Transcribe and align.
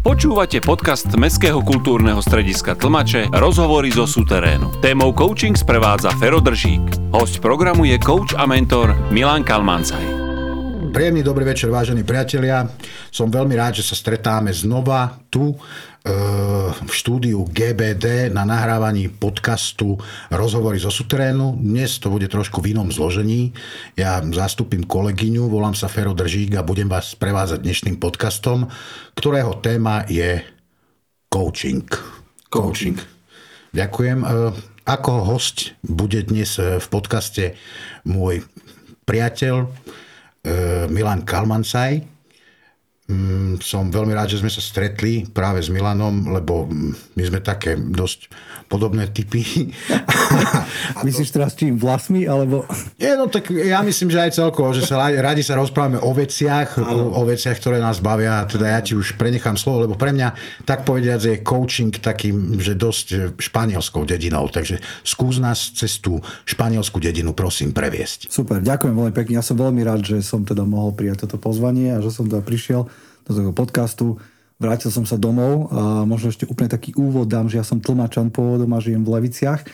Počúvate 0.00 0.64
podcast 0.64 1.12
Mestského 1.12 1.60
kultúrneho 1.60 2.24
strediska 2.24 2.72
Tlmače 2.72 3.28
rozhovory 3.36 3.92
zo 3.92 4.08
súterénu. 4.08 4.80
Témou 4.80 5.12
coaching 5.12 5.52
sprevádza 5.52 6.08
Fero 6.16 6.40
Držík. 6.40 7.12
Host 7.12 7.44
programu 7.44 7.84
je 7.84 8.00
coach 8.00 8.32
a 8.32 8.48
mentor 8.48 8.96
Milan 9.12 9.44
Kalmancaj. 9.44 10.19
Príjemný 10.90 11.22
dobrý 11.22 11.46
večer, 11.46 11.70
vážení 11.70 12.02
priatelia. 12.02 12.66
Som 13.14 13.30
veľmi 13.30 13.54
rád, 13.54 13.78
že 13.78 13.86
sa 13.86 13.94
stretáme 13.94 14.50
znova 14.50 15.22
tu 15.30 15.54
v 16.82 16.90
štúdiu 16.90 17.46
GBD 17.46 18.26
na 18.34 18.42
nahrávaní 18.42 19.06
podcastu 19.06 19.94
Rozhovory 20.34 20.82
zo 20.82 20.90
suterénu. 20.90 21.54
Dnes 21.62 21.94
to 22.02 22.10
bude 22.10 22.26
trošku 22.26 22.58
v 22.58 22.74
inom 22.74 22.90
zložení. 22.90 23.54
Ja 23.94 24.18
zastupím 24.18 24.82
kolegyňu, 24.82 25.46
volám 25.46 25.78
sa 25.78 25.86
Fero 25.86 26.10
Držík 26.10 26.58
a 26.58 26.66
budem 26.66 26.90
vás 26.90 27.14
prevázať 27.14 27.62
dnešným 27.62 28.02
podcastom, 28.02 28.66
ktorého 29.14 29.62
téma 29.62 30.02
je 30.10 30.42
coaching. 31.30 31.86
Coaching. 32.50 32.98
Ďakujem. 33.70 34.26
Ako 34.90 35.22
host 35.22 35.78
bude 35.86 36.18
dnes 36.26 36.58
v 36.58 36.86
podcaste 36.90 37.54
môj 38.02 38.42
priateľ 39.06 39.70
Milan 40.90 41.22
Kalmancaj, 41.24 42.00
Mm, 42.00 42.19
som 43.60 43.90
veľmi 43.90 44.14
rád, 44.14 44.32
že 44.32 44.40
sme 44.40 44.50
sa 44.50 44.62
stretli 44.62 45.26
práve 45.26 45.60
s 45.60 45.68
Milanom, 45.68 46.30
lebo 46.32 46.66
my 47.16 47.22
sme 47.22 47.42
také 47.42 47.76
dosť 47.76 48.30
podobné 48.70 49.10
typy. 49.10 49.42
Myslíš 51.06 51.34
teraz 51.34 51.58
čím? 51.58 51.74
Vlasmi? 51.74 52.30
Alebo... 52.30 52.62
Nie, 53.02 53.18
no 53.18 53.26
tak 53.26 53.50
ja 53.50 53.82
myslím, 53.82 54.14
že 54.14 54.30
aj 54.30 54.38
celkovo, 54.38 54.70
že 54.70 54.86
sa 54.86 55.10
radi 55.10 55.42
sa 55.42 55.58
rozprávame 55.58 55.98
o 55.98 56.14
veciach, 56.14 56.78
o, 56.78 57.18
o 57.18 57.22
veciach, 57.26 57.58
ktoré 57.58 57.82
nás 57.82 57.98
bavia. 57.98 58.46
Teda 58.46 58.70
ja 58.70 58.78
ti 58.78 58.94
už 58.94 59.18
prenechám 59.18 59.58
slovo, 59.58 59.90
lebo 59.90 59.98
pre 59.98 60.14
mňa, 60.14 60.62
tak 60.62 60.86
povediať, 60.86 61.20
je 61.20 61.36
coaching 61.42 61.90
takým, 61.98 62.62
že 62.62 62.78
dosť 62.78 63.34
španielskou 63.42 64.06
dedinou. 64.06 64.46
Takže 64.46 64.78
skús 65.02 65.42
nás 65.42 65.74
cez 65.74 65.98
tú 65.98 66.22
španielskú 66.46 67.02
dedinu, 67.02 67.34
prosím, 67.34 67.74
previesť. 67.74 68.30
Super, 68.30 68.62
ďakujem 68.62 68.94
veľmi 68.94 69.14
pekne. 69.14 69.42
Ja 69.42 69.44
som 69.44 69.58
veľmi 69.58 69.82
rád, 69.82 70.06
že 70.06 70.22
som 70.22 70.46
teda 70.46 70.62
mohol 70.62 70.94
prijať 70.94 71.26
toto 71.26 71.42
pozvanie 71.42 71.90
a 71.90 71.98
že 71.98 72.14
som 72.14 72.30
teda 72.30 72.46
prišiel 72.46 72.86
do 73.30 73.38
toho 73.38 73.54
podcastu. 73.54 74.18
Vrátil 74.60 74.92
som 74.92 75.08
sa 75.08 75.16
domov 75.16 75.72
a 75.72 76.04
možno 76.04 76.28
ešte 76.28 76.44
úplne 76.44 76.68
taký 76.68 76.92
úvod 76.92 77.30
dám, 77.30 77.48
že 77.48 77.56
ja 77.56 77.64
som 77.64 77.80
tlmačan 77.80 78.28
pôvodom 78.28 78.68
a 78.76 78.82
žijem 78.82 79.00
v 79.00 79.16
Leviciach 79.16 79.64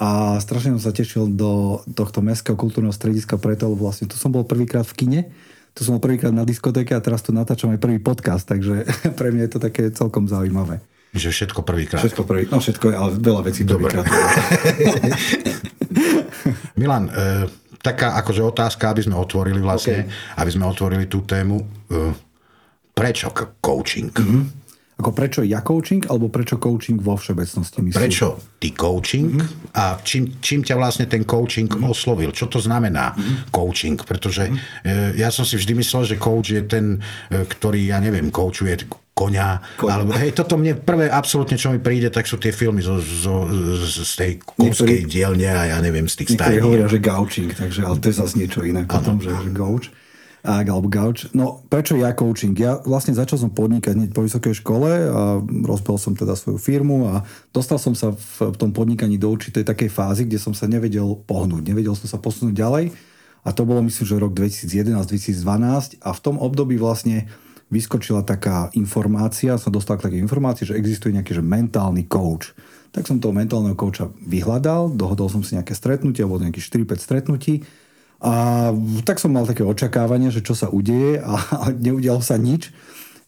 a 0.00 0.40
strašne 0.40 0.80
som 0.80 0.88
sa 0.88 0.96
tešil 0.96 1.28
do 1.28 1.84
tohto 1.92 2.24
mestského 2.24 2.56
kultúrneho 2.56 2.94
strediska 2.94 3.36
preto, 3.36 3.68
lebo 3.68 3.84
vlastne 3.84 4.08
tu 4.08 4.16
som 4.16 4.32
bol 4.32 4.48
prvýkrát 4.48 4.88
v 4.88 4.96
kine, 4.96 5.20
tu 5.76 5.84
som 5.84 6.00
bol 6.00 6.08
prvýkrát 6.08 6.32
na 6.32 6.48
diskotéke 6.48 6.96
a 6.96 7.04
teraz 7.04 7.20
tu 7.20 7.36
natáčam 7.36 7.68
aj 7.68 7.84
prvý 7.84 8.00
podcast, 8.00 8.48
takže 8.48 8.88
pre 9.18 9.28
mňa 9.28 9.44
je 9.44 9.52
to 9.52 9.60
také 9.60 9.92
celkom 9.92 10.24
zaujímavé. 10.24 10.80
Že 11.12 11.28
všetko 11.34 11.60
prvýkrát. 11.66 12.00
Všetko 12.00 12.22
prvý, 12.22 12.46
no 12.48 12.62
všetko, 12.62 12.86
ale 12.96 13.10
veľa 13.18 13.42
vecí 13.44 13.66
prvýkrát. 13.66 14.06
Milan, 16.80 17.10
e, 17.10 17.50
taká 17.82 18.14
akože 18.24 18.40
otázka, 18.46 18.94
aby 18.94 19.02
sme 19.04 19.18
otvorili 19.18 19.58
vlastne, 19.58 20.06
okay. 20.06 20.38
aby 20.40 20.50
sme 20.54 20.64
otvorili 20.70 21.10
tú 21.10 21.26
tému. 21.26 21.60
E, 21.60 22.29
prečo 22.94 23.30
coaching? 23.60 24.12
Mm-hmm. 24.12 24.42
Ako 25.00 25.16
prečo 25.16 25.40
ja 25.40 25.64
coaching, 25.64 26.04
alebo 26.12 26.28
prečo 26.28 26.60
coaching 26.60 27.00
vo 27.00 27.16
všeobecnosti 27.16 27.80
myslíš? 27.80 27.96
Prečo 27.96 28.36
ty 28.60 28.76
coaching 28.76 29.32
mm-hmm. 29.32 29.72
a 29.72 29.96
čím, 30.04 30.36
čím 30.44 30.60
ťa 30.60 30.76
vlastne 30.76 31.08
ten 31.08 31.24
coaching 31.24 31.72
mm-hmm. 31.72 31.88
oslovil? 31.88 32.36
Čo 32.36 32.52
to 32.52 32.60
znamená 32.60 33.16
mm-hmm. 33.16 33.48
coaching? 33.48 33.96
Pretože 33.96 34.52
mm-hmm. 34.52 35.16
ja 35.16 35.32
som 35.32 35.48
si 35.48 35.56
vždy 35.56 35.72
myslel, 35.80 36.04
že 36.04 36.20
coach 36.20 36.52
je 36.52 36.60
ten, 36.68 37.00
e, 37.32 37.48
ktorý, 37.48 37.88
ja 37.88 37.96
neviem, 37.96 38.28
coachuje 38.28 38.76
konia. 39.16 39.60
Koň. 39.80 39.88
Alebo, 39.88 40.10
hej, 40.16 40.36
toto 40.36 40.60
mne 40.60 40.76
prvé 40.80 41.08
absolútne, 41.08 41.56
čo 41.56 41.72
mi 41.72 41.80
príde, 41.80 42.12
tak 42.12 42.28
sú 42.28 42.36
tie 42.36 42.52
filmy 42.52 42.84
zo, 42.84 43.00
zo, 43.00 43.48
z, 43.80 44.04
z 44.04 44.12
tej 44.16 44.32
kúskej 44.44 45.08
dielne 45.08 45.48
a 45.48 45.76
ja 45.76 45.78
neviem, 45.80 46.08
z 46.08 46.24
tých 46.24 46.36
starých. 46.36 46.60
hovoria, 46.60 46.88
že 46.88 47.00
gauching, 47.00 47.52
takže, 47.52 47.84
ale 47.84 47.96
to 48.00 48.08
je 48.08 48.16
zase 48.16 48.36
niečo 48.36 48.60
iné 48.64 48.84
potom, 48.88 49.20
že, 49.20 49.32
že 49.32 49.48
gauč 49.52 49.88
alebo 50.44 50.88
gauč. 50.88 51.28
No 51.36 51.60
prečo 51.68 52.00
ja 52.00 52.16
coaching? 52.16 52.56
Ja 52.56 52.80
vlastne 52.80 53.12
začal 53.12 53.36
som 53.36 53.52
podnikať 53.52 53.92
hneď 53.92 54.10
po 54.16 54.24
vysokej 54.24 54.56
škole 54.64 54.88
a 55.12 55.40
rozbel 55.44 56.00
som 56.00 56.16
teda 56.16 56.32
svoju 56.32 56.56
firmu 56.56 57.12
a 57.12 57.28
dostal 57.52 57.76
som 57.76 57.92
sa 57.92 58.16
v 58.16 58.56
tom 58.56 58.72
podnikaní 58.72 59.20
do 59.20 59.28
určitej 59.28 59.68
takej 59.68 59.92
fázy, 59.92 60.24
kde 60.24 60.40
som 60.40 60.56
sa 60.56 60.64
nevedel 60.64 61.20
pohnúť, 61.28 61.60
nevedel 61.68 61.92
som 61.92 62.08
sa 62.08 62.16
posunúť 62.16 62.56
ďalej 62.56 62.84
a 63.44 63.48
to 63.52 63.68
bolo 63.68 63.84
myslím, 63.84 64.04
že 64.04 64.20
rok 64.20 64.32
2011-2012 64.36 66.00
a 66.00 66.10
v 66.12 66.20
tom 66.20 66.36
období 66.40 66.80
vlastne 66.80 67.28
vyskočila 67.70 68.26
taká 68.26 68.68
informácia, 68.74 69.54
som 69.54 69.70
dostal 69.70 69.96
k 69.96 70.10
takej 70.10 70.20
informácii, 70.26 70.74
že 70.74 70.76
existuje 70.76 71.14
nejaký 71.14 71.38
že 71.38 71.44
mentálny 71.44 72.10
coach. 72.10 72.52
Tak 72.90 73.06
som 73.06 73.22
toho 73.22 73.30
mentálneho 73.30 73.78
coacha 73.78 74.10
vyhľadal, 74.26 74.90
dohodol 74.98 75.30
som 75.30 75.46
si 75.46 75.54
nejaké 75.54 75.78
stretnutie, 75.78 76.26
alebo 76.26 76.42
nejakých 76.42 76.82
4-5 76.82 76.98
stretnutí 76.98 77.54
a 78.20 78.68
tak 79.08 79.16
som 79.16 79.32
mal 79.32 79.48
také 79.48 79.64
očakávanie, 79.64 80.28
že 80.28 80.44
čo 80.44 80.52
sa 80.52 80.68
udeje 80.68 81.24
a, 81.24 81.40
neudialo 81.72 82.20
sa 82.20 82.36
nič. 82.36 82.68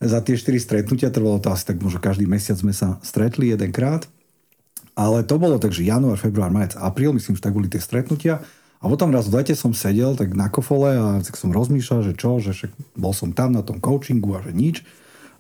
Za 0.02 0.20
tie 0.20 0.36
4 0.36 0.60
stretnutia 0.60 1.08
trvalo 1.08 1.40
to 1.40 1.48
asi 1.48 1.64
tak 1.64 1.80
možno 1.80 2.02
každý 2.02 2.28
mesiac 2.28 2.60
sme 2.60 2.76
sa 2.76 3.00
stretli 3.00 3.48
jedenkrát. 3.48 4.04
Ale 4.92 5.24
to 5.24 5.40
bolo 5.40 5.56
tak, 5.56 5.72
že 5.72 5.88
január, 5.88 6.20
február, 6.20 6.52
marec, 6.52 6.76
apríl, 6.76 7.16
myslím, 7.16 7.40
že 7.40 7.44
tak 7.44 7.56
boli 7.56 7.72
tie 7.72 7.80
stretnutia. 7.80 8.44
A 8.82 8.90
potom 8.90 9.08
raz 9.14 9.30
v 9.30 9.40
lete 9.40 9.56
som 9.56 9.72
sedel 9.72 10.12
tak 10.18 10.36
na 10.36 10.52
kofole 10.52 10.92
a 10.92 11.06
tak 11.24 11.40
som 11.40 11.54
rozmýšľal, 11.54 12.12
že 12.12 12.12
čo, 12.12 12.42
že 12.42 12.52
však 12.52 12.98
bol 12.98 13.16
som 13.16 13.32
tam 13.32 13.56
na 13.56 13.64
tom 13.64 13.80
coachingu 13.80 14.36
a 14.36 14.44
že 14.44 14.52
nič 14.52 14.84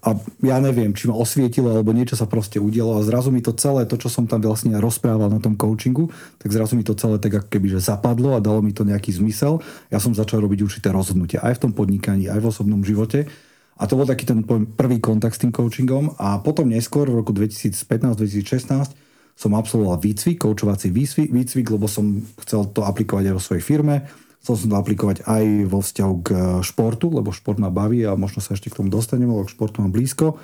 a 0.02 0.18
ja 0.42 0.58
neviem, 0.58 0.90
či 0.90 1.06
ma 1.06 1.14
osvietilo, 1.14 1.70
alebo 1.70 1.94
niečo 1.94 2.18
sa 2.18 2.26
proste 2.26 2.58
udialo 2.58 2.98
a 2.98 3.06
zrazu 3.06 3.30
mi 3.30 3.38
to 3.38 3.54
celé, 3.54 3.86
to, 3.86 3.94
čo 3.94 4.10
som 4.10 4.26
tam 4.26 4.42
vlastne 4.42 4.74
rozprával 4.82 5.30
na 5.30 5.38
tom 5.38 5.54
coachingu, 5.54 6.10
tak 6.42 6.50
zrazu 6.50 6.74
mi 6.74 6.82
to 6.82 6.98
celé 6.98 7.22
tak 7.22 7.38
ako 7.38 7.46
keby, 7.46 7.78
že 7.78 7.86
zapadlo 7.86 8.34
a 8.34 8.42
dalo 8.42 8.66
mi 8.66 8.74
to 8.74 8.82
nejaký 8.82 9.14
zmysel. 9.14 9.62
Ja 9.94 10.02
som 10.02 10.10
začal 10.10 10.42
robiť 10.42 10.66
určité 10.66 10.90
rozhodnutia 10.90 11.38
aj 11.46 11.62
v 11.62 11.62
tom 11.68 11.72
podnikaní, 11.78 12.26
aj 12.26 12.42
v 12.42 12.50
osobnom 12.50 12.82
živote. 12.82 13.30
A 13.78 13.86
to 13.86 13.94
bol 13.94 14.02
taký 14.02 14.26
ten 14.26 14.42
prvý 14.74 14.98
kontakt 14.98 15.38
s 15.38 15.42
tým 15.46 15.54
coachingom 15.54 16.18
a 16.18 16.42
potom 16.42 16.66
neskôr 16.66 17.06
v 17.06 17.22
roku 17.22 17.30
2015-2016 17.30 18.98
som 19.32 19.56
absolvoval 19.56 19.96
výcvik, 19.96 20.44
koučovací 20.44 20.92
výcvik, 20.92 21.32
výcvik, 21.32 21.66
lebo 21.72 21.88
som 21.88 22.20
chcel 22.44 22.68
to 22.74 22.84
aplikovať 22.84 23.32
aj 23.32 23.34
vo 23.38 23.42
svojej 23.42 23.64
firme 23.64 24.04
Chcel 24.42 24.54
som 24.58 24.68
to 24.74 24.76
aplikovať 24.76 25.22
aj 25.22 25.44
vo 25.70 25.78
vzťahu 25.78 26.14
k 26.26 26.28
športu, 26.66 27.14
lebo 27.14 27.30
šport 27.30 27.62
ma 27.62 27.70
baví 27.70 28.02
a 28.02 28.18
možno 28.18 28.42
sa 28.42 28.58
ešte 28.58 28.74
k 28.74 28.82
tomu 28.82 28.90
dostaneme, 28.90 29.30
lebo 29.30 29.46
k 29.46 29.54
športu 29.54 29.86
mám 29.86 29.94
blízko. 29.94 30.34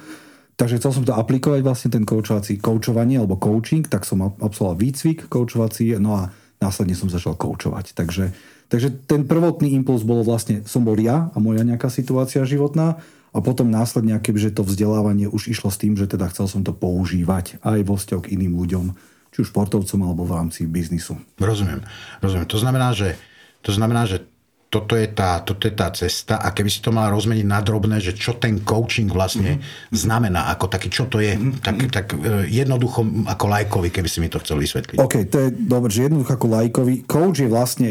Takže 0.59 0.79
chcel 0.79 0.91
som 0.91 1.05
to 1.07 1.15
aplikovať 1.15 1.67
vlastne 1.67 1.91
ten 1.91 2.07
koučovací, 2.07 2.59
koučovanie 2.63 3.19
alebo 3.19 3.39
coaching, 3.39 3.87
tak 3.87 4.07
som 4.07 4.23
absolvoval 4.23 4.79
výcvik 4.79 5.27
koučovací, 5.31 5.99
no 5.99 6.15
a 6.15 6.31
následne 6.59 6.99
som 6.99 7.11
začal 7.11 7.39
koučovať. 7.39 7.95
Takže, 7.95 8.35
takže 8.71 8.91
ten 9.07 9.27
prvotný 9.27 9.75
impuls 9.75 10.03
bol 10.03 10.23
vlastne, 10.27 10.67
som 10.67 10.83
bol 10.83 10.99
ja 10.99 11.31
a 11.31 11.37
moja 11.39 11.63
nejaká 11.63 11.91
situácia 11.91 12.43
životná 12.43 12.99
a 13.31 13.39
potom 13.39 13.71
následne, 13.71 14.19
kebyže 14.19 14.55
to 14.55 14.67
vzdelávanie 14.67 15.31
už 15.31 15.51
išlo 15.51 15.71
s 15.71 15.79
tým, 15.79 15.95
že 15.95 16.11
teda 16.11 16.27
chcel 16.31 16.51
som 16.51 16.63
to 16.67 16.75
používať 16.75 17.63
aj 17.63 17.79
vo 17.87 17.95
vzťahu 17.95 18.21
k 18.27 18.35
iným 18.35 18.59
ľuďom, 18.59 18.85
či 19.31 19.47
už 19.47 19.55
športovcom 19.55 20.01
alebo 20.03 20.27
v 20.27 20.35
rámci 20.39 20.67
biznisu. 20.67 21.19
Rozumiem, 21.39 21.87
rozumiem. 22.19 22.49
To 22.51 22.59
znamená, 22.59 22.91
že 22.99 23.15
to 23.63 23.71
znamená, 23.75 24.07
že 24.09 24.25
toto 24.69 25.01
je, 25.01 25.09
tá, 25.09 25.41
toto 25.41 25.65
je 25.65 25.73
tá 25.73 25.89
cesta 25.97 26.45
a 26.45 26.53
keby 26.53 26.69
si 26.69 26.85
to 26.85 26.93
mal 26.93 27.09
rozmeniť 27.09 27.47
na 27.49 27.65
drobné, 27.65 28.05
že 28.05 28.13
čo 28.13 28.37
ten 28.37 28.61
coaching 28.61 29.09
vlastne 29.09 29.57
mm-hmm. 29.57 29.97
znamená, 29.97 30.53
ako 30.53 30.69
taký, 30.69 30.93
čo 30.93 31.09
to 31.09 31.25
je, 31.25 31.41
mm-hmm. 31.41 31.65
tak, 31.65 31.77
tak 31.89 32.07
e, 32.13 32.45
jednoducho 32.53 33.01
ako 33.25 33.45
lajkovi, 33.49 33.89
keby 33.89 34.09
si 34.13 34.21
mi 34.21 34.29
to 34.29 34.37
chcel 34.45 34.61
vysvetliť. 34.61 35.01
OK, 35.01 35.25
to 35.33 35.49
je 35.49 35.49
dobre, 35.57 35.89
že 35.89 36.13
jednoducho 36.13 36.37
ako 36.37 36.47
lajkovi. 36.53 36.95
Coach 37.09 37.41
je 37.41 37.49
vlastne 37.49 37.91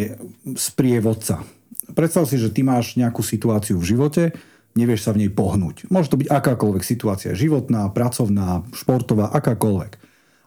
sprievodca. 0.53 1.41
Predstav 1.97 2.29
si, 2.29 2.37
že 2.37 2.53
ty 2.53 2.61
máš 2.61 2.93
nejakú 2.93 3.25
situáciu 3.25 3.81
v 3.81 3.97
živote, 3.97 4.23
nevieš 4.77 5.09
sa 5.09 5.17
v 5.17 5.25
nej 5.25 5.31
pohnúť. 5.33 5.89
Môže 5.89 6.13
to 6.13 6.21
byť 6.21 6.29
akákoľvek 6.29 6.83
situácia, 6.85 7.33
životná, 7.33 7.89
pracovná, 7.89 8.61
športová, 8.69 9.33
akákoľvek. 9.33 9.97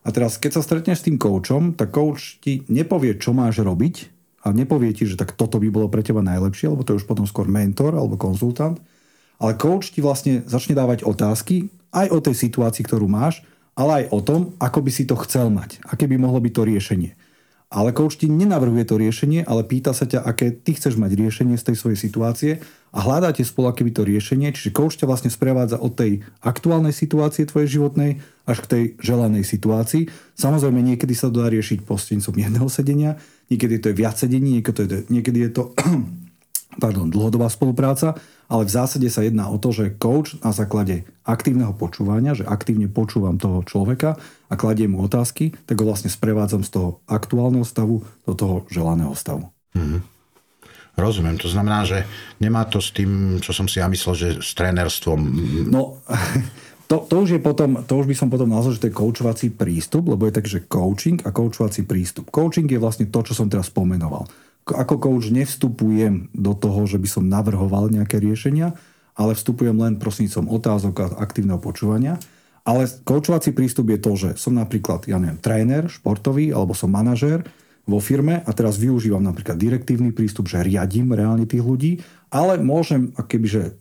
A 0.06 0.08
teraz, 0.14 0.38
keď 0.38 0.50
sa 0.56 0.62
stretneš 0.62 1.02
s 1.02 1.06
tým 1.10 1.18
coachom, 1.18 1.74
tak 1.74 1.90
coach 1.90 2.38
ti 2.38 2.62
nepovie, 2.70 3.18
čo 3.18 3.34
máš 3.34 3.58
robiť, 3.66 4.19
a 4.40 4.56
nepovie 4.56 4.96
ti, 4.96 5.04
že 5.04 5.20
tak 5.20 5.36
toto 5.36 5.60
by 5.60 5.68
bolo 5.68 5.92
pre 5.92 6.00
teba 6.00 6.24
najlepšie, 6.24 6.72
lebo 6.72 6.80
to 6.80 6.96
je 6.96 7.04
už 7.04 7.06
potom 7.08 7.28
skôr 7.28 7.44
mentor 7.44 7.92
alebo 7.92 8.16
konzultant, 8.16 8.80
ale 9.40 9.56
coach 9.56 9.92
ti 9.92 10.00
vlastne 10.04 10.44
začne 10.48 10.76
dávať 10.76 11.04
otázky 11.04 11.68
aj 11.92 12.06
o 12.12 12.18
tej 12.20 12.36
situácii, 12.36 12.84
ktorú 12.84 13.08
máš, 13.08 13.44
ale 13.76 14.04
aj 14.04 14.12
o 14.12 14.20
tom, 14.20 14.40
ako 14.60 14.84
by 14.84 14.90
si 14.92 15.04
to 15.08 15.16
chcel 15.24 15.48
mať, 15.48 15.80
aké 15.88 16.04
by 16.04 16.20
mohlo 16.20 16.40
byť 16.40 16.52
to 16.52 16.62
riešenie. 16.68 17.12
Ale 17.70 17.94
coach 17.94 18.18
ti 18.18 18.26
nenavrhuje 18.26 18.82
to 18.82 18.98
riešenie, 18.98 19.46
ale 19.46 19.62
pýta 19.62 19.94
sa 19.94 20.02
ťa, 20.02 20.26
aké 20.26 20.50
ty 20.50 20.74
chceš 20.74 20.98
mať 20.98 21.14
riešenie 21.14 21.54
z 21.54 21.70
tej 21.70 21.76
svojej 21.78 21.98
situácie 22.02 22.52
a 22.90 22.98
hľadáte 22.98 23.46
spolu 23.46 23.70
aké 23.70 23.86
by 23.86 23.94
to 23.94 24.02
riešenie, 24.02 24.50
čiže 24.50 24.74
coach 24.74 24.98
ťa 24.98 25.06
vlastne 25.06 25.30
sprevádza 25.30 25.78
od 25.78 25.94
tej 25.94 26.26
aktuálnej 26.42 26.90
situácie 26.90 27.46
tvojej 27.46 27.78
životnej 27.78 28.18
až 28.42 28.66
k 28.66 28.70
tej 28.74 28.84
želanej 28.98 29.46
situácii. 29.46 30.10
Samozrejme, 30.34 30.82
niekedy 30.82 31.14
sa 31.14 31.30
to 31.30 31.46
dá 31.46 31.48
riešiť 31.54 31.86
prostredníctvom 31.86 32.36
jedného 32.42 32.66
sedenia, 32.66 33.22
niekedy 33.50 33.82
to 33.82 33.90
je 33.90 33.98
viac 33.98 34.16
sedení, 34.16 34.62
niekedy, 34.62 34.74
to 34.74 34.82
je, 34.86 35.02
niekedy 35.10 35.38
je 35.46 35.50
to 35.50 35.62
pardon, 36.82 37.10
dlhodobá 37.10 37.50
spolupráca, 37.50 38.14
ale 38.46 38.62
v 38.66 38.74
zásade 38.74 39.06
sa 39.10 39.26
jedná 39.26 39.50
o 39.50 39.58
to, 39.58 39.74
že 39.74 39.98
coach 39.98 40.38
na 40.42 40.54
základe 40.54 41.02
aktívneho 41.26 41.74
počúvania, 41.74 42.38
že 42.38 42.46
aktívne 42.46 42.86
počúvam 42.86 43.36
toho 43.36 43.66
človeka 43.66 44.14
a 44.46 44.54
kladiem 44.54 44.94
mu 44.94 45.02
otázky, 45.02 45.54
tak 45.66 45.82
ho 45.82 45.90
vlastne 45.90 46.10
sprevádzam 46.10 46.62
z 46.62 46.70
toho 46.70 46.88
aktuálneho 47.10 47.66
stavu 47.66 48.06
do 48.26 48.32
toho 48.38 48.56
želaného 48.70 49.14
stavu. 49.18 49.50
Mm-hmm. 49.74 50.00
Rozumiem, 50.98 51.38
to 51.38 51.48
znamená, 51.48 51.86
že 51.86 52.04
nemá 52.42 52.66
to 52.66 52.82
s 52.82 52.90
tým, 52.90 53.38
čo 53.38 53.54
som 53.54 53.70
si 53.70 53.78
ja 53.78 53.86
myslel, 53.86 54.14
že 54.14 54.28
s 54.42 54.54
trénerstvom. 54.54 55.20
No, 55.74 56.02
to, 56.90 57.06
to, 57.06 57.16
už 57.22 57.38
je 57.38 57.40
potom, 57.40 57.86
to 57.86 57.94
už 57.94 58.10
by 58.10 58.16
som 58.18 58.26
potom 58.26 58.50
nazval, 58.50 58.74
že 58.74 58.82
to 58.82 58.88
je 58.90 58.98
koučovací 58.98 59.46
prístup, 59.54 60.10
lebo 60.10 60.26
je 60.26 60.34
tak, 60.34 60.46
že 60.50 60.66
coaching 60.66 61.22
a 61.22 61.30
koučovací 61.30 61.86
prístup. 61.86 62.34
Coaching 62.34 62.66
je 62.66 62.82
vlastne 62.82 63.06
to, 63.06 63.22
čo 63.22 63.38
som 63.38 63.46
teraz 63.46 63.70
pomenoval 63.70 64.26
ako 64.68 64.94
coach 65.00 65.32
nevstupujem 65.32 66.30
do 66.30 66.52
toho, 66.54 66.86
že 66.86 67.00
by 67.00 67.08
som 67.08 67.24
navrhoval 67.26 67.90
nejaké 67.90 68.22
riešenia, 68.22 68.76
ale 69.18 69.34
vstupujem 69.34 69.74
len 69.74 69.98
prostredníctvom 69.98 70.46
otázok 70.48 70.94
a 71.02 71.06
aktívneho 71.20 71.58
počúvania. 71.58 72.16
Ale 72.62 72.86
koučovací 72.86 73.56
prístup 73.56 73.90
je 73.90 73.98
to, 73.98 74.12
že 74.14 74.28
som 74.36 74.54
napríklad, 74.54 75.08
ja 75.08 75.16
neviem, 75.16 75.40
tréner 75.40 75.88
športový 75.88 76.52
alebo 76.52 76.76
som 76.76 76.92
manažér 76.92 77.42
vo 77.88 77.98
firme 77.98 78.44
a 78.44 78.50
teraz 78.52 78.76
využívam 78.76 79.24
napríklad 79.24 79.56
direktívny 79.56 80.12
prístup, 80.12 80.46
že 80.46 80.62
riadím 80.62 81.16
reálne 81.16 81.48
tých 81.48 81.64
ľudí, 81.64 81.92
ale 82.30 82.60
môžem 82.60 83.10
akébyže 83.16 83.79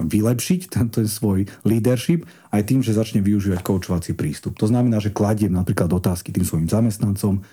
vylepšiť 0.00 0.60
tento 0.74 1.04
svoj 1.04 1.48
leadership 1.62 2.24
aj 2.52 2.62
tým, 2.66 2.80
že 2.80 2.96
začne 2.96 3.20
využívať 3.20 3.60
koučovací 3.60 4.16
prístup. 4.16 4.56
To 4.60 4.68
znamená, 4.68 5.00
že 5.00 5.12
kladiem 5.12 5.52
napríklad 5.52 5.92
otázky 5.92 6.32
tým 6.32 6.44
svojim 6.44 6.68
zamestnancom, 6.68 7.44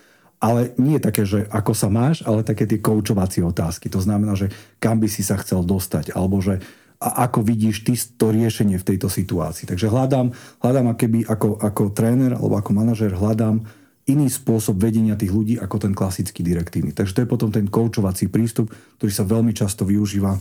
ale 0.43 0.75
nie 0.75 0.99
také, 0.99 1.23
že 1.23 1.47
ako 1.47 1.71
sa 1.71 1.87
máš, 1.87 2.19
ale 2.27 2.43
také 2.43 2.67
tie 2.67 2.83
koučovacie 2.83 3.39
otázky. 3.47 3.87
To 3.87 4.03
znamená, 4.03 4.35
že 4.35 4.51
kam 4.83 4.99
by 4.99 5.07
si 5.07 5.23
sa 5.23 5.39
chcel 5.39 5.63
dostať, 5.63 6.11
alebo 6.11 6.43
že 6.43 6.59
a 7.03 7.27
ako 7.27 7.43
vidíš 7.43 7.83
ty 7.83 7.99
to 7.99 8.31
riešenie 8.31 8.79
v 8.79 8.87
tejto 8.95 9.11
situácii. 9.11 9.67
Takže 9.67 9.91
hľadám, 9.91 10.31
hľadám 10.63 10.87
akéby 10.95 11.27
ako, 11.27 11.59
ako 11.59 11.91
tréner 11.91 12.31
alebo 12.31 12.55
ako 12.55 12.71
manažer 12.71 13.11
hľadám 13.11 13.59
iný 14.07 14.27
spôsob 14.31 14.79
vedenia 14.79 15.19
tých 15.19 15.35
ľudí 15.35 15.55
ako 15.59 15.83
ten 15.83 15.91
klasický 15.91 16.43
direktívny. 16.43 16.95
Takže 16.95 17.11
to 17.11 17.21
je 17.23 17.31
potom 17.31 17.51
ten 17.51 17.67
koučovací 17.67 18.31
prístup, 18.31 18.71
ktorý 18.99 19.11
sa 19.11 19.27
veľmi 19.27 19.51
často 19.51 19.83
využíva 19.83 20.39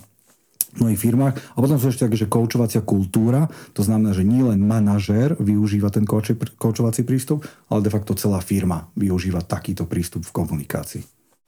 mnohých 0.79 1.01
firmách. 1.01 1.35
A 1.53 1.59
potom 1.61 1.77
sú 1.77 1.93
ešte 1.93 2.09
také, 2.09 2.17
že 2.17 2.31
koučovacia 2.31 2.81
kultúra, 2.81 3.49
to 3.77 3.85
znamená, 3.85 4.17
že 4.17 4.25
nie 4.25 4.41
len 4.41 4.65
manažér 4.65 5.37
využíva 5.37 5.93
ten 5.93 6.09
koučovací 6.57 7.05
prístup, 7.05 7.45
ale 7.69 7.85
de 7.85 7.93
facto 7.93 8.17
celá 8.17 8.41
firma 8.41 8.89
využíva 8.97 9.45
takýto 9.45 9.85
prístup 9.85 10.25
v 10.25 10.33
komunikácii. 10.33 11.03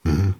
Mm-hmm. 0.05 0.32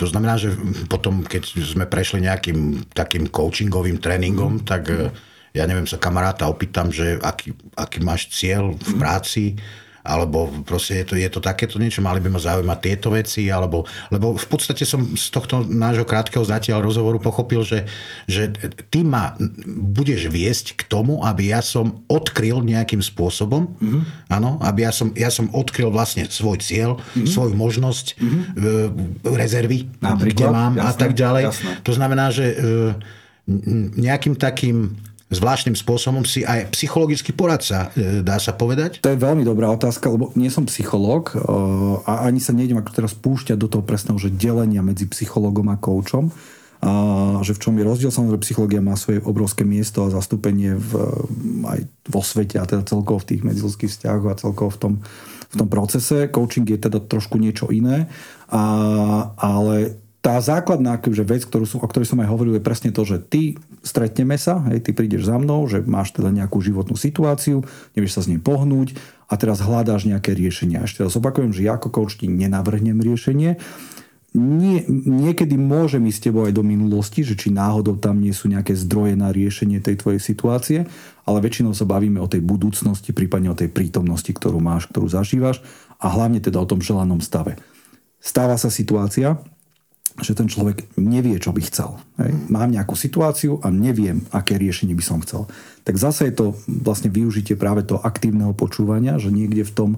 To 0.00 0.08
znamená, 0.08 0.40
že 0.40 0.56
potom, 0.88 1.20
keď 1.20 1.60
sme 1.60 1.84
prešli 1.84 2.24
nejakým 2.24 2.88
takým 2.96 3.28
coachingovým 3.28 4.00
tréningom, 4.00 4.56
mm. 4.56 4.64
tak 4.64 4.88
eh, 4.88 5.12
ja 5.52 5.68
neviem, 5.68 5.84
sa 5.84 6.00
kamaráta 6.00 6.48
opýtam, 6.48 6.88
že 6.88 7.20
aký, 7.20 7.52
aký 7.76 8.00
máš 8.00 8.32
cieľ 8.32 8.72
v 8.80 8.92
práci, 8.96 9.44
mm 9.58 9.88
alebo 10.00 10.48
proste 10.64 11.04
je 11.04 11.04
to, 11.04 11.14
je 11.16 11.28
to 11.28 11.40
takéto 11.44 11.76
niečo, 11.76 12.00
mali 12.00 12.24
by 12.24 12.32
ma 12.32 12.40
zaujímať 12.40 12.78
tieto 12.80 13.12
veci, 13.12 13.52
alebo, 13.52 13.84
lebo 14.08 14.32
v 14.32 14.46
podstate 14.48 14.88
som 14.88 15.04
z 15.12 15.28
tohto 15.28 15.60
nášho 15.64 16.08
krátkeho 16.08 16.40
zatiaľ 16.40 16.80
rozhovoru 16.80 17.20
pochopil, 17.20 17.60
že, 17.60 17.84
že 18.24 18.48
ty 18.88 19.04
ma 19.04 19.36
budeš 19.68 20.32
viesť 20.32 20.80
k 20.80 20.82
tomu, 20.88 21.20
aby 21.20 21.52
ja 21.52 21.60
som 21.60 22.00
odkryl 22.08 22.64
nejakým 22.64 23.04
spôsobom, 23.04 23.76
mm-hmm. 23.76 24.32
áno, 24.32 24.56
aby 24.64 24.88
ja 24.88 24.92
som, 24.92 25.12
ja 25.12 25.28
som 25.28 25.52
odkryl 25.52 25.92
vlastne 25.92 26.24
svoj 26.24 26.64
cieľ, 26.64 26.96
mm-hmm. 26.96 27.28
svoju 27.28 27.52
možnosť, 27.52 28.06
mm-hmm. 28.16 29.28
rezervy, 29.36 29.92
Napríklad, 30.00 30.32
kde 30.32 30.46
mám 30.48 30.72
jasné, 30.76 30.88
a 30.88 30.92
tak 30.96 31.10
ďalej. 31.12 31.42
Jasné. 31.52 31.72
To 31.84 31.92
znamená, 31.92 32.26
že 32.32 32.44
e, 32.48 32.56
nejakým 34.00 34.34
takým 34.38 34.96
zvláštnym 35.30 35.78
spôsobom 35.78 36.26
si 36.26 36.42
aj 36.42 36.74
psychologický 36.74 37.30
poradca, 37.30 37.94
e, 37.94 38.20
dá 38.20 38.36
sa 38.42 38.50
povedať? 38.50 38.98
To 39.00 39.14
je 39.14 39.18
veľmi 39.18 39.46
dobrá 39.46 39.70
otázka, 39.70 40.10
lebo 40.10 40.34
nie 40.34 40.50
som 40.50 40.66
psychológ 40.66 41.32
e, 41.32 41.38
a 42.04 42.26
ani 42.26 42.42
sa 42.42 42.50
nejdem 42.50 42.82
ako 42.82 42.90
teraz 42.90 43.14
púšťať 43.14 43.56
do 43.56 43.70
toho 43.70 43.86
presného, 43.86 44.18
že 44.18 44.34
delenia 44.34 44.82
medzi 44.82 45.06
psychológom 45.06 45.70
a 45.70 45.78
koučom. 45.78 46.34
A 46.80 47.44
že 47.44 47.52
v 47.52 47.60
čom 47.60 47.76
je 47.76 47.84
rozdiel, 47.84 48.08
samozrejme 48.08 48.40
psychológia 48.40 48.80
má 48.80 48.96
svoje 48.96 49.20
obrovské 49.20 49.68
miesto 49.68 50.00
a 50.00 50.16
zastúpenie 50.16 50.80
v, 50.80 50.92
aj 51.68 51.80
vo 52.08 52.24
svete 52.24 52.56
a 52.56 52.64
teda 52.64 52.88
celkovo 52.88 53.20
v 53.20 53.36
tých 53.36 53.44
medzilských 53.44 53.92
vzťahoch 53.92 54.32
a 54.32 54.40
celkovo 54.40 54.72
v 54.72 54.78
tom, 54.80 54.94
v 55.52 55.54
tom 55.60 55.68
procese. 55.68 56.32
Coaching 56.32 56.64
je 56.64 56.80
teda 56.80 57.04
trošku 57.04 57.36
niečo 57.36 57.68
iné, 57.68 58.08
a, 58.48 58.64
ale 59.36 60.00
tá 60.20 60.36
základná 60.36 61.00
akože 61.00 61.24
vec, 61.24 61.42
ktorú 61.48 61.64
som, 61.64 61.80
o 61.80 61.88
ktorej 61.88 62.12
som 62.12 62.20
aj 62.20 62.28
hovoril, 62.28 62.60
je 62.60 62.64
presne 62.64 62.92
to, 62.92 63.08
že 63.08 63.24
ty 63.24 63.56
stretneme 63.80 64.36
sa, 64.36 64.60
hej, 64.68 64.84
ty 64.84 64.92
prídeš 64.92 65.32
za 65.32 65.40
mnou, 65.40 65.64
že 65.64 65.80
máš 65.80 66.12
teda 66.12 66.28
nejakú 66.28 66.60
životnú 66.60 66.92
situáciu, 66.92 67.64
nevieš 67.96 68.20
sa 68.20 68.22
s 68.24 68.28
ním 68.28 68.44
pohnúť 68.44 68.92
a 69.32 69.40
teraz 69.40 69.64
hľadáš 69.64 70.04
nejaké 70.04 70.36
riešenia. 70.36 70.84
Ešte 70.84 71.08
raz 71.08 71.16
opakujem, 71.16 71.56
že 71.56 71.64
ja 71.64 71.80
ako 71.80 71.88
coach 71.88 72.20
ti 72.20 72.28
nenavrhnem 72.28 73.00
riešenie. 73.00 73.56
Nie, 74.30 74.86
niekedy 74.86 75.58
môžem 75.58 76.06
ísť 76.06 76.18
s 76.20 76.24
tebou 76.30 76.46
aj 76.46 76.54
do 76.54 76.62
minulosti, 76.62 77.26
že 77.26 77.34
či 77.34 77.50
náhodou 77.50 77.98
tam 77.98 78.22
nie 78.22 78.30
sú 78.30 78.46
nejaké 78.46 78.78
zdroje 78.78 79.18
na 79.18 79.34
riešenie 79.34 79.82
tej 79.82 79.98
tvojej 80.04 80.22
situácie, 80.22 80.78
ale 81.26 81.42
väčšinou 81.42 81.74
sa 81.74 81.88
bavíme 81.88 82.22
o 82.22 82.30
tej 82.30 82.44
budúcnosti, 82.44 83.10
prípadne 83.10 83.50
o 83.50 83.58
tej 83.58 83.72
prítomnosti, 83.72 84.30
ktorú 84.30 84.62
máš, 84.62 84.86
ktorú 84.86 85.10
zažívaš 85.10 85.64
a 85.98 86.12
hlavne 86.12 86.38
teda 86.38 86.62
o 86.62 86.68
tom 86.68 86.78
želanom 86.78 87.18
stave. 87.18 87.58
Stáva 88.22 88.54
sa 88.54 88.70
situácia, 88.70 89.40
že 90.18 90.34
ten 90.34 90.50
človek 90.50 90.98
nevie, 90.98 91.38
čo 91.38 91.54
by 91.54 91.62
chcel. 91.62 92.02
Hej. 92.18 92.34
Mám 92.50 92.74
nejakú 92.74 92.98
situáciu 92.98 93.62
a 93.62 93.70
neviem, 93.70 94.26
aké 94.34 94.58
riešenie 94.58 94.98
by 94.98 95.04
som 95.04 95.22
chcel. 95.22 95.46
Tak 95.86 95.94
zase 95.96 96.28
je 96.28 96.34
to 96.34 96.46
vlastne 96.66 97.08
využitie 97.08 97.54
práve 97.54 97.86
toho 97.86 98.02
aktívneho 98.02 98.50
počúvania, 98.50 99.22
že 99.22 99.30
niekde 99.30 99.62
v 99.62 99.72
tom, 99.72 99.90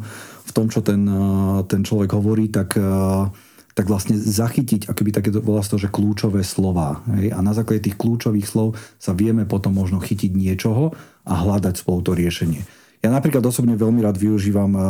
v 0.44 0.52
tom 0.52 0.68
čo 0.68 0.84
ten, 0.84 1.08
eh, 1.08 1.60
ten 1.64 1.82
človek 1.82 2.12
hovorí, 2.12 2.52
tak, 2.52 2.76
eh, 2.76 3.24
tak 3.72 3.88
vlastne 3.88 4.14
zachytiť, 4.20 4.92
akoby 4.92 5.10
také 5.16 5.30
volá 5.32 5.64
to, 5.64 5.80
že 5.80 5.88
kľúčové 5.88 6.44
slova. 6.44 7.00
Hej. 7.16 7.32
A 7.32 7.40
na 7.40 7.56
základe 7.56 7.88
tých 7.88 7.96
kľúčových 7.96 8.44
slov 8.44 8.76
sa 9.00 9.16
vieme 9.16 9.48
potom 9.48 9.72
možno 9.72 9.96
chytiť 9.96 10.28
niečoho 10.36 10.92
a 11.24 11.32
hľadať 11.32 11.80
spolu 11.80 12.04
to 12.04 12.12
riešenie. 12.12 12.62
Ja 13.02 13.10
napríklad 13.10 13.42
osobne 13.42 13.74
veľmi 13.74 13.98
rád 13.98 14.20
využívam 14.20 14.72
eh, 14.76 14.82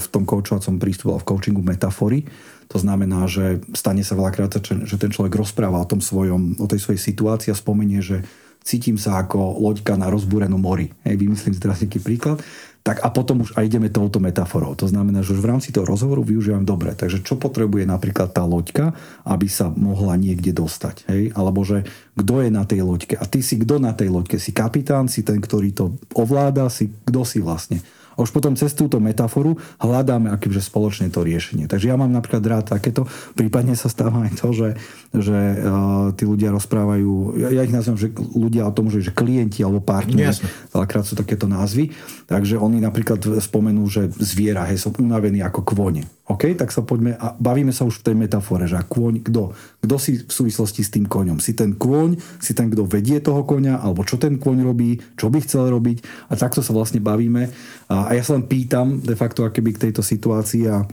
v 0.00 0.06
tom 0.10 0.26
koučovacom 0.26 0.82
prístupu 0.82 1.14
a 1.14 1.20
v 1.22 1.26
coachingu 1.28 1.62
metafory. 1.62 2.26
To 2.70 2.78
znamená, 2.78 3.26
že 3.26 3.58
stane 3.74 4.06
sa 4.06 4.14
veľakrát, 4.14 4.54
že 4.62 4.96
ten 4.96 5.10
človek 5.10 5.34
rozpráva 5.34 5.82
o, 5.82 5.90
tom 5.90 5.98
svojom, 5.98 6.54
o 6.62 6.66
tej 6.70 6.78
svojej 6.78 7.02
situácii 7.02 7.50
a 7.50 7.58
spomenie, 7.58 7.98
že 7.98 8.22
cítim 8.62 8.94
sa 8.94 9.18
ako 9.18 9.58
loďka 9.58 9.98
na 9.98 10.06
rozbúrenom 10.06 10.60
mori. 10.60 10.94
Hej, 11.02 11.18
vymyslím 11.18 11.54
si 11.56 11.60
teraz 11.60 11.82
nejaký 11.82 11.98
príklad. 11.98 12.38
Tak 12.80 13.04
a 13.04 13.12
potom 13.12 13.44
už 13.44 13.60
aj 13.60 13.68
ideme 13.68 13.92
touto 13.92 14.24
metaforou. 14.24 14.72
To 14.72 14.88
znamená, 14.88 15.20
že 15.20 15.36
už 15.36 15.44
v 15.44 15.50
rámci 15.52 15.68
toho 15.68 15.84
rozhovoru 15.84 16.24
využívam 16.24 16.64
dobre. 16.64 16.96
Takže 16.96 17.20
čo 17.20 17.36
potrebuje 17.36 17.84
napríklad 17.84 18.32
tá 18.32 18.40
loďka, 18.48 18.96
aby 19.28 19.52
sa 19.52 19.68
mohla 19.68 20.16
niekde 20.16 20.56
dostať. 20.56 21.04
Hej? 21.12 21.22
Alebo 21.36 21.60
že 21.60 21.84
kto 22.16 22.40
je 22.40 22.48
na 22.48 22.64
tej 22.64 22.80
loďke. 22.80 23.20
A 23.20 23.28
ty 23.28 23.44
si 23.44 23.60
kto 23.60 23.76
na 23.82 23.92
tej 23.92 24.08
loďke? 24.08 24.40
Si 24.40 24.56
kapitán, 24.56 25.12
si 25.12 25.20
ten, 25.20 25.44
ktorý 25.44 25.76
to 25.76 25.92
ovláda, 26.16 26.72
si 26.72 26.88
kto 27.04 27.20
si 27.26 27.44
vlastne. 27.44 27.84
A 28.20 28.28
už 28.28 28.36
potom 28.36 28.52
cez 28.52 28.76
túto 28.76 29.00
metaforu 29.00 29.56
hľadáme 29.80 30.28
akýmže 30.28 30.60
spoločne 30.60 31.08
to 31.08 31.24
riešenie. 31.24 31.64
Takže 31.64 31.88
ja 31.88 31.96
mám 31.96 32.12
napríklad 32.12 32.44
rád 32.44 32.64
takéto, 32.68 33.08
prípadne 33.32 33.72
sa 33.72 33.88
stáva 33.88 34.28
aj 34.28 34.36
to, 34.36 34.52
že, 34.52 34.68
že 35.16 35.38
uh, 35.56 36.12
tí 36.12 36.28
ľudia 36.28 36.52
rozprávajú, 36.52 37.40
ja, 37.40 37.48
ja 37.48 37.64
ich 37.64 37.72
nazývam, 37.72 37.96
že 37.96 38.12
ľudia 38.12 38.68
o 38.68 38.76
tom, 38.76 38.92
že, 38.92 39.00
že 39.00 39.16
klienti 39.16 39.64
alebo 39.64 39.80
partneri, 39.80 40.36
veľakrát 40.76 41.08
sú 41.08 41.16
takéto 41.16 41.48
názvy, 41.48 41.96
takže 42.28 42.60
oni 42.60 42.84
napríklad 42.84 43.24
spomenú, 43.40 43.88
že 43.88 44.12
zviera, 44.20 44.68
hej, 44.68 44.84
som 44.84 44.92
unavený 44.92 45.40
ako 45.40 45.64
kvone. 45.64 46.04
OK, 46.30 46.54
tak 46.54 46.70
sa 46.70 46.86
poďme 46.86 47.18
a 47.18 47.34
bavíme 47.34 47.74
sa 47.74 47.82
už 47.82 48.00
v 48.00 48.06
tej 48.06 48.14
metafore, 48.14 48.70
že 48.70 48.78
a 48.78 48.86
kôň, 48.86 49.26
kto? 49.26 49.50
Kto 49.82 49.94
si 49.98 50.22
v 50.22 50.30
súvislosti 50.30 50.86
s 50.86 50.94
tým 50.94 51.10
koňom? 51.10 51.42
Si 51.42 51.58
ten 51.58 51.74
kôň, 51.74 52.14
si 52.38 52.54
ten, 52.54 52.70
kto 52.70 52.86
vedie 52.86 53.18
toho 53.18 53.42
koňa, 53.42 53.82
alebo 53.82 54.06
čo 54.06 54.14
ten 54.14 54.38
kôň 54.38 54.62
robí, 54.62 55.02
čo 55.18 55.26
by 55.26 55.42
chcel 55.42 55.66
robiť 55.74 56.30
a 56.30 56.38
takto 56.38 56.62
sa 56.62 56.70
vlastne 56.70 57.02
bavíme. 57.02 57.50
A 57.90 58.14
ja 58.14 58.22
sa 58.22 58.38
len 58.38 58.46
pýtam 58.46 59.02
de 59.02 59.18
facto 59.18 59.42
akéby 59.42 59.74
k 59.74 59.90
tejto 59.90 60.06
situácii 60.06 60.70
a 60.70 60.86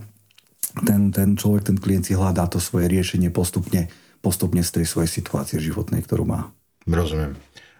ten, 0.82 1.14
ten 1.14 1.38
človek, 1.38 1.70
ten 1.70 1.78
klient 1.78 2.10
si 2.10 2.18
hľadá 2.18 2.50
to 2.50 2.58
svoje 2.58 2.90
riešenie 2.90 3.30
postupne, 3.30 3.86
postupne 4.18 4.66
z 4.66 4.82
tej 4.82 4.84
svojej 4.90 5.10
situácie 5.22 5.62
životnej, 5.62 6.02
ktorú 6.02 6.26
má. 6.26 6.50
Rozumiem. 6.88 7.38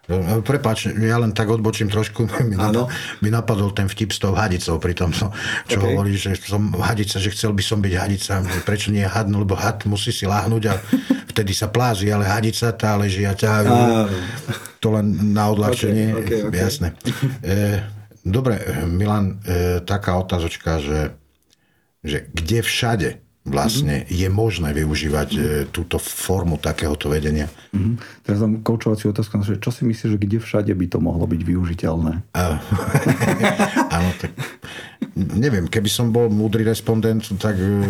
No, 0.08 0.40
Prepač, 0.40 0.88
ja 0.88 1.20
len 1.20 1.36
tak 1.36 1.52
odbočím 1.52 1.92
trošku. 1.92 2.24
Mi, 2.48 2.56
napadol, 2.56 2.88
mi 3.20 3.28
napadol 3.28 3.70
ten 3.76 3.92
vtip 3.92 4.08
s 4.08 4.18
tou 4.18 4.32
hadicou 4.32 4.80
pri 4.80 4.96
tom, 4.96 5.12
čo 5.12 5.28
okay. 5.28 5.76
hovorí, 5.76 6.16
že 6.16 6.32
som 6.40 6.72
hadica, 6.80 7.20
že 7.20 7.28
chcel 7.28 7.52
by 7.52 7.60
som 7.60 7.84
byť 7.84 7.92
hadica. 7.92 8.40
Prečo 8.64 8.88
nie 8.88 9.04
had? 9.04 9.28
No, 9.28 9.44
lebo 9.44 9.52
had 9.52 9.84
musí 9.84 10.08
si 10.08 10.24
láhnuť 10.24 10.62
a 10.64 10.74
vtedy 11.36 11.52
sa 11.52 11.68
plázi, 11.68 12.08
ale 12.08 12.24
hadica 12.24 12.72
tá 12.72 12.96
leží 12.96 13.28
a 13.28 13.36
ťahajú. 13.36 13.72
To 14.80 14.88
len 14.96 15.36
na 15.36 15.52
odľahčenie. 15.52 16.16
Okay, 16.16 16.24
okay, 16.24 16.40
okay. 16.48 16.60
Jasné. 16.64 16.88
E, 17.44 17.54
dobre, 18.24 18.56
Milan, 18.88 19.44
e, 19.44 19.84
taká 19.84 20.16
otázočka, 20.16 20.80
že, 20.80 21.12
že 22.00 22.32
kde 22.32 22.64
všade 22.64 23.27
vlastne 23.48 24.04
mm-hmm. 24.04 24.14
je 24.14 24.28
možné 24.28 24.70
využívať 24.76 25.30
mm-hmm. 25.34 25.64
túto 25.74 25.96
formu 26.00 26.56
takéhoto 26.60 27.08
vedenia. 27.10 27.48
Mm-hmm. 27.74 27.94
Teraz 28.24 28.38
mám 28.44 28.60
koučovaciu 28.62 29.10
otázku, 29.10 29.40
čo 29.40 29.70
si 29.72 29.82
myslíš, 29.88 30.16
že 30.16 30.18
kde 30.20 30.38
všade 30.38 30.72
by 30.72 30.86
to 30.88 30.98
mohlo 31.00 31.24
byť 31.24 31.40
využiteľné? 31.42 32.12
Áno, 33.96 34.10
tak 34.20 34.30
neviem, 35.16 35.66
keby 35.66 35.90
som 35.90 36.14
bol 36.14 36.30
múdry 36.30 36.62
respondent, 36.62 37.24
tak 37.40 37.58
uh, 37.58 37.84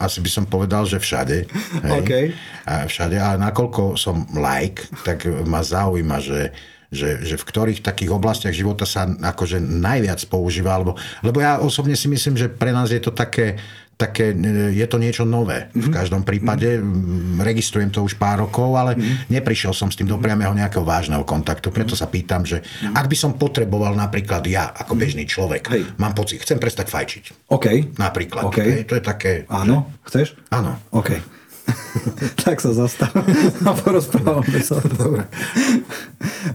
asi 0.00 0.18
by 0.18 0.30
som 0.32 0.44
povedal, 0.48 0.88
že 0.88 0.98
všade. 0.98 1.46
Hej? 1.86 2.00
Okay. 2.02 2.24
A 2.66 2.90
všade, 2.90 3.16
ale 3.20 3.38
nakoľko 3.38 3.94
som 3.94 4.26
like, 4.34 4.88
tak 5.06 5.28
ma 5.46 5.62
zaujíma, 5.62 6.18
že 6.18 6.52
že, 6.92 7.24
že 7.24 7.40
v 7.40 7.48
ktorých 7.48 7.80
takých 7.80 8.12
oblastiach 8.12 8.52
života 8.52 8.84
sa 8.84 9.08
akože 9.08 9.56
najviac 9.64 10.20
používa, 10.28 10.76
alebo, 10.76 10.92
lebo 11.24 11.40
ja 11.40 11.56
osobne 11.56 11.96
si 11.96 12.04
myslím, 12.12 12.36
že 12.36 12.52
pre 12.52 12.68
nás 12.68 12.92
je 12.92 13.00
to 13.00 13.16
také, 13.16 13.56
také, 13.96 14.34
e, 14.34 14.74
je 14.74 14.86
to 14.90 14.98
niečo 14.98 15.22
nové. 15.22 15.70
V 15.76 15.88
mhm. 15.88 15.94
každom 15.94 16.22
prípade 16.26 16.78
mm-hmm. 16.78 17.38
registrujem 17.42 17.90
to 17.94 18.02
už 18.02 18.18
pár 18.18 18.42
rokov, 18.42 18.74
ale 18.74 18.98
mm-hmm. 18.98 19.30
neprišiel 19.30 19.70
som 19.70 19.88
s 19.92 19.98
tým 19.98 20.10
do 20.10 20.18
priamého 20.18 20.52
nejakého 20.52 20.82
vážneho 20.82 21.22
kontaktu. 21.22 21.70
Preto 21.70 21.94
sa 21.94 22.10
pýtam, 22.10 22.42
že 22.42 22.60
ak 22.92 23.06
by 23.06 23.16
som 23.16 23.38
potreboval 23.38 23.94
napríklad 23.94 24.42
ja, 24.50 24.74
ako 24.74 24.98
bežný 24.98 25.24
človek, 25.28 25.62
Hej. 25.70 25.82
mám 26.00 26.12
pocit, 26.18 26.42
chcem 26.42 26.58
prestať 26.58 26.90
fajčiť. 26.90 27.52
OK. 27.52 27.96
Napríklad. 27.96 28.50
Okay. 28.50 28.82
Hej, 28.82 28.90
to 28.90 28.94
je 28.98 29.02
také... 29.04 29.32
Áno, 29.46 29.86
že... 29.86 30.06
chceš? 30.10 30.26
Áno. 30.50 30.74
OK. 30.90 31.42
tak 32.42 32.58
sa 32.58 32.74
zastav 32.74 33.12
a 33.68 33.70
porozprávame 33.76 34.58
sa. 34.62 34.82
Dobre. 34.82 35.26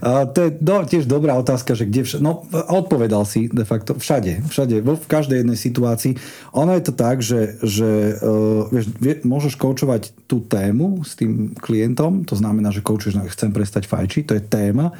To 0.04 0.38
je 0.38 0.50
do, 0.60 0.84
tiež 0.84 1.08
dobrá 1.08 1.34
otázka, 1.40 1.72
že 1.72 1.88
kde 1.88 2.04
všade, 2.04 2.22
no 2.22 2.44
odpovedal 2.52 3.24
si 3.24 3.48
de 3.48 3.64
facto 3.64 3.96
všade, 3.96 4.44
všade, 4.46 4.84
vo, 4.84 5.00
v 5.00 5.08
každej 5.08 5.40
jednej 5.42 5.58
situácii. 5.58 6.12
Ono 6.52 6.72
je 6.76 6.82
to 6.84 6.92
tak, 6.92 7.24
že, 7.24 7.56
že 7.64 8.20
uh, 8.20 8.68
vieš, 8.68 8.92
vie, 9.00 9.14
môžeš 9.24 9.56
koučovať 9.56 10.12
tú 10.28 10.44
tému 10.44 11.02
s 11.02 11.16
tým 11.16 11.56
klientom, 11.56 12.28
to 12.28 12.36
znamená, 12.36 12.68
že 12.68 12.84
koučuješ, 12.84 13.14
no, 13.16 13.24
chcem 13.26 13.50
prestať 13.50 13.88
fajčiť, 13.88 14.22
to 14.28 14.36
je 14.36 14.42
téma, 14.44 14.92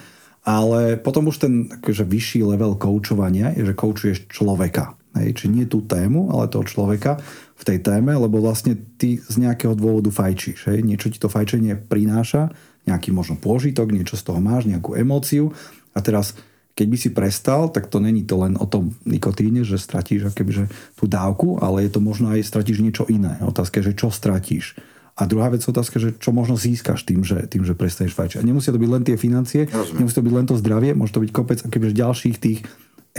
ale 0.48 0.96
potom 0.96 1.28
už 1.28 1.36
ten 1.44 1.68
akože, 1.68 2.08
vyšší 2.08 2.40
level 2.48 2.80
koučovania 2.80 3.52
je, 3.52 3.68
že 3.68 3.76
koučuješ 3.76 4.32
človeka. 4.32 4.96
Hej, 5.16 5.40
či 5.40 5.46
nie 5.50 5.64
tú 5.64 5.82
tému, 5.82 6.30
ale 6.30 6.52
toho 6.52 6.62
človeka 6.68 7.18
v 7.58 7.62
tej 7.64 7.82
téme, 7.82 8.14
lebo 8.14 8.38
vlastne 8.38 8.76
ty 9.00 9.18
z 9.18 9.34
nejakého 9.40 9.74
dôvodu 9.74 10.12
fajčíš. 10.14 10.68
Hej? 10.70 10.84
Niečo 10.84 11.10
ti 11.10 11.18
to 11.18 11.26
fajčenie 11.32 11.74
prináša, 11.74 12.54
nejaký 12.88 13.12
možno 13.12 13.36
pôžitok, 13.36 13.92
niečo 13.92 14.16
z 14.16 14.24
toho 14.24 14.40
máš, 14.40 14.64
nejakú 14.64 14.96
emóciu 14.96 15.52
a 15.92 16.00
teraz 16.00 16.32
keď 16.78 16.86
by 16.86 16.96
si 16.96 17.10
prestal, 17.10 17.74
tak 17.74 17.90
to 17.90 17.98
není 17.98 18.22
to 18.22 18.38
len 18.38 18.54
o 18.54 18.62
tom 18.62 18.94
nikotíne, 19.02 19.66
že 19.66 19.82
stratíš 19.82 20.30
akébyže 20.30 20.70
tú 20.94 21.10
dávku, 21.10 21.58
ale 21.58 21.82
je 21.82 21.90
to 21.90 21.98
možno 21.98 22.30
aj 22.30 22.46
stratíš 22.46 22.86
niečo 22.86 23.02
iné. 23.10 23.34
Otázka 23.42 23.82
je, 23.82 23.90
že 23.90 23.98
čo 23.98 24.14
stratíš. 24.14 24.78
A 25.18 25.26
druhá 25.26 25.50
vec 25.50 25.66
otázka, 25.66 25.98
že 25.98 26.14
čo 26.14 26.30
možno 26.30 26.54
získaš 26.54 27.02
tým, 27.02 27.26
že, 27.26 27.50
tým, 27.50 27.66
že 27.66 27.74
prestaneš 27.74 28.14
fajčiť. 28.14 28.38
A 28.38 28.46
nemusia 28.46 28.70
to 28.70 28.78
byť 28.78 28.90
len 28.94 29.02
tie 29.02 29.18
financie, 29.18 29.66
Rozumiem. 29.66 30.06
nemusí 30.06 30.14
to 30.14 30.22
byť 30.22 30.34
len 30.38 30.46
to 30.46 30.54
zdravie, 30.54 30.90
môže 30.94 31.18
to 31.18 31.22
byť 31.26 31.30
kopec 31.34 31.58
akébyže 31.66 31.98
ďalších 31.98 32.36
tých 32.38 32.62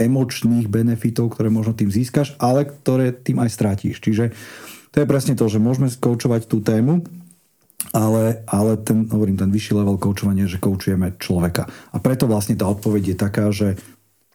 emočných 0.00 0.64
benefitov, 0.72 1.36
ktoré 1.36 1.52
možno 1.52 1.76
tým 1.76 1.92
získaš, 1.92 2.40
ale 2.40 2.64
ktoré 2.64 3.12
tým 3.12 3.44
aj 3.44 3.52
strátíš. 3.52 4.00
Čiže 4.00 4.32
to 4.96 5.04
je 5.04 5.06
presne 5.06 5.36
to, 5.36 5.44
že 5.52 5.60
môžeme 5.60 5.92
koučovať 5.92 6.48
tú 6.48 6.64
tému, 6.64 7.04
ale, 7.90 8.44
ale 8.46 8.76
ten, 8.80 9.08
hovorím, 9.08 9.40
ten 9.40 9.50
vyšší 9.50 9.72
level 9.74 9.96
koučovania 9.98 10.46
že 10.46 10.62
koučujeme 10.62 11.16
človeka. 11.18 11.66
A 11.90 11.96
preto 11.98 12.28
vlastne 12.30 12.54
tá 12.54 12.68
odpoveď 12.68 13.02
je 13.12 13.16
taká, 13.16 13.50
že 13.50 13.80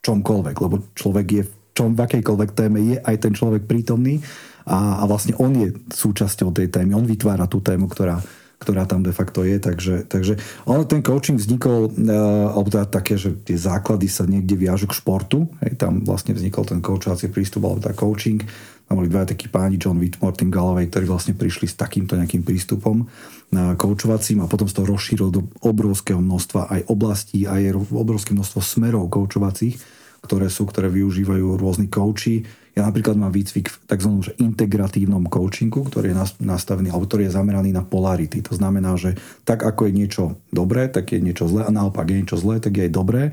čomkoľvek, 0.06 0.56
lebo 0.62 0.75
človek 0.94 1.28
je 1.32 1.44
v 1.46 1.54
čom 1.75 1.92
v 1.92 2.08
akejkoľvek 2.08 2.50
téme 2.56 2.80
je 2.80 2.98
aj 3.04 3.16
ten 3.20 3.36
človek 3.36 3.68
prítomný 3.68 4.24
a, 4.64 5.04
a 5.04 5.06
vlastne 5.06 5.36
on 5.38 5.52
je 5.52 5.75
súčasťou 5.92 6.56
tej 6.56 6.72
témy, 6.72 6.96
on 6.96 7.04
vytvára 7.04 7.52
tú 7.52 7.60
tému, 7.60 7.92
ktorá, 7.92 8.24
ktorá 8.64 8.88
tam 8.88 9.04
de 9.04 9.12
facto 9.12 9.44
je. 9.44 9.60
Takže, 9.60 10.08
takže 10.08 10.40
ale 10.64 10.88
ten 10.88 11.04
coaching 11.04 11.36
vznikol, 11.36 11.92
uh, 11.92 12.56
alebo 12.56 12.72
teda 12.72 12.88
také, 12.88 13.20
že 13.20 13.36
tie 13.44 13.60
základy 13.60 14.08
sa 14.08 14.24
niekde 14.24 14.56
viažu 14.56 14.88
k 14.88 14.98
športu. 14.98 15.52
Hej, 15.62 15.78
tam 15.78 16.02
vlastne 16.02 16.32
vznikol 16.32 16.64
ten 16.64 16.80
coachovací 16.80 17.28
prístup, 17.28 17.68
alebo 17.68 17.84
teda 17.84 17.94
coaching. 17.94 18.40
Tam 18.86 19.01
boli 19.01 19.10
dva 19.10 19.25
takí 19.25 19.50
páni, 19.50 19.82
John 19.82 19.98
Whitmore, 19.98 20.38
Tim 20.38 20.54
Galloway, 20.54 20.86
ktorí 20.86 21.10
vlastne 21.10 21.34
prišli 21.34 21.65
s 21.65 21.75
takýmto 21.75 22.13
nejakým 22.15 22.46
prístupom 22.46 23.10
na 23.50 23.74
coachovacím 23.74 24.46
a 24.46 24.50
potom 24.50 24.70
sa 24.70 24.82
to 24.82 24.89
rozšírilo 24.89 25.30
do 25.34 25.42
obrovského 25.65 26.22
množstva 26.22 26.70
aj 26.70 26.82
oblastí, 26.89 27.50
aj 27.50 27.74
obrovské 27.89 28.38
množstvo 28.38 28.62
smerov 28.62 29.10
coachovacích, 29.10 29.82
ktoré 30.22 30.50
sú, 30.54 30.70
ktoré 30.70 30.94
využívajú 30.94 31.58
rôzni 31.58 31.89
coachi 31.89 32.46
ja 32.75 32.84
napríklad 32.84 33.15
mám 33.15 33.32
výcvik 33.32 33.72
v 33.72 33.75
tzv. 33.88 34.36
integratívnom 34.36 35.32
coachingu, 35.32 35.88
ktorý 35.88 36.12
je 36.12 36.18
nastavený, 36.44 36.92
alebo 36.92 37.08
ktorý 37.08 37.32
je 37.32 37.36
zameraný 37.39 37.72
na 37.72 37.88
polarity. 37.88 38.44
To 38.44 38.54
znamená, 38.60 39.00
že 39.00 39.15
tak 39.48 39.63
ako 39.63 39.88
je 39.88 39.94
niečo 39.96 40.24
dobré, 40.51 40.92
tak 40.92 41.15
je 41.15 41.24
niečo 41.24 41.48
zlé 41.48 41.63
a 41.63 41.72
naopak 41.72 42.12
je 42.12 42.20
niečo 42.20 42.36
zlé, 42.36 42.60
tak 42.60 42.75
je 42.75 42.92
aj 42.92 42.92
dobré. 42.92 43.24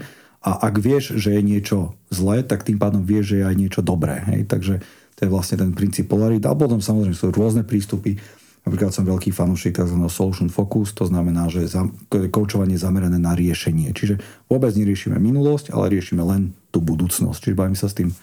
A 0.46 0.62
ak 0.62 0.78
vieš, 0.78 1.18
že 1.18 1.34
je 1.34 1.42
niečo 1.42 1.98
zlé, 2.14 2.46
tak 2.46 2.62
tým 2.62 2.78
pádom 2.78 3.02
vieš, 3.02 3.34
že 3.34 3.36
je 3.42 3.48
aj 3.50 3.56
niečo 3.58 3.80
dobré. 3.82 4.22
Hej? 4.30 4.46
Takže 4.46 4.74
to 5.16 5.26
je 5.26 5.30
vlastne 5.30 5.60
ten 5.60 5.70
princíp 5.76 6.10
polarity. 6.10 6.44
A 6.48 6.56
potom 6.56 6.80
samozrejme 6.80 7.16
sú 7.16 7.30
rôzne 7.30 7.62
prístupy. 7.62 8.16
Napríklad 8.62 8.94
som 8.94 9.02
veľký 9.02 9.34
fanúšik 9.34 9.74
tzv. 9.74 9.98
solution 10.06 10.46
focus, 10.46 10.94
to 10.94 11.02
znamená, 11.10 11.50
že 11.50 11.66
je 11.66 12.30
koučovanie 12.30 12.78
zamerané 12.78 13.18
na 13.18 13.34
riešenie. 13.34 13.90
Čiže 13.90 14.22
vôbec 14.46 14.70
neriešime 14.78 15.18
minulosť, 15.18 15.74
ale 15.74 15.98
riešime 15.98 16.22
len 16.22 16.54
tú 16.70 16.78
budúcnosť. 16.78 17.38
Čiže 17.42 17.58
bavím 17.58 17.74
sa 17.74 17.90
s 17.90 17.98
tým 17.98 18.14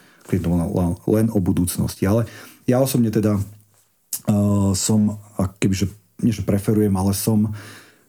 len 1.09 1.27
o 1.33 1.39
budúcnosti. 1.41 2.05
Ale 2.05 2.29
ja 2.69 2.79
osobne 2.79 3.09
teda 3.09 3.35
uh, 3.35 4.71
som, 4.77 5.17
kebyže 5.59 5.89
nie 6.21 6.35
že 6.35 6.43
preferujem, 6.43 6.93
ale 6.95 7.15
som 7.15 7.51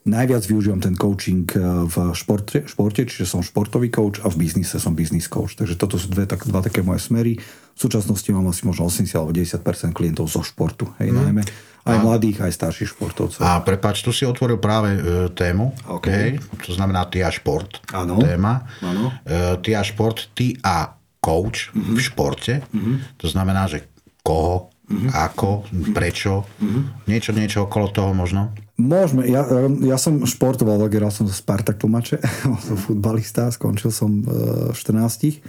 najviac 0.09 0.43
využívam 0.49 0.81
ten 0.81 0.97
coaching 0.97 1.45
eh, 1.53 1.61
v 1.85 1.95
športe, 2.17 2.65
športe, 2.65 3.05
čiže 3.05 3.29
som 3.29 3.45
športový 3.45 3.93
coach 3.93 4.23
a 4.25 4.33
v 4.33 4.47
biznise 4.47 4.81
som 4.81 4.97
business 4.97 5.29
coach. 5.29 5.57
Takže 5.57 5.77
toto 5.77 6.01
sú 6.01 6.09
dve, 6.09 6.25
tak, 6.25 6.47
dva 6.49 6.65
také 6.65 6.81
moje 6.81 7.05
smery. 7.05 7.37
V 7.77 7.79
súčasnosti 7.79 8.29
mám 8.33 8.49
asi 8.49 8.65
možno 8.65 8.89
80 8.89 9.17
alebo 9.17 9.33
90 9.33 9.97
klientov 9.97 10.29
zo 10.29 10.45
športu. 10.45 10.89
Hej, 11.01 11.13
mm. 11.13 11.21
najmä 11.21 11.43
aj 11.81 11.97
a, 11.97 12.03
mladých, 12.05 12.45
aj 12.45 12.53
starších 12.53 12.93
športovcov. 12.93 13.41
A 13.41 13.65
prepač, 13.65 14.05
tu 14.05 14.13
si 14.13 14.29
otvoril 14.29 14.61
práve 14.61 14.93
e, 14.93 15.01
tému. 15.33 15.73
Okay. 16.01 16.13
Hej, 16.13 16.45
to 16.61 16.77
znamená 16.77 17.09
ty 17.09 17.25
a 17.25 17.33
šport. 17.33 17.81
Áno. 17.97 18.21
Téma. 18.21 18.69
Áno. 18.85 19.09
E, 19.25 19.57
ty 19.65 19.73
a 19.73 19.81
šport, 19.81 20.29
ty 20.37 20.61
a 20.61 20.93
coach 21.21 21.73
mm-hmm. 21.73 21.97
v 21.97 22.01
športe. 22.01 22.55
Mm-hmm. 22.69 22.97
To 23.17 23.27
znamená, 23.33 23.65
že 23.65 23.89
koho, 24.21 24.69
mm-hmm. 24.89 25.11
ako, 25.17 25.51
prečo, 25.97 26.45
mm-hmm. 26.61 27.09
niečo, 27.09 27.31
niečo 27.33 27.59
okolo 27.65 27.89
toho 27.89 28.13
možno? 28.13 28.53
Môžeme. 28.81 29.29
Ja, 29.29 29.45
ja 29.85 30.01
som 30.01 30.25
športoval, 30.25 30.89
hral 30.89 31.13
som 31.13 31.29
zo 31.29 31.37
Spartak 31.37 31.77
Tlumače, 31.77 32.17
som 32.67 32.77
futbalista, 32.81 33.53
skončil 33.53 33.93
som 33.93 34.25
v 34.25 34.73
14. 34.73 35.45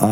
A, 0.00 0.10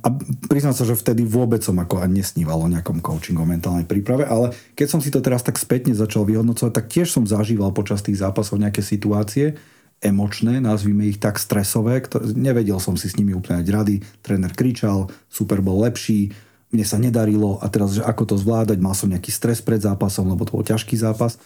a 0.00 0.08
priznám 0.48 0.74
sa, 0.74 0.88
že 0.88 0.96
vtedy 0.96 1.22
vôbec 1.28 1.60
som 1.60 1.76
ako 1.76 2.00
ani 2.00 2.24
nesníval 2.24 2.56
o 2.58 2.72
nejakom 2.72 2.98
coachingu 2.98 3.44
o 3.44 3.46
mentálnej 3.46 3.86
príprave, 3.86 4.24
ale 4.26 4.50
keď 4.74 4.86
som 4.90 5.00
si 5.04 5.12
to 5.12 5.22
teraz 5.22 5.44
tak 5.44 5.60
spätne 5.60 5.94
začal 5.94 6.26
vyhodnocovať, 6.26 6.72
tak 6.72 6.90
tiež 6.90 7.12
som 7.12 7.28
zažíval 7.28 7.70
počas 7.70 8.02
tých 8.02 8.18
zápasov 8.18 8.58
nejaké 8.58 8.82
situácie, 8.82 9.54
emočné, 10.02 10.58
nazvime 10.58 11.06
ich 11.06 11.22
tak 11.22 11.38
stresové, 11.38 12.02
ktoré, 12.02 12.32
nevedel 12.34 12.82
som 12.82 12.98
si 12.98 13.06
s 13.06 13.16
nimi 13.16 13.32
úplne 13.32 13.62
dať 13.62 13.68
rady. 13.70 13.96
Tréner 14.20 14.52
kričal, 14.52 15.08
super 15.30 15.62
bol 15.62 15.86
lepší, 15.86 16.34
mne 16.74 16.82
sa 16.82 16.98
nedarilo 16.98 17.62
a 17.62 17.70
teraz, 17.70 17.94
že 17.94 18.02
ako 18.02 18.34
to 18.34 18.36
zvládať, 18.36 18.82
mal 18.82 18.98
som 18.98 19.06
nejaký 19.06 19.30
stres 19.30 19.62
pred 19.62 19.78
zápasom, 19.78 20.26
lebo 20.26 20.42
to 20.42 20.58
bol 20.58 20.66
ťažký 20.66 20.98
zápas. 20.98 21.38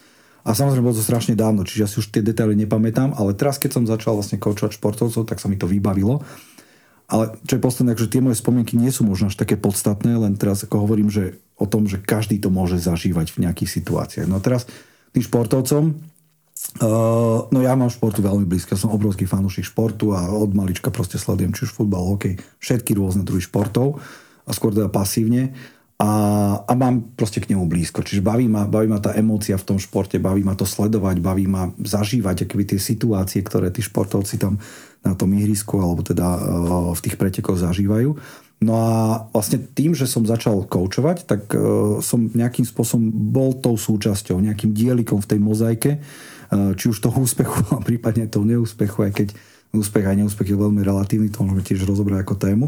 A 0.47 0.55
samozrejme 0.55 0.85
bolo 0.85 0.97
to 0.97 1.03
strašne 1.03 1.35
dávno, 1.35 1.67
čiže 1.67 1.81
ja 1.83 1.87
si 1.89 1.99
už 1.99 2.15
tie 2.15 2.23
detaily 2.23 2.55
nepamätám, 2.55 3.15
ale 3.15 3.35
teraz, 3.35 3.59
keď 3.59 3.79
som 3.79 3.83
začal 3.83 4.15
vlastne 4.15 4.39
koučovať 4.39 4.79
športovcov, 4.79 5.27
tak 5.27 5.37
sa 5.43 5.51
mi 5.51 5.59
to 5.59 5.67
vybavilo. 5.67 6.23
Ale 7.09 7.35
čo 7.43 7.57
je 7.57 7.65
posledné, 7.65 7.97
že 7.97 8.07
tie 8.07 8.21
moje 8.21 8.37
spomienky 8.37 8.77
nie 8.77 8.93
sú 8.93 9.01
možno 9.01 9.33
až 9.33 9.35
také 9.35 9.57
podstatné, 9.57 10.13
len 10.13 10.37
teraz 10.37 10.61
ako 10.61 10.85
hovorím, 10.85 11.09
že 11.09 11.41
o 11.57 11.65
tom, 11.65 11.89
že 11.89 11.97
každý 11.99 12.37
to 12.37 12.53
môže 12.53 12.77
zažívať 12.79 13.33
v 13.33 13.49
nejakých 13.49 13.81
situáciách. 13.81 14.29
No 14.29 14.37
a 14.37 14.43
teraz 14.45 14.69
tým 15.11 15.25
športovcom, 15.25 15.97
Uh, 16.83 17.47
no 17.55 17.63
ja 17.63 17.71
mám 17.71 17.87
športu 17.87 18.19
veľmi 18.19 18.43
blízko, 18.43 18.75
som 18.75 18.91
obrovský 18.91 19.23
fanúšik 19.23 19.71
športu 19.71 20.11
a 20.11 20.27
od 20.27 20.51
malička 20.51 20.91
proste 20.91 21.15
sledujem 21.15 21.55
či 21.55 21.63
už 21.65 21.71
futbal, 21.71 22.03
hokej, 22.13 22.35
všetky 22.59 22.99
rôzne 22.99 23.23
druhy 23.23 23.39
športov 23.39 24.03
a 24.43 24.51
skôr 24.51 24.75
teda 24.75 24.91
pasívne 24.91 25.55
a, 25.99 26.11
a 26.63 26.73
mám 26.79 27.11
proste 27.19 27.43
k 27.43 27.51
nemu 27.51 27.67
blízko. 27.67 28.01
Čiže 28.01 28.23
baví 28.23 28.47
ma, 28.47 28.63
baví 28.63 28.87
ma 28.87 29.03
tá 29.03 29.11
emócia 29.19 29.59
v 29.59 29.67
tom 29.67 29.77
športe, 29.77 30.15
baví 30.15 30.41
ma 30.47 30.55
to 30.55 30.63
sledovať, 30.63 31.19
baví 31.19 31.43
ma 31.43 31.75
zažívať 31.75 32.47
akoby 32.47 32.63
tie 32.75 32.79
situácie, 32.79 33.43
ktoré 33.43 33.67
tí 33.67 33.83
športovci 33.83 34.39
tam 34.39 34.63
na 35.03 35.15
tom 35.15 35.35
ihrisku 35.35 35.75
alebo 35.79 35.99
teda 35.99 36.23
uh, 36.23 36.39
v 36.95 37.03
tých 37.03 37.19
pretekoch 37.19 37.59
zažívajú. 37.59 38.15
No 38.59 38.73
a 38.75 38.91
vlastne 39.31 39.59
tým, 39.59 39.95
že 39.95 40.07
som 40.07 40.27
začal 40.27 40.67
koučovať, 40.67 41.27
tak 41.27 41.51
uh, 41.51 41.99
som 41.99 42.31
nejakým 42.31 42.63
spôsobom 42.63 43.11
bol 43.11 43.59
tou 43.59 43.75
súčasťou, 43.75 44.39
nejakým 44.39 44.71
dielikom 44.71 45.19
v 45.19 45.29
tej 45.35 45.39
mozaike, 45.39 45.91
Eh, 46.49 46.73
či 46.73 46.89
už 46.89 46.97
toho 46.97 47.21
úspechu, 47.21 47.61
a 47.77 47.79
prípadne 47.81 48.25
toho 48.25 48.45
neúspechu, 48.45 49.05
aj 49.05 49.13
keď 49.13 49.27
úspech 49.69 50.05
a 50.09 50.17
neúspech 50.17 50.49
je 50.49 50.57
veľmi 50.57 50.81
relatívny, 50.81 51.29
to 51.29 51.45
môžeme 51.45 51.61
tiež 51.61 51.85
rozobrať 51.85 52.25
ako 52.25 52.35
tému. 52.41 52.65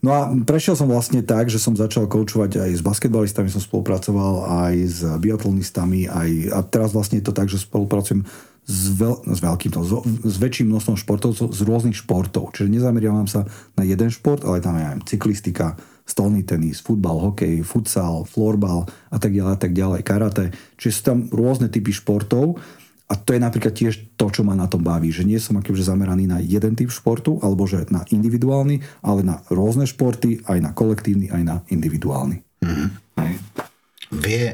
No 0.00 0.16
a 0.16 0.32
prešiel 0.32 0.80
som 0.80 0.88
vlastne 0.88 1.20
tak, 1.20 1.52
že 1.52 1.60
som 1.60 1.76
začal 1.76 2.08
koučovať 2.08 2.56
aj 2.56 2.70
s 2.72 2.82
basketbalistami, 2.82 3.52
som 3.52 3.60
spolupracoval 3.60 4.48
aj 4.64 4.74
s 4.88 5.00
biatlonistami, 5.04 6.08
aj, 6.08 6.30
a 6.56 6.58
teraz 6.64 6.96
vlastne 6.96 7.20
je 7.20 7.28
to 7.28 7.36
tak, 7.36 7.52
že 7.52 7.60
spolupracujem 7.60 8.24
s, 8.64 8.82
veľ, 8.96 9.28
s 9.28 9.38
veľkým, 9.44 9.76
no, 9.76 9.84
s 10.24 10.36
väčším 10.40 10.72
množstvom 10.72 10.96
športovcov 10.96 11.52
z 11.52 11.60
rôznych 11.68 12.00
športov. 12.00 12.56
Čiže 12.56 12.80
nezameriavam 12.80 13.28
sa 13.28 13.44
na 13.76 13.84
jeden 13.84 14.08
šport, 14.08 14.40
ale 14.48 14.64
tam 14.64 14.80
je 14.80 14.84
aj 14.88 14.96
cyklistika, 15.04 15.76
stolný 16.08 16.42
tenis, 16.48 16.80
futbal, 16.80 17.30
hokej, 17.30 17.62
futsal, 17.62 18.24
florbal 18.24 18.88
a 19.12 19.16
tak 19.20 19.36
ďalej, 19.36 19.52
a 19.52 19.58
tak 19.60 19.72
ďalej, 19.76 20.00
karate. 20.00 20.44
Čiže 20.80 20.94
sú 20.96 21.02
tam 21.06 21.18
rôzne 21.28 21.68
typy 21.68 21.92
športov 21.92 22.58
a 23.10 23.18
to 23.18 23.34
je 23.34 23.42
napríklad 23.42 23.74
tiež 23.74 24.14
to, 24.14 24.30
čo 24.30 24.46
ma 24.46 24.54
na 24.54 24.70
tom 24.70 24.86
baví, 24.86 25.10
že 25.10 25.26
nie 25.26 25.42
som 25.42 25.58
akože 25.58 25.82
zameraný 25.82 26.30
na 26.30 26.38
jeden 26.38 26.78
typ 26.78 26.94
športu, 26.94 27.42
alebo 27.42 27.66
že 27.66 27.82
na 27.90 28.06
individuálny, 28.06 29.02
ale 29.02 29.26
na 29.26 29.42
rôzne 29.50 29.82
športy, 29.90 30.46
aj 30.46 30.58
na 30.62 30.70
kolektívny, 30.70 31.26
aj 31.26 31.42
na 31.42 31.56
individuálny. 31.74 32.38
Mm-hmm. 32.62 32.88
Vie, 34.14 34.46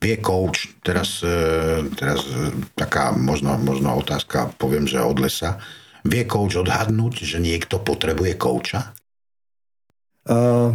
vie 0.00 0.16
coach, 0.24 0.80
teraz, 0.80 1.20
e, 1.20 1.84
teraz 1.92 2.24
e, 2.24 2.56
taká 2.72 3.12
možno, 3.12 3.60
možno 3.60 3.92
otázka, 4.00 4.56
poviem, 4.56 4.88
že 4.88 5.04
od 5.04 5.20
lesa, 5.20 5.60
vie 6.00 6.24
coach 6.24 6.56
odhadnúť, 6.56 7.28
že 7.28 7.36
niekto 7.36 7.84
potrebuje 7.84 8.40
kouča? 8.40 8.96
Uh, 10.30 10.70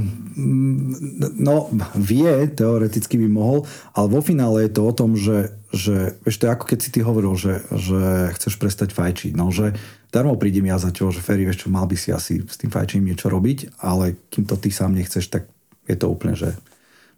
no, 1.40 1.72
vie, 1.96 2.52
teoreticky 2.52 3.16
by 3.24 3.28
mohol, 3.32 3.64
ale 3.96 4.12
vo 4.12 4.20
finále 4.20 4.68
je 4.68 4.72
to 4.76 4.82
o 4.84 4.92
tom, 4.92 5.16
že, 5.16 5.56
že 5.72 6.20
vieš, 6.28 6.44
to 6.44 6.44
je 6.44 6.52
ako 6.52 6.66
keď 6.68 6.80
si 6.84 6.90
ty 6.92 7.00
hovoril, 7.00 7.40
že, 7.40 7.64
že 7.72 8.36
chceš 8.36 8.60
prestať 8.60 8.92
fajčiť. 8.92 9.32
No, 9.32 9.56
že 9.56 9.72
darmo 10.12 10.36
prídem 10.36 10.68
ja 10.68 10.76
za 10.76 10.92
tebou, 10.92 11.16
že 11.16 11.24
Ferry, 11.24 11.48
vieš 11.48 11.64
čo, 11.64 11.72
mal 11.72 11.88
by 11.88 11.96
si 11.96 12.12
asi 12.12 12.44
s 12.44 12.60
tým 12.60 12.68
fajčením 12.68 13.16
niečo 13.16 13.32
robiť, 13.32 13.80
ale 13.80 14.20
kým 14.28 14.44
to 14.44 14.60
ty 14.60 14.76
sám 14.76 14.92
nechceš, 14.92 15.32
tak 15.32 15.48
je 15.88 15.96
to 15.96 16.12
úplne, 16.12 16.36
že 16.36 16.52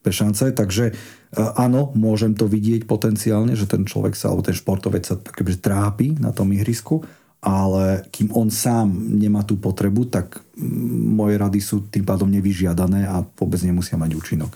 bez 0.06 0.13
šance. 0.13 0.53
Takže 0.53 0.94
uh, 0.94 1.58
áno, 1.58 1.89
môžem 1.98 2.38
to 2.38 2.46
vidieť 2.46 2.86
potenciálne, 2.86 3.58
že 3.58 3.65
ten 3.65 3.82
človek 3.82 4.13
sa, 4.13 4.29
alebo 4.29 4.46
ten 4.46 4.53
športovec 4.53 5.10
sa 5.10 5.17
kebyže 5.17 5.65
trápi 5.65 6.22
na 6.22 6.29
tom 6.29 6.53
ihrisku, 6.53 7.01
ale 7.41 8.10
kým 8.10 8.34
on 8.34 8.50
sám 8.50 8.89
nemá 8.94 9.46
tú 9.46 9.62
potrebu, 9.62 10.10
tak 10.10 10.41
moje 10.58 11.38
rady 11.38 11.60
sú 11.62 11.86
tým 11.86 12.01
pádom 12.01 12.25
nevyžiadané 12.27 13.06
a 13.06 13.22
vôbec 13.22 13.62
nemusia 13.62 13.96
mať 13.96 14.12
účinok. 14.17 14.51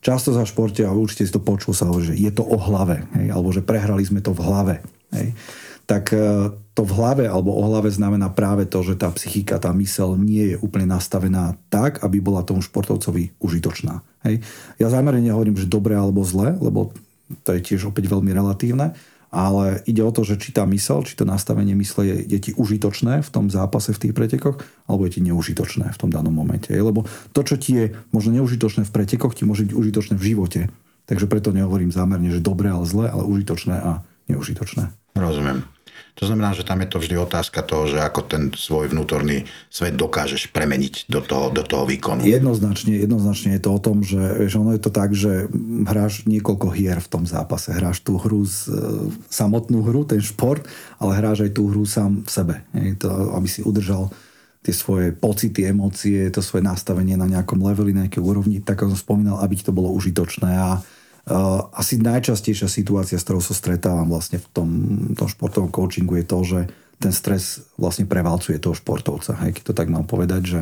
Často 0.00 0.32
za 0.32 0.48
športe, 0.48 0.80
a 0.86 0.94
určite 0.96 1.28
si 1.28 1.34
to 1.34 1.44
počul, 1.44 1.76
sa 1.76 1.90
že 2.00 2.16
je 2.16 2.30
to 2.32 2.40
o 2.40 2.56
hlave, 2.56 3.04
hej, 3.20 3.26
alebo 3.34 3.52
že 3.52 3.60
prehrali 3.60 4.00
sme 4.00 4.24
to 4.24 4.32
v 4.32 4.40
hlave. 4.40 4.74
Hej. 5.12 5.36
Tak 5.84 6.04
e, 6.14 6.54
to 6.72 6.82
v 6.86 6.94
hlave 6.96 7.24
alebo 7.28 7.52
o 7.52 7.62
hlave 7.66 7.92
znamená 7.92 8.32
práve 8.32 8.64
to, 8.64 8.80
že 8.80 8.96
tá 8.96 9.12
psychika, 9.12 9.60
tá 9.60 9.74
mysel 9.76 10.16
nie 10.16 10.54
je 10.54 10.56
úplne 10.62 10.88
nastavená 10.88 11.58
tak, 11.68 12.00
aby 12.00 12.22
bola 12.22 12.46
tomu 12.46 12.64
športovcovi 12.64 13.36
užitočná. 13.42 14.00
Hej. 14.24 14.40
Ja 14.80 14.88
zámerne 14.88 15.20
nehovorím, 15.20 15.58
že 15.60 15.68
dobre 15.68 15.92
alebo 15.98 16.24
zle, 16.24 16.56
lebo 16.56 16.94
to 17.44 17.52
je 17.52 17.60
tiež 17.60 17.92
opäť 17.92 18.08
veľmi 18.08 18.32
relatívne, 18.32 18.96
ale 19.30 19.86
ide 19.86 20.02
o 20.02 20.10
to, 20.10 20.26
že 20.26 20.42
či 20.42 20.50
tá 20.50 20.66
mysel, 20.66 21.06
či 21.06 21.14
to 21.14 21.22
nastavenie 21.22 21.78
mysle 21.78 22.02
je, 22.02 22.16
je 22.26 22.38
ti 22.38 22.50
užitočné 22.58 23.22
v 23.22 23.30
tom 23.30 23.46
zápase, 23.46 23.94
v 23.94 24.02
tých 24.06 24.14
pretekoch, 24.14 24.58
alebo 24.90 25.06
je 25.06 25.18
ti 25.18 25.20
neužitočné 25.22 25.94
v 25.94 25.98
tom 25.98 26.10
danom 26.10 26.34
momente. 26.34 26.74
Lebo 26.74 27.06
to, 27.30 27.40
čo 27.46 27.54
ti 27.54 27.78
je 27.78 27.84
možno 28.10 28.34
neužitočné 28.42 28.82
v 28.82 28.94
pretekoch, 28.94 29.38
ti 29.38 29.46
môže 29.46 29.70
byť 29.70 29.74
užitočné 29.74 30.14
v 30.18 30.26
živote. 30.34 30.60
Takže 31.06 31.30
preto 31.30 31.54
nehovorím 31.54 31.94
zámerne, 31.94 32.30
že 32.30 32.42
dobre, 32.42 32.70
ale 32.70 32.86
zle, 32.86 33.06
ale 33.06 33.22
užitočné 33.26 33.74
a 33.78 34.02
neužitočné. 34.30 34.90
Rozumiem. 35.14 35.62
To 36.20 36.28
znamená, 36.28 36.52
že 36.52 36.68
tam 36.68 36.84
je 36.84 36.88
to 36.92 37.00
vždy 37.00 37.16
otázka 37.16 37.64
toho, 37.64 37.88
že 37.88 37.96
ako 37.96 38.20
ten 38.28 38.42
svoj 38.52 38.92
vnútorný 38.92 39.48
svet 39.72 39.96
dokážeš 39.96 40.52
premeniť 40.52 41.08
do 41.08 41.24
toho, 41.24 41.48
do 41.48 41.64
toho 41.64 41.88
výkonu. 41.88 42.20
Jednoznačne, 42.28 43.00
jednoznačne 43.00 43.56
je 43.56 43.62
to 43.64 43.70
o 43.72 43.80
tom, 43.80 44.04
že 44.04 44.20
vieš, 44.36 44.60
ono 44.60 44.76
je 44.76 44.82
to 44.84 44.92
tak, 44.92 45.16
že 45.16 45.48
hráš 45.88 46.28
niekoľko 46.28 46.76
hier 46.76 47.00
v 47.00 47.08
tom 47.08 47.24
zápase. 47.24 47.72
Hráš 47.72 48.04
tú 48.04 48.20
hru, 48.20 48.44
z, 48.44 48.68
e, 48.68 48.76
samotnú 49.32 49.80
hru, 49.80 50.04
ten 50.04 50.20
šport, 50.20 50.68
ale 51.00 51.16
hráš 51.16 51.48
aj 51.48 51.56
tú 51.56 51.72
hru 51.72 51.88
sám 51.88 52.20
v 52.20 52.28
sebe. 52.28 52.54
Je 52.76 53.00
to, 53.00 53.08
aby 53.32 53.48
si 53.48 53.64
udržal 53.64 54.12
tie 54.60 54.76
svoje 54.76 55.16
pocity, 55.16 55.72
emócie, 55.72 56.28
to 56.28 56.44
svoje 56.44 56.68
nastavenie 56.68 57.16
na 57.16 57.24
nejakom 57.24 57.56
leveli, 57.64 57.96
na 57.96 58.04
nejakej 58.04 58.20
úrovni, 58.20 58.60
tak 58.60 58.76
ako 58.76 58.92
som 58.92 59.00
spomínal, 59.08 59.40
aby 59.40 59.56
ti 59.56 59.64
to 59.64 59.72
bolo 59.72 59.88
užitočné 59.96 60.52
a 60.52 60.84
asi 61.76 62.00
najčastejšia 62.00 62.66
situácia, 62.66 63.20
s 63.20 63.24
ktorou 63.28 63.44
sa 63.44 63.52
stretávam 63.52 64.08
vlastne 64.08 64.40
v 64.40 64.46
tom, 64.50 64.68
tom 65.14 65.28
športovom 65.28 65.68
coachingu 65.68 66.16
je 66.18 66.26
to, 66.26 66.38
že 66.42 66.60
ten 67.00 67.12
stres 67.16 67.64
vlastne 67.80 68.04
prevalcuje 68.04 68.60
toho 68.60 68.76
športovca. 68.76 69.36
Hej, 69.44 69.60
keď 69.60 69.62
to 69.72 69.74
tak 69.76 69.88
mám 69.88 70.04
povedať, 70.04 70.42
že 70.44 70.60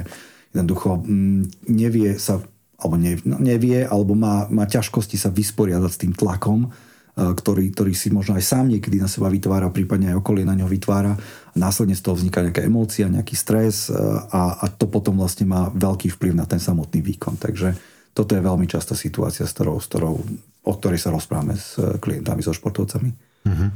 jednoducho 0.54 1.02
mm, 1.02 1.66
nevie 1.66 2.14
sa, 2.18 2.38
alebo 2.78 2.94
ne, 2.94 3.18
no, 3.26 3.42
nevie, 3.42 3.82
alebo 3.82 4.14
má, 4.14 4.46
má 4.46 4.64
ťažkosti 4.64 5.18
sa 5.18 5.34
vysporiadať 5.34 5.90
s 5.90 6.00
tým 6.06 6.12
tlakom, 6.14 6.70
uh, 6.70 7.32
ktorý, 7.34 7.74
ktorý 7.74 7.90
si 7.90 8.14
možno 8.14 8.38
aj 8.38 8.44
sám 8.46 8.70
niekedy 8.70 9.02
na 9.02 9.10
seba 9.10 9.26
vytvára, 9.26 9.74
prípadne 9.74 10.14
aj 10.14 10.22
okolie 10.22 10.46
na 10.46 10.54
ňo 10.54 10.70
vytvára. 10.70 11.18
A 11.18 11.56
následne 11.58 11.98
z 11.98 12.06
toho 12.06 12.14
vzniká 12.14 12.38
nejaká 12.46 12.62
emócia, 12.62 13.10
nejaký 13.10 13.34
stres 13.34 13.90
uh, 13.90 14.30
a, 14.30 14.62
a 14.62 14.66
to 14.70 14.86
potom 14.86 15.18
vlastne 15.18 15.46
má 15.50 15.74
veľký 15.74 16.14
vplyv 16.14 16.38
na 16.38 16.46
ten 16.46 16.62
samotný 16.62 17.02
výkon. 17.02 17.34
Takže 17.34 17.97
toto 18.18 18.34
je 18.34 18.42
veľmi 18.42 18.66
častá 18.66 18.98
situácia, 18.98 19.46
s 19.46 19.54
ktorou, 19.54 19.78
s 19.78 19.86
ktorou, 19.86 20.18
o 20.66 20.72
ktorej 20.74 20.98
sa 20.98 21.14
rozprávame 21.14 21.54
s 21.54 21.78
klientami, 22.02 22.42
so 22.42 22.50
športovcami. 22.50 23.14
Uh-huh. 23.46 23.70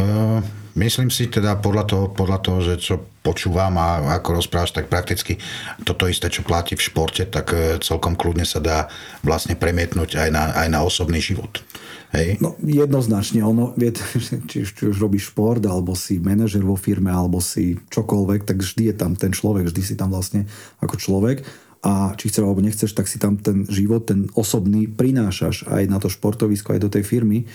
Uh, 0.00 0.42
myslím 0.74 1.06
si 1.06 1.30
teda 1.30 1.62
podľa 1.62 1.84
toho, 1.86 2.04
podľa 2.10 2.38
toho, 2.42 2.58
že 2.66 2.74
čo 2.82 2.94
počúvam 3.22 3.78
a 3.78 4.18
ako 4.18 4.42
rozprávaš, 4.42 4.74
tak 4.74 4.90
prakticky 4.90 5.38
toto 5.86 6.10
isté, 6.10 6.26
čo 6.32 6.42
platí 6.42 6.74
v 6.74 6.82
športe, 6.82 7.30
tak 7.30 7.54
uh, 7.54 7.78
celkom 7.78 8.18
kľudne 8.18 8.42
sa 8.42 8.58
dá 8.58 8.90
vlastne 9.22 9.54
premietnúť 9.54 10.18
aj 10.18 10.28
na, 10.34 10.50
aj 10.66 10.68
na 10.72 10.82
osobný 10.82 11.22
život. 11.22 11.62
Hej? 12.10 12.42
No 12.42 12.58
jednoznačne, 12.58 13.46
ono, 13.46 13.70
vie, 13.78 13.94
či, 14.50 14.66
či 14.66 14.82
už 14.82 14.98
robíš 14.98 15.30
šport, 15.30 15.62
alebo 15.62 15.94
si 15.94 16.18
manažer 16.18 16.66
vo 16.66 16.74
firme, 16.74 17.14
alebo 17.14 17.38
si 17.38 17.78
čokoľvek, 17.86 18.50
tak 18.50 18.66
vždy 18.66 18.90
je 18.90 18.94
tam 18.98 19.14
ten 19.14 19.30
človek, 19.30 19.70
vždy 19.70 19.82
si 19.84 19.94
tam 19.94 20.10
vlastne 20.10 20.50
ako 20.82 20.98
človek 20.98 21.46
a 21.80 22.12
či 22.12 22.28
chceš 22.28 22.44
alebo 22.44 22.60
nechceš, 22.60 22.92
tak 22.92 23.08
si 23.08 23.16
tam 23.16 23.40
ten 23.40 23.64
život, 23.64 24.04
ten 24.04 24.28
osobný 24.36 24.84
prinášaš 24.84 25.64
aj 25.64 25.82
na 25.88 25.96
to 25.96 26.12
športovisko, 26.12 26.76
aj 26.76 26.80
do 26.84 26.92
tej 26.92 27.04
firmy. 27.08 27.48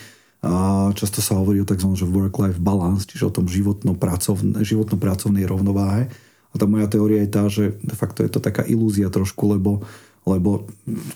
A 0.45 0.89
často 0.97 1.21
sa 1.21 1.37
hovorí 1.37 1.61
o 1.61 1.65
tzv. 1.65 1.89
work-life 2.05 2.61
balance, 2.61 3.05
čiže 3.05 3.29
o 3.29 3.33
tom 3.33 3.45
životno-pracovnej 3.49 4.61
životno 4.65 4.97
rovnováhe. 5.45 6.09
A 6.53 6.55
tá 6.57 6.65
moja 6.65 6.89
teória 6.89 7.21
je 7.25 7.29
tá, 7.29 7.43
že 7.49 7.77
de 7.81 7.95
facto 7.97 8.25
je 8.25 8.29
to 8.29 8.41
taká 8.41 8.65
ilúzia 8.65 9.09
trošku, 9.09 9.57
lebo, 9.57 9.85
lebo 10.25 10.65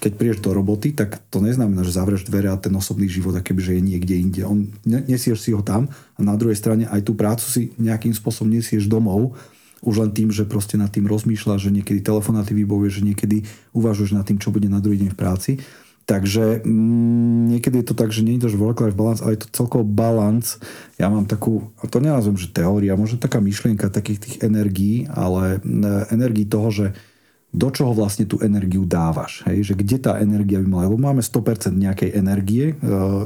keď 0.02 0.12
prídeš 0.14 0.40
do 0.46 0.54
roboty, 0.54 0.94
tak 0.94 1.22
to 1.34 1.42
neznamená, 1.42 1.82
že 1.86 1.98
zavrieš 1.98 2.30
dvere 2.30 2.54
a 2.54 2.62
ten 2.62 2.74
osobný 2.74 3.10
život 3.10 3.34
akéby, 3.38 3.62
že 3.62 3.74
je 3.78 3.82
niekde 3.82 4.16
inde. 4.18 4.42
On, 4.46 4.66
nesieš 4.86 5.46
si 5.46 5.54
ho 5.54 5.66
tam 5.66 5.90
a 5.90 6.20
na 6.22 6.38
druhej 6.38 6.58
strane 6.58 6.86
aj 6.90 7.10
tú 7.10 7.14
prácu 7.18 7.46
si 7.46 7.62
nejakým 7.78 8.14
spôsobom 8.14 8.50
nesieš 8.50 8.86
domov 8.86 9.38
už 9.84 9.96
len 10.04 10.12
tým, 10.12 10.30
že 10.30 10.44
proste 10.44 10.76
nad 10.76 10.92
tým 10.92 11.08
rozmýšľa, 11.08 11.62
že 11.62 11.72
niekedy 11.72 12.04
telefonáty 12.04 12.52
vybovuje, 12.52 13.00
že 13.00 13.06
niekedy 13.06 13.38
uvažuješ 13.72 14.12
nad 14.16 14.28
tým, 14.28 14.40
čo 14.40 14.52
bude 14.52 14.68
na 14.68 14.84
druhý 14.84 15.00
deň 15.00 15.10
v 15.16 15.20
práci. 15.20 15.52
Takže 16.10 16.66
mm, 16.66 17.54
niekedy 17.54 17.86
je 17.86 17.88
to 17.94 17.96
tak, 17.96 18.10
že 18.10 18.26
nie 18.26 18.42
je 18.42 18.50
to 18.50 18.58
work-life 18.58 18.98
balance, 18.98 19.22
ale 19.22 19.38
je 19.38 19.46
to 19.46 19.54
celkovo 19.54 19.86
balance. 19.86 20.58
Ja 20.98 21.06
mám 21.06 21.30
takú, 21.30 21.70
a 21.78 21.86
to 21.86 22.02
nenazvem, 22.02 22.34
že 22.34 22.50
teória, 22.50 22.98
možno 22.98 23.22
taká 23.22 23.38
myšlienka 23.38 23.94
takých 23.94 24.20
tých 24.26 24.36
energií, 24.42 25.06
ale 25.06 25.62
mm, 25.62 26.10
energií 26.10 26.50
toho, 26.50 26.74
že 26.74 26.88
do 27.50 27.70
čoho 27.74 27.94
vlastne 27.98 28.30
tú 28.30 28.42
energiu 28.42 28.86
dávaš. 28.86 29.46
Hej? 29.46 29.74
Že 29.74 29.86
kde 29.86 29.98
tá 30.02 30.12
energia 30.22 30.62
by 30.62 30.68
mala. 30.70 30.86
Lebo 30.90 31.02
máme 31.02 31.22
100% 31.22 31.74
nejakej 31.74 32.14
energie 32.14 32.74
e, 32.74 32.76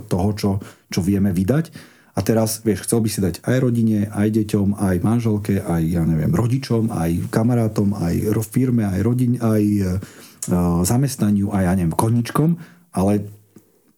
toho, 0.08 0.30
čo, 0.36 0.52
čo 0.88 1.00
vieme 1.04 1.36
vydať 1.36 1.93
a 2.14 2.20
teraz, 2.22 2.62
vieš, 2.62 2.86
chcel 2.86 3.02
by 3.02 3.10
si 3.10 3.20
dať 3.26 3.42
aj 3.42 3.58
rodine, 3.58 4.06
aj 4.14 4.30
deťom, 4.38 4.78
aj 4.78 4.96
manželke, 5.02 5.58
aj, 5.66 5.82
ja 5.82 6.06
neviem, 6.06 6.30
rodičom, 6.30 6.94
aj 6.94 7.34
kamarátom, 7.34 7.98
aj 7.98 8.30
firme, 8.46 8.86
aj 8.86 9.00
rodin, 9.02 9.42
aj 9.42 9.64
uh, 9.82 10.86
zamestnaniu, 10.86 11.50
aj, 11.50 11.64
ja 11.66 11.74
neviem, 11.74 11.98
koničkom, 11.98 12.62
ale 12.94 13.26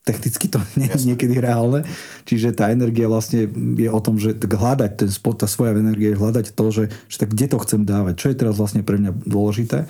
technicky 0.08 0.47
to 0.47 0.62
nie 0.80 0.88
je 0.88 1.12
niekedy 1.12 1.43
reálne. 1.43 1.84
Čiže 2.23 2.56
tá 2.56 2.71
energia 2.71 3.12
vlastne 3.12 3.51
je 3.51 3.89
o 3.91 3.99
tom, 3.99 4.15
že 4.15 4.38
hľadať 4.38 4.91
ten 4.95 5.12
spot, 5.12 5.43
tá 5.43 5.47
svoja 5.49 5.75
energia 5.75 6.15
je 6.15 6.21
hľadať 6.21 6.45
to, 6.56 6.65
že, 6.71 6.84
že 7.12 7.17
tak 7.19 7.36
kde 7.36 7.51
to 7.51 7.58
chcem 7.67 7.84
dávať, 7.84 8.13
čo 8.15 8.28
je 8.32 8.39
teraz 8.39 8.56
vlastne 8.56 8.86
pre 8.86 8.95
mňa 8.95 9.12
dôležité. 9.28 9.84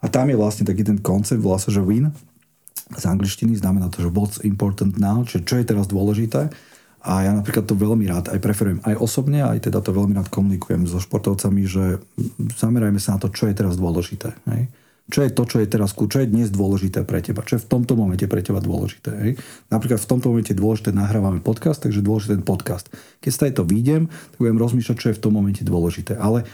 A 0.00 0.06
tam 0.08 0.32
je 0.32 0.36
vlastne 0.40 0.64
taký 0.64 0.82
ten 0.82 0.98
koncept, 0.98 1.44
sa, 1.44 1.70
že 1.70 1.84
win. 1.84 2.08
Z 2.90 3.04
angličtiny 3.06 3.54
znamená 3.54 3.92
to, 3.92 4.02
že 4.02 4.10
what's 4.10 4.42
important 4.42 4.96
now, 4.98 5.22
čiže 5.22 5.46
čo 5.46 5.54
je 5.60 5.68
teraz 5.68 5.86
dôležité. 5.86 6.50
A 7.00 7.24
ja 7.24 7.32
napríklad 7.32 7.64
to 7.64 7.72
veľmi 7.72 8.04
rád 8.04 8.28
aj 8.28 8.40
preferujem 8.44 8.80
aj 8.84 9.00
osobne, 9.00 9.40
aj 9.40 9.64
teda 9.64 9.80
to 9.80 9.96
veľmi 9.96 10.12
rád 10.12 10.28
komunikujem 10.28 10.84
so 10.84 11.00
športovcami, 11.00 11.64
že 11.64 11.98
zamerajme 12.60 13.00
sa 13.00 13.16
na 13.16 13.24
to, 13.24 13.32
čo 13.32 13.48
je 13.48 13.56
teraz 13.56 13.80
dôležité. 13.80 14.36
Hej? 14.52 14.68
Čo 15.10 15.26
je 15.26 15.30
to, 15.32 15.42
čo 15.42 15.56
je 15.58 15.66
teraz, 15.66 15.90
čo 15.96 16.18
je 16.22 16.28
dnes 16.28 16.52
dôležité 16.52 17.02
pre 17.02 17.18
teba, 17.24 17.42
čo 17.42 17.58
je 17.58 17.64
v 17.64 17.70
tomto 17.72 17.98
momente 17.98 18.28
pre 18.28 18.44
teba 18.44 18.60
dôležité. 18.62 19.10
Hej? 19.16 19.32
Napríklad 19.72 19.98
v 19.98 20.08
tomto 20.12 20.30
momente 20.30 20.52
dôležité 20.52 20.92
nahrávame 20.92 21.40
podcast, 21.40 21.82
takže 21.82 22.04
dôležité 22.04 22.38
ten 22.38 22.46
podcast. 22.46 22.86
Keď 23.24 23.32
sa 23.32 23.48
to 23.50 23.64
výjdem, 23.64 24.06
tak 24.06 24.38
budem 24.38 24.60
rozmýšľať, 24.60 24.96
čo 25.00 25.08
je 25.10 25.16
v 25.16 25.22
tom 25.24 25.32
momente 25.34 25.64
dôležité. 25.64 26.14
Ale 26.20 26.44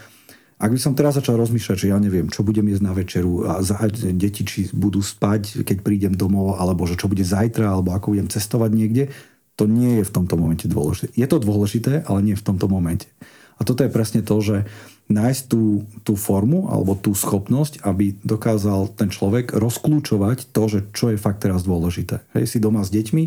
Ak 0.57 0.73
by 0.73 0.79
som 0.81 0.97
teraz 0.97 1.13
začal 1.13 1.37
rozmýšľať, 1.37 1.77
že 1.77 1.87
ja 1.93 2.01
neviem, 2.01 2.33
čo 2.33 2.41
budem 2.41 2.65
jesť 2.65 2.81
na 2.89 2.93
večeru 2.97 3.45
a 3.45 3.61
deti 3.93 4.41
či 4.41 4.65
budú 4.73 5.05
spať, 5.05 5.61
keď 5.61 5.77
prídem 5.85 6.13
domov, 6.17 6.57
alebo 6.57 6.89
že 6.89 6.97
čo 6.97 7.05
bude 7.05 7.21
zajtra, 7.21 7.77
alebo 7.77 7.93
ako 7.93 8.17
budem 8.17 8.25
cestovať 8.25 8.71
niekde, 8.73 9.13
to 9.57 9.65
nie 9.65 9.99
je 9.99 10.03
v 10.05 10.13
tomto 10.13 10.37
momente 10.37 10.69
dôležité. 10.69 11.11
Je 11.17 11.25
to 11.25 11.41
dôležité, 11.41 12.05
ale 12.05 12.21
nie 12.21 12.37
v 12.37 12.45
tomto 12.45 12.69
momente. 12.69 13.09
A 13.57 13.65
toto 13.65 13.81
je 13.81 13.89
presne 13.89 14.21
to, 14.21 14.37
že 14.37 14.69
nájsť 15.09 15.41
tú, 15.49 15.87
tú 16.05 16.13
formu 16.13 16.69
alebo 16.69 16.93
tú 16.93 17.17
schopnosť, 17.17 17.81
aby 17.81 18.13
dokázal 18.21 18.93
ten 18.93 19.09
človek 19.09 19.55
rozklúčovať 19.57 20.53
to, 20.53 20.63
že 20.69 20.79
čo 20.93 21.09
je 21.09 21.17
fakt 21.17 21.41
teraz 21.41 21.65
dôležité. 21.65 22.21
Hej, 22.37 22.53
si 22.53 22.57
doma 22.61 22.85
s 22.85 22.93
deťmi 22.93 23.23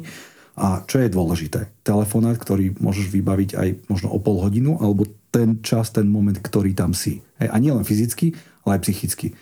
a 0.60 0.86
čo 0.86 1.02
je 1.02 1.08
dôležité? 1.10 1.72
Telefonát, 1.82 2.36
ktorý 2.38 2.78
môžeš 2.78 3.10
vybaviť 3.10 3.50
aj 3.58 3.68
možno 3.90 4.12
o 4.12 4.22
pol 4.22 4.38
hodinu, 4.38 4.76
alebo 4.78 5.08
ten 5.34 5.64
čas, 5.64 5.90
ten 5.90 6.06
moment, 6.06 6.36
ktorý 6.36 6.76
tam 6.76 6.92
si. 6.92 7.24
Hej, 7.42 7.48
a 7.48 7.56
nie 7.58 7.72
len 7.74 7.82
fyzicky, 7.82 8.36
ale 8.62 8.78
aj 8.78 8.82
psychicky. 8.86 9.34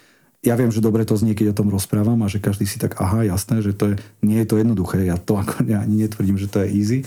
Ja 0.47 0.55
viem, 0.55 0.71
že 0.71 0.79
dobre 0.79 1.03
to 1.03 1.19
znie, 1.19 1.35
keď 1.35 1.51
o 1.51 1.59
tom 1.59 1.69
rozprávam 1.75 2.23
a 2.23 2.31
že 2.31 2.39
každý 2.39 2.63
si 2.63 2.79
tak, 2.79 2.95
aha, 3.03 3.27
jasné, 3.27 3.59
že 3.59 3.75
to 3.75 3.91
je, 3.91 3.95
nie 4.23 4.39
je 4.39 4.47
to 4.47 4.55
jednoduché. 4.63 5.03
Ja 5.03 5.19
to 5.19 5.35
ako 5.43 5.67
ja 5.67 5.83
ani 5.83 6.07
netvrdím, 6.07 6.39
že 6.39 6.47
to 6.47 6.63
je 6.63 6.69
easy. 6.71 6.99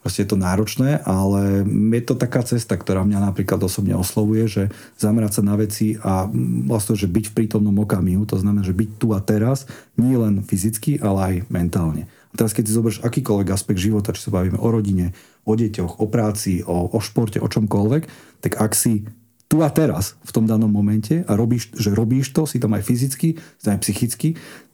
Proste 0.00 0.24
je 0.24 0.32
to 0.32 0.40
náročné, 0.40 1.04
ale 1.04 1.60
je 1.68 2.02
to 2.08 2.16
taká 2.16 2.40
cesta, 2.40 2.72
ktorá 2.72 3.04
mňa 3.04 3.20
napríklad 3.20 3.60
osobne 3.60 3.92
oslovuje, 3.92 4.48
že 4.48 4.62
zamerať 4.96 5.38
sa 5.38 5.42
na 5.44 5.60
veci 5.60 6.00
a 6.00 6.24
vlastne, 6.64 6.96
že 6.96 7.04
byť 7.04 7.24
v 7.28 7.36
prítomnom 7.36 7.76
okamihu, 7.84 8.24
to 8.24 8.40
znamená, 8.40 8.64
že 8.64 8.72
byť 8.72 8.96
tu 8.96 9.12
a 9.12 9.20
teraz, 9.20 9.68
nie 10.00 10.16
len 10.16 10.40
fyzicky, 10.40 11.04
ale 11.04 11.18
aj 11.20 11.34
mentálne. 11.52 12.08
A 12.32 12.34
teraz 12.40 12.56
keď 12.56 12.64
si 12.64 12.76
zoberieš 12.80 13.04
akýkoľvek 13.04 13.48
aspekt 13.52 13.76
života, 13.76 14.16
či 14.16 14.24
sa 14.24 14.32
bavíme 14.32 14.56
o 14.56 14.68
rodine, 14.72 15.12
o 15.44 15.52
deťoch, 15.52 16.00
o 16.00 16.06
práci, 16.08 16.64
o, 16.64 16.88
o 16.88 16.98
športe, 17.04 17.36
o 17.36 17.48
čomkoľvek, 17.52 18.02
tak 18.40 18.56
ak 18.56 18.72
si 18.72 19.04
tu 19.50 19.66
a 19.66 19.68
teraz 19.74 20.14
v 20.22 20.30
tom 20.30 20.46
danom 20.46 20.70
momente 20.70 21.26
a 21.26 21.34
robíš, 21.34 21.74
že 21.74 21.90
robíš 21.90 22.30
to, 22.30 22.46
si 22.46 22.62
tam 22.62 22.78
aj 22.78 22.86
fyzicky, 22.86 23.34
si 23.34 23.62
tam 23.66 23.74
aj 23.74 23.82
psychicky, 23.82 24.28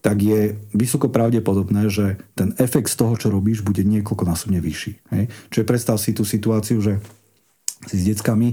tak 0.05 0.21
je 0.21 0.53
vysoko 0.77 1.09
pravdepodobné, 1.09 1.89
že 1.89 2.21
ten 2.37 2.53
efekt 2.61 2.93
z 2.93 3.01
toho, 3.01 3.17
čo 3.17 3.33
robíš, 3.33 3.65
bude 3.65 3.81
niekoľkonásobne 3.89 4.61
vyšší. 4.61 4.93
Hej? 5.17 5.25
Čiže 5.49 5.65
predstav 5.65 5.97
si 5.97 6.13
tú 6.13 6.29
situáciu, 6.29 6.85
že 6.85 7.01
si 7.89 7.97
s 7.97 8.05
deckami 8.05 8.53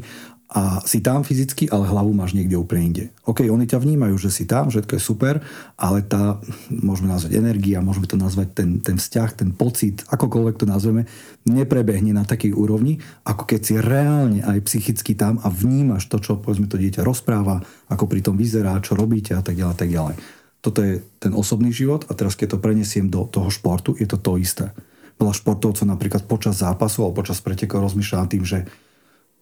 a 0.53 0.85
si 0.85 1.01
tam 1.01 1.25
fyzicky, 1.25 1.65
ale 1.73 1.89
hlavu 1.89 2.13
máš 2.13 2.37
niekde 2.37 2.53
úplne 2.53 2.93
inde. 2.93 3.05
OK, 3.25 3.41
oni 3.49 3.65
ťa 3.65 3.81
vnímajú, 3.81 4.13
že 4.21 4.29
si 4.29 4.45
tam, 4.45 4.69
všetko 4.69 4.93
je 4.95 5.01
super, 5.01 5.41
ale 5.81 6.05
tá, 6.05 6.37
môžeme 6.69 7.09
nazvať 7.09 7.41
energia, 7.41 7.81
môžeme 7.81 8.05
to 8.05 8.21
nazvať 8.21 8.53
ten, 8.53 8.69
ten 8.77 9.01
vzťah, 9.01 9.29
ten 9.33 9.49
pocit, 9.49 10.05
akokoľvek 10.13 10.55
to 10.61 10.69
nazveme, 10.69 11.09
neprebehne 11.49 12.13
na 12.13 12.21
takej 12.21 12.53
úrovni, 12.53 13.01
ako 13.25 13.49
keď 13.49 13.59
si 13.65 13.73
reálne 13.81 14.45
aj 14.45 14.61
psychicky 14.69 15.17
tam 15.17 15.41
a 15.41 15.49
vnímaš 15.49 16.05
to, 16.05 16.21
čo 16.21 16.37
povedzme 16.37 16.69
to 16.69 16.77
dieťa 16.77 17.01
rozpráva, 17.01 17.65
ako 17.89 18.05
pri 18.05 18.21
tom 18.21 18.37
vyzerá, 18.37 18.77
čo 18.85 18.93
robíte 18.93 19.33
a 19.33 19.41
tak 19.41 19.57
ďalej, 19.57 19.73
tak 19.73 19.89
ďalej. 19.89 20.15
Toto 20.61 20.79
je 20.85 21.01
ten 21.17 21.33
osobný 21.33 21.73
život 21.73 22.05
a 22.07 22.13
teraz 22.13 22.37
keď 22.37 22.55
to 22.55 22.63
prenesiem 22.63 23.09
do 23.09 23.25
toho 23.25 23.49
športu, 23.49 23.97
je 23.97 24.05
to 24.05 24.21
to 24.21 24.37
isté. 24.37 24.69
Veľa 25.17 25.33
športovcov 25.33 25.89
napríklad 25.89 26.29
počas 26.29 26.61
zápasu 26.61 27.01
alebo 27.01 27.25
počas 27.25 27.41
pretekov 27.41 27.81
rozmýšľa 27.89 28.29
tým, 28.29 28.45
že 28.45 28.69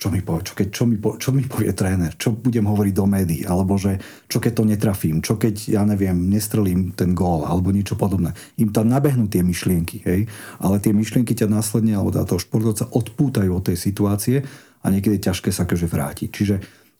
čo 0.02 0.10
mi 0.10 0.26
povie, 0.26 0.42
čo, 0.42 0.54
keď, 0.58 0.68
čo, 0.74 0.84
mi, 0.90 0.98
čo 0.98 1.30
mi 1.30 1.46
povie 1.46 1.70
tréner, 1.78 2.18
čo 2.18 2.34
budem 2.34 2.66
hovoriť 2.66 2.94
do 2.98 3.06
médií, 3.06 3.46
alebo 3.46 3.78
že 3.78 4.02
čo 4.26 4.42
keď 4.42 4.52
to 4.58 4.64
netrafím, 4.66 5.22
čo 5.22 5.38
keď, 5.38 5.78
ja 5.78 5.86
neviem, 5.86 6.26
nestrelím 6.26 6.90
ten 6.98 7.14
gól, 7.14 7.46
alebo 7.46 7.70
niečo 7.70 7.94
podobné. 7.94 8.34
Im 8.58 8.74
tam 8.74 8.90
nabehnú 8.90 9.30
tie 9.30 9.46
myšlienky, 9.46 10.02
hej? 10.02 10.26
ale 10.58 10.82
tie 10.82 10.90
myšlienky 10.90 11.38
ťa 11.38 11.54
následne, 11.54 11.94
alebo 11.94 12.18
toho 12.18 12.42
športovca 12.42 12.90
odpútajú 12.90 13.54
od 13.54 13.62
tej 13.62 13.78
situácie 13.78 14.42
a 14.82 14.86
niekedy 14.90 15.22
je 15.22 15.26
ťažké 15.30 15.54
sa 15.54 15.70
akože 15.70 15.86
vrátiť. 15.86 16.30
Čiže 16.34 16.56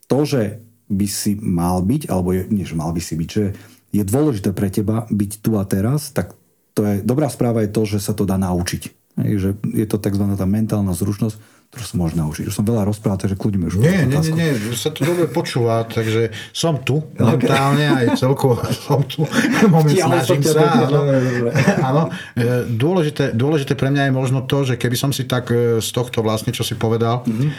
to, 0.06 0.22
že 0.22 0.62
by 0.86 1.08
si 1.10 1.34
mal 1.42 1.82
byť, 1.82 2.06
alebo 2.06 2.38
je, 2.38 2.46
nie, 2.54 2.70
že 2.70 2.78
mal 2.78 2.94
by 2.94 3.02
si 3.02 3.18
byť, 3.18 3.30
že 3.34 3.58
je 3.98 4.04
dôležité 4.06 4.54
pre 4.54 4.70
teba 4.70 5.10
byť 5.10 5.32
tu 5.42 5.58
a 5.58 5.66
teraz, 5.66 6.14
tak 6.14 6.38
to 6.78 6.86
je, 6.86 6.96
dobrá 7.02 7.34
správa 7.34 7.66
je 7.66 7.74
to, 7.74 7.82
že 7.82 7.98
sa 7.98 8.14
to 8.14 8.30
dá 8.30 8.38
naučiť. 8.38 8.94
Hej, 9.26 9.34
že 9.42 9.50
je 9.74 9.86
to 9.90 9.98
tzv. 10.00 10.24
tá 10.38 10.48
mentálna 10.48 10.96
zručnosť, 10.96 11.61
ktorú 11.72 11.86
sa 11.88 11.96
môže 11.96 12.16
naučiť. 12.20 12.44
Už 12.52 12.56
som 12.60 12.68
veľa 12.68 12.84
rozprával, 12.84 13.16
takže 13.16 13.40
kľudne 13.40 13.72
už. 13.72 13.80
Nie, 13.80 14.04
nie, 14.04 14.20
nie, 14.20 14.60
nie, 14.60 14.76
sa 14.76 14.92
to 14.92 15.08
dobre 15.08 15.32
počúva, 15.32 15.88
takže 15.88 16.36
som 16.52 16.84
tu 16.84 17.00
momentálne 17.16 17.88
aj 17.88 18.20
celkovo 18.20 18.60
som 18.76 19.00
tu. 19.08 19.24
Moment, 19.72 19.96
snažím 19.96 20.44
sa. 20.44 20.68
Áno, 20.84 21.00
áno. 21.96 22.04
E, 22.36 22.68
dôležité, 22.68 23.32
dôležité 23.32 23.80
pre 23.80 23.88
mňa 23.88 24.12
je 24.12 24.14
možno 24.14 24.44
to, 24.44 24.68
že 24.68 24.76
keby 24.76 25.00
som 25.00 25.16
si 25.16 25.24
tak 25.24 25.48
e, 25.56 25.80
z 25.80 25.90
tohto 25.96 26.20
vlastne, 26.20 26.52
čo 26.52 26.68
si 26.68 26.76
povedal, 26.76 27.24
mm-hmm. 27.24 27.50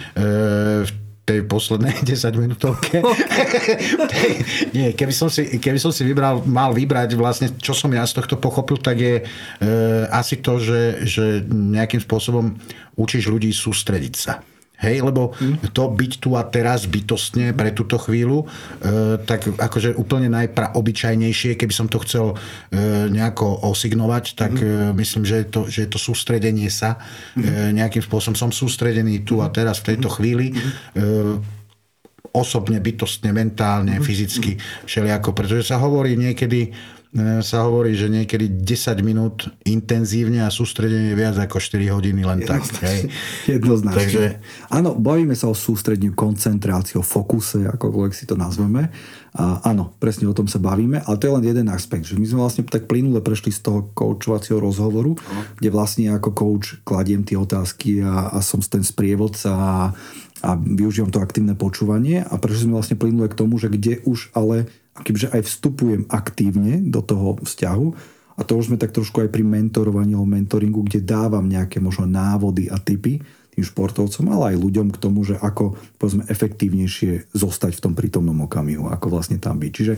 v 0.84 0.92
tej 1.22 1.46
poslednej 1.46 1.94
10 2.06 2.42
minútovke. 2.42 2.98
Nie, 4.76 4.92
keby 4.92 5.14
som, 5.14 5.30
si, 5.30 5.46
keby 5.62 5.78
som 5.78 5.94
si 5.94 6.02
vybral, 6.02 6.42
mal 6.42 6.74
vybrať 6.74 7.14
vlastne, 7.14 7.48
čo 7.62 7.72
som 7.72 7.90
ja 7.94 8.02
z 8.02 8.18
tohto 8.18 8.36
pochopil, 8.42 8.82
tak 8.82 8.96
je 8.98 9.14
e, 9.22 9.24
asi 10.10 10.42
to, 10.42 10.58
že, 10.58 11.06
že 11.06 11.24
nejakým 11.46 12.02
spôsobom 12.02 12.58
učíš 12.98 13.30
ľudí 13.30 13.54
sústrediť 13.54 14.14
sa. 14.18 14.42
Hej, 14.82 15.06
lebo 15.06 15.30
to 15.70 15.94
byť 15.94 16.12
tu 16.18 16.34
a 16.34 16.42
teraz 16.42 16.90
bytostne 16.90 17.54
pre 17.54 17.70
túto 17.70 18.02
chvíľu, 18.02 18.42
e, 18.42 18.46
tak 19.22 19.46
akože 19.46 19.94
úplne 19.94 20.26
najpraobyčajnejšie, 20.26 21.54
keby 21.54 21.70
som 21.70 21.86
to 21.86 22.02
chcel 22.02 22.34
e, 22.34 23.06
nejako 23.06 23.62
osignovať, 23.62 24.24
tak 24.34 24.58
e, 24.58 24.90
myslím, 24.90 25.22
že 25.22 25.36
je, 25.42 25.46
to, 25.46 25.60
že 25.70 25.78
je 25.86 25.88
to 25.88 26.02
sústredenie 26.02 26.66
sa. 26.66 26.98
E, 27.38 27.70
nejakým 27.70 28.02
spôsobom 28.02 28.34
som 28.34 28.50
sústredený 28.50 29.22
tu 29.22 29.38
a 29.38 29.46
teraz 29.54 29.78
v 29.86 29.94
tejto 29.94 30.10
chvíli. 30.10 30.50
E, 30.50 31.00
osobne, 32.32 32.80
bytostne, 32.80 33.30
mentálne, 33.30 34.00
fyzicky, 34.00 34.56
všelijako. 34.88 35.36
Pretože 35.36 35.68
sa 35.68 35.76
hovorí 35.78 36.16
niekedy, 36.16 36.72
sa 37.44 37.68
hovorí, 37.68 37.92
že 37.92 38.08
niekedy 38.08 38.64
10 38.64 39.04
minút 39.04 39.44
intenzívne 39.68 40.40
a 40.40 40.48
sústredenie 40.48 41.12
viac 41.12 41.36
ako 41.36 41.60
4 41.60 41.92
hodiny 41.92 42.24
len 42.24 42.40
tak. 42.40 42.64
Hej. 42.80 43.12
Jednoznačne. 43.60 44.00
Takže... 44.00 44.24
Áno, 44.72 44.96
bavíme 44.96 45.36
sa 45.36 45.52
o 45.52 45.54
sústredeniu, 45.56 46.16
koncentrácii, 46.16 46.96
o 46.96 47.04
fokuse, 47.04 47.68
akokoľvek 47.68 48.12
si 48.16 48.24
to 48.24 48.32
nazveme. 48.32 48.88
A 49.36 49.60
áno, 49.60 49.92
presne 50.00 50.24
o 50.24 50.32
tom 50.32 50.48
sa 50.48 50.56
bavíme, 50.56 51.04
ale 51.04 51.20
to 51.20 51.28
je 51.28 51.34
len 51.36 51.44
jeden 51.44 51.68
aspekt. 51.68 52.08
Že 52.08 52.16
my 52.16 52.26
sme 52.32 52.40
vlastne 52.48 52.64
tak 52.64 52.88
plynule 52.88 53.20
prešli 53.20 53.52
z 53.52 53.60
toho 53.60 53.92
koučovacieho 53.92 54.56
rozhovoru, 54.56 55.12
uh-huh. 55.12 55.60
kde 55.60 55.68
vlastne 55.68 56.16
ako 56.16 56.32
coach 56.32 56.80
kladiem 56.80 57.28
tie 57.28 57.36
otázky 57.36 58.00
a, 58.00 58.32
a 58.32 58.40
som 58.40 58.64
ten 58.64 58.80
sprievodca 58.80 59.52
a, 59.52 59.74
a 60.40 60.50
využívam 60.56 61.12
to 61.12 61.20
aktívne 61.20 61.52
počúvanie 61.52 62.24
a 62.24 62.40
prešli 62.40 62.68
sme 62.68 62.80
vlastne 62.80 62.96
plynule 62.96 63.28
k 63.28 63.36
tomu, 63.36 63.60
že 63.60 63.68
kde 63.68 64.00
už 64.04 64.32
ale 64.32 64.68
keďže 65.00 65.32
aj 65.32 65.42
vstupujem 65.48 66.02
aktívne 66.12 66.84
do 66.84 67.00
toho 67.00 67.40
vzťahu, 67.40 67.86
a 68.32 68.40
to 68.48 68.56
už 68.56 68.72
sme 68.72 68.80
tak 68.80 68.96
trošku 68.96 69.20
aj 69.20 69.28
pri 69.28 69.44
mentorovaní 69.44 70.16
alebo 70.16 70.28
mentoringu, 70.28 70.80
kde 70.88 71.04
dávam 71.04 71.44
nejaké 71.44 71.78
možno 71.84 72.08
návody 72.08 72.68
a 72.72 72.80
typy 72.80 73.20
tým 73.52 73.64
športovcom, 73.68 74.32
ale 74.32 74.56
aj 74.56 74.64
ľuďom 74.64 74.88
k 74.96 75.00
tomu, 75.00 75.28
že 75.28 75.36
ako 75.36 75.76
povedzme 76.00 76.24
efektívnejšie 76.24 77.36
zostať 77.36 77.76
v 77.76 77.82
tom 77.84 77.92
prítomnom 77.92 78.48
okamihu, 78.48 78.88
ako 78.88 79.12
vlastne 79.12 79.36
tam 79.36 79.60
byť. 79.60 79.72
Čiže 79.76 79.94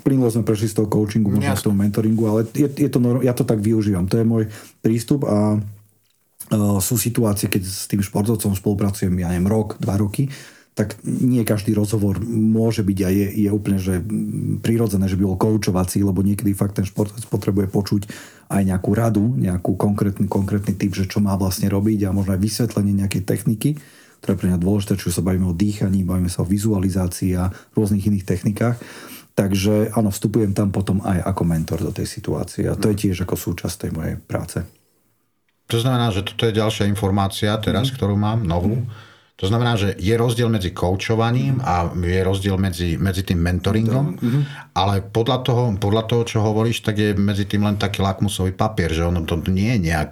plynulo 0.00 0.32
sme 0.32 0.48
prešli 0.48 0.72
z 0.72 0.80
toho 0.80 0.88
coachingu, 0.88 1.28
možno 1.28 1.52
z 1.52 1.64
toho 1.68 1.76
mentoringu, 1.76 2.24
ale 2.24 2.48
je, 2.48 2.64
je 2.64 2.88
to, 2.88 2.98
ja 3.20 3.36
to 3.36 3.44
tak 3.44 3.60
využívam. 3.60 4.08
To 4.08 4.16
je 4.16 4.24
môj 4.24 4.44
prístup 4.80 5.28
a 5.28 5.60
uh, 5.60 6.80
sú 6.80 6.96
situácie, 6.96 7.52
keď 7.52 7.62
s 7.68 7.84
tým 7.92 8.00
športovcom 8.00 8.56
spolupracujem, 8.56 9.12
ja 9.20 9.28
neviem, 9.36 9.52
rok, 9.52 9.76
dva 9.76 10.00
roky, 10.00 10.32
tak 10.78 10.94
nie 11.02 11.42
každý 11.42 11.74
rozhovor 11.74 12.22
môže 12.22 12.86
byť 12.86 12.98
a 13.02 13.08
je, 13.10 13.26
je 13.34 13.50
úplne 13.50 13.82
že 13.82 13.98
prirodzené, 14.62 15.10
že 15.10 15.18
by 15.18 15.26
bol 15.26 15.34
koučovací, 15.34 16.06
lebo 16.06 16.22
niekedy 16.22 16.54
fakt 16.54 16.78
ten 16.78 16.86
športovec 16.86 17.26
potrebuje 17.26 17.66
počuť 17.66 18.02
aj 18.46 18.62
nejakú 18.62 18.94
radu, 18.94 19.26
nejakú 19.34 19.74
konkrétny, 19.74 20.30
konkrétny 20.30 20.78
typ, 20.78 20.94
že 20.94 21.10
čo 21.10 21.18
má 21.18 21.34
vlastne 21.34 21.66
robiť 21.66 22.06
a 22.06 22.14
možno 22.14 22.38
aj 22.38 22.46
vysvetlenie 22.46 22.94
nejakej 22.94 23.26
techniky, 23.26 23.74
ktoré 24.22 24.38
je 24.38 24.38
pre 24.38 24.48
mňa 24.54 24.62
dôležité, 24.62 24.94
či 24.94 25.10
sa 25.10 25.26
bavíme 25.26 25.50
o 25.50 25.58
dýchaní, 25.58 26.06
bavíme 26.06 26.30
sa 26.30 26.46
o 26.46 26.50
vizualizácii 26.50 27.34
a 27.34 27.50
rôznych 27.74 28.06
iných 28.06 28.22
technikách. 28.22 28.78
Takže 29.34 29.98
áno, 29.98 30.14
vstupujem 30.14 30.54
tam 30.54 30.70
potom 30.70 31.02
aj 31.02 31.26
ako 31.26 31.42
mentor 31.42 31.82
do 31.82 31.90
tej 31.90 32.06
situácie 32.06 32.70
a 32.70 32.78
to 32.78 32.94
je 32.94 33.02
tiež 33.02 33.26
ako 33.26 33.34
súčasť 33.34 33.90
tej 33.90 33.90
mojej 33.98 34.14
práce. 34.22 34.62
To 35.74 35.82
znamená, 35.82 36.14
že 36.14 36.22
toto 36.22 36.46
je 36.46 36.54
ďalšia 36.54 36.86
informácia 36.86 37.50
teraz, 37.58 37.90
mm. 37.90 37.94
ktorú 37.98 38.14
mám, 38.14 38.46
novú. 38.46 38.78
Mm 38.78 39.07
to 39.38 39.46
znamená, 39.46 39.78
že 39.78 39.94
je 39.94 40.18
rozdiel 40.18 40.50
medzi 40.50 40.74
koučovaním 40.74 41.62
a 41.62 41.86
je 41.94 42.22
rozdiel 42.26 42.58
medzi, 42.58 42.98
medzi 42.98 43.22
tým 43.22 43.38
mentoringom, 43.38 44.18
mm-hmm. 44.18 44.42
ale 44.74 44.98
podľa 45.06 45.38
toho, 45.46 45.64
podľa 45.78 46.10
toho, 46.10 46.22
čo 46.26 46.38
hovoríš, 46.42 46.82
tak 46.82 46.98
je 46.98 47.14
medzi 47.14 47.46
tým 47.46 47.62
len 47.62 47.78
taký 47.78 48.02
lakmusový 48.02 48.50
papier, 48.58 48.90
že 48.90 49.06
ono 49.06 49.22
to 49.22 49.38
nie 49.46 49.78
je 49.78 49.94
nejak... 49.94 50.10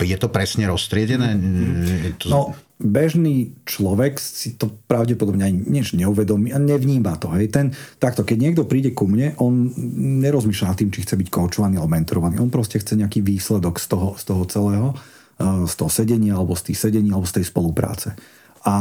Je 0.00 0.16
to 0.16 0.32
presne 0.32 0.64
roztriedené? 0.64 1.36
Mm-hmm. 1.36 2.24
To... 2.24 2.26
No, 2.32 2.40
bežný 2.80 3.52
človek 3.68 4.16
si 4.16 4.56
to 4.56 4.72
pravdepodobne 4.88 5.44
ani 5.44 5.60
než 5.68 5.92
neuvedomí 5.92 6.56
a 6.56 6.58
nevníma 6.58 7.20
to. 7.20 7.36
Hej. 7.36 7.52
Ten, 7.52 7.66
takto, 8.00 8.24
keď 8.24 8.38
niekto 8.48 8.62
príde 8.64 8.96
ku 8.96 9.04
mne, 9.06 9.36
on 9.38 9.70
nerozmýšľa 10.24 10.80
tým, 10.80 10.88
či 10.88 11.04
chce 11.04 11.20
byť 11.20 11.28
koučovaný 11.28 11.78
alebo 11.78 11.94
mentorovaný. 11.94 12.40
On 12.40 12.48
proste 12.48 12.80
chce 12.80 12.96
nejaký 12.96 13.20
výsledok 13.20 13.76
z 13.76 13.86
toho, 13.92 14.08
z 14.16 14.24
toho 14.24 14.42
celého 14.48 14.88
z 15.68 15.74
toho 15.76 15.90
sedenia 15.92 16.34
alebo 16.34 16.56
z 16.56 16.72
tých 16.72 16.78
sedení 16.88 17.12
alebo 17.12 17.28
z 17.28 17.40
tej 17.40 17.46
spolupráce. 17.52 18.16
A, 18.64 18.76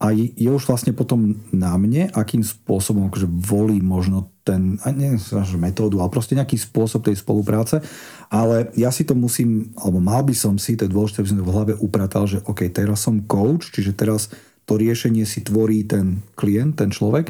a 0.00 0.06
je 0.16 0.48
už 0.48 0.64
vlastne 0.64 0.96
potom 0.96 1.36
na 1.52 1.76
mne, 1.76 2.08
akým 2.16 2.40
spôsobom 2.40 3.12
akože 3.12 3.28
volí 3.28 3.76
možno 3.84 4.32
ten, 4.40 4.80
nie 4.96 5.20
že 5.20 5.60
metódu, 5.60 6.00
ale 6.00 6.08
proste 6.08 6.32
nejaký 6.32 6.56
spôsob 6.56 7.04
tej 7.04 7.20
spolupráce. 7.20 7.84
Ale 8.32 8.72
ja 8.80 8.88
si 8.88 9.04
to 9.04 9.12
musím, 9.12 9.76
alebo 9.76 10.00
mal 10.00 10.24
by 10.24 10.32
som 10.32 10.56
si, 10.56 10.72
to 10.72 10.88
je 10.88 10.94
dôležité, 10.96 11.20
aby 11.20 11.30
som 11.36 11.40
to 11.44 11.44
v 11.44 11.52
hlave 11.52 11.72
upratal, 11.84 12.24
že 12.24 12.40
OK, 12.48 12.64
teraz 12.72 13.04
som 13.04 13.20
coach, 13.28 13.68
čiže 13.68 13.92
teraz 13.92 14.32
to 14.64 14.80
riešenie 14.80 15.28
si 15.28 15.44
tvorí 15.44 15.84
ten 15.84 16.24
klient, 16.32 16.80
ten 16.80 16.88
človek. 16.88 17.28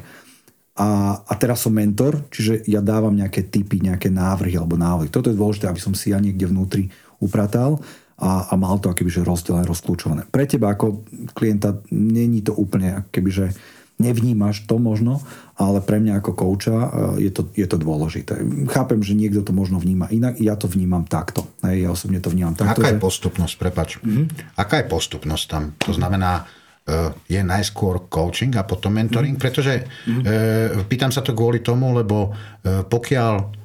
A, 0.78 1.18
a 1.26 1.32
teraz 1.42 1.66
som 1.66 1.74
mentor, 1.74 2.22
čiže 2.30 2.70
ja 2.70 2.78
dávam 2.78 3.18
nejaké 3.18 3.50
typy, 3.50 3.82
nejaké 3.82 4.14
návrhy 4.14 4.54
alebo 4.54 4.78
návrhy. 4.78 5.10
Toto 5.10 5.26
je 5.26 5.34
dôležité, 5.34 5.66
aby 5.66 5.82
som 5.82 5.98
si 5.98 6.14
ja 6.14 6.22
niekde 6.22 6.46
vnútri 6.46 6.86
upratal 7.18 7.82
a, 8.20 8.52
a 8.52 8.54
mal 8.60 8.76
to 8.78 8.92
akébyže 8.92 9.24
rozdelené, 9.24 9.64
rozklúčované. 9.64 10.28
Pre 10.28 10.44
teba 10.44 10.76
ako 10.76 11.08
klienta 11.32 11.80
není 11.90 12.44
to 12.44 12.52
úplne 12.52 13.00
akébyže 13.08 13.56
nevnímaš 14.00 14.64
to 14.64 14.80
možno, 14.80 15.20
ale 15.60 15.84
pre 15.84 16.00
mňa 16.00 16.24
ako 16.24 16.32
kouča 16.32 16.72
e, 16.72 16.88
je 17.28 17.30
to, 17.30 17.52
je 17.52 17.68
to 17.68 17.76
dôležité. 17.76 18.40
Chápem, 18.72 19.04
že 19.04 19.12
niekto 19.12 19.44
to 19.44 19.52
možno 19.52 19.76
vníma 19.76 20.08
inak, 20.08 20.40
ja 20.40 20.56
to 20.56 20.64
vnímam 20.64 21.04
takto. 21.04 21.44
Hej, 21.60 21.84
ja 21.84 21.88
osobne 21.92 22.16
to 22.24 22.32
vnímam 22.32 22.56
takto. 22.56 22.80
Aká 22.80 22.88
že... 22.88 22.96
je 22.96 23.04
postupnosť, 23.04 23.54
prepač? 23.60 24.00
Mm-hmm. 24.00 24.56
Aká 24.56 24.80
je 24.80 24.86
postupnosť 24.88 25.44
tam? 25.44 25.62
To 25.84 25.92
znamená, 25.92 26.48
e, 26.88 27.12
je 27.28 27.40
najskôr 27.44 28.08
coaching 28.08 28.56
a 28.56 28.64
potom 28.64 28.96
mentoring, 28.96 29.36
mm-hmm. 29.36 29.44
pretože 29.44 29.84
mm-hmm. 29.84 30.88
pýtam 30.88 31.12
sa 31.12 31.20
to 31.20 31.36
kvôli 31.36 31.60
tomu, 31.60 31.92
lebo 31.92 32.32
pokiaľ 32.64 33.59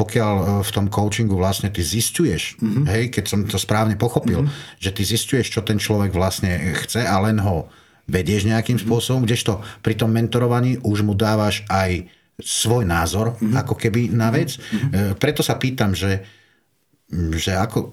pokiaľ 0.00 0.34
e, 0.40 0.44
v 0.64 0.70
tom 0.72 0.86
coachingu 0.88 1.36
vlastne 1.36 1.68
ty 1.68 1.84
zistuješ, 1.84 2.56
mm-hmm. 2.56 2.84
hej, 2.88 3.04
keď 3.12 3.24
som 3.28 3.44
to 3.44 3.60
správne 3.60 4.00
pochopil, 4.00 4.48
mm-hmm. 4.48 4.80
že 4.80 4.90
ty 4.96 5.02
zistuješ, 5.04 5.52
čo 5.52 5.60
ten 5.60 5.76
človek 5.76 6.16
vlastne 6.16 6.56
chce 6.80 7.04
a 7.04 7.20
len 7.20 7.36
ho 7.44 7.68
vedieš 8.08 8.48
nejakým 8.48 8.80
mm-hmm. 8.80 8.88
spôsobom, 8.88 9.28
kdežto 9.28 9.60
pri 9.84 10.00
tom 10.00 10.08
mentorovaní 10.16 10.80
už 10.80 11.04
mu 11.04 11.12
dávaš 11.12 11.68
aj 11.68 12.08
svoj 12.40 12.88
názor, 12.88 13.36
mm-hmm. 13.36 13.60
ako 13.60 13.74
keby 13.76 14.08
na 14.08 14.32
vec. 14.32 14.56
Mm-hmm. 14.56 15.20
Preto 15.20 15.44
sa 15.44 15.60
pýtam, 15.60 15.92
že, 15.92 16.24
že 17.36 17.52
ako, 17.52 17.92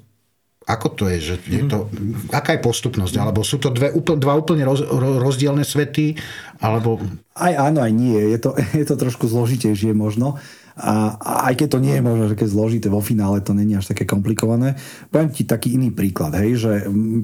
ako 0.63 0.87
to 0.95 1.03
je, 1.11 1.17
že 1.19 1.35
je 1.43 1.63
to, 1.67 1.91
aká 2.31 2.55
je 2.55 2.63
postupnosť, 2.63 3.15
alebo 3.19 3.43
sú 3.43 3.59
to 3.59 3.67
dve, 3.75 3.91
dva 3.99 4.39
úplne 4.39 4.63
roz, 4.63 4.87
rozdielne 5.19 5.67
svety, 5.67 6.15
alebo... 6.63 7.03
Aj 7.35 7.51
áno, 7.55 7.83
aj 7.83 7.91
nie. 7.91 8.15
Je 8.15 8.39
to, 8.39 8.55
je 8.79 8.85
to 8.87 8.95
trošku 8.95 9.27
zložitejšie 9.27 9.91
možno. 9.91 10.39
A, 10.77 11.17
a 11.17 11.31
aj 11.49 11.57
keď 11.57 11.67
to 11.73 11.79
nie 11.81 11.97
je 11.97 12.05
možno 12.05 12.25
také 12.29 12.45
zložité 12.45 12.85
vo 12.93 13.01
finále, 13.01 13.41
to 13.41 13.57
není 13.57 13.73
až 13.73 13.97
také 13.97 14.05
komplikované. 14.05 14.77
Poviem 15.09 15.33
ti 15.33 15.41
taký 15.41 15.73
iný 15.73 15.89
príklad, 15.89 16.37
hej, 16.37 16.61
že, 16.61 16.73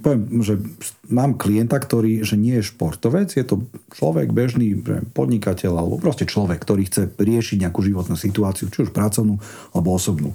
poviem, 0.01 0.41
že 0.41 0.57
mám 1.13 1.37
klienta, 1.37 1.77
ktorý 1.77 2.25
že 2.25 2.33
nie 2.33 2.57
je 2.57 2.73
športovec, 2.73 3.29
je 3.37 3.45
to 3.45 3.69
človek, 3.93 4.33
bežný 4.33 4.81
podnikateľ 5.13 5.73
alebo 5.77 6.01
proste 6.01 6.25
človek, 6.25 6.57
ktorý 6.65 6.89
chce 6.89 7.13
riešiť 7.13 7.61
nejakú 7.61 7.85
životnú 7.85 8.17
situáciu, 8.17 8.73
či 8.73 8.89
už 8.89 8.91
pracovnú 8.91 9.37
alebo 9.69 9.93
osobnú. 9.93 10.33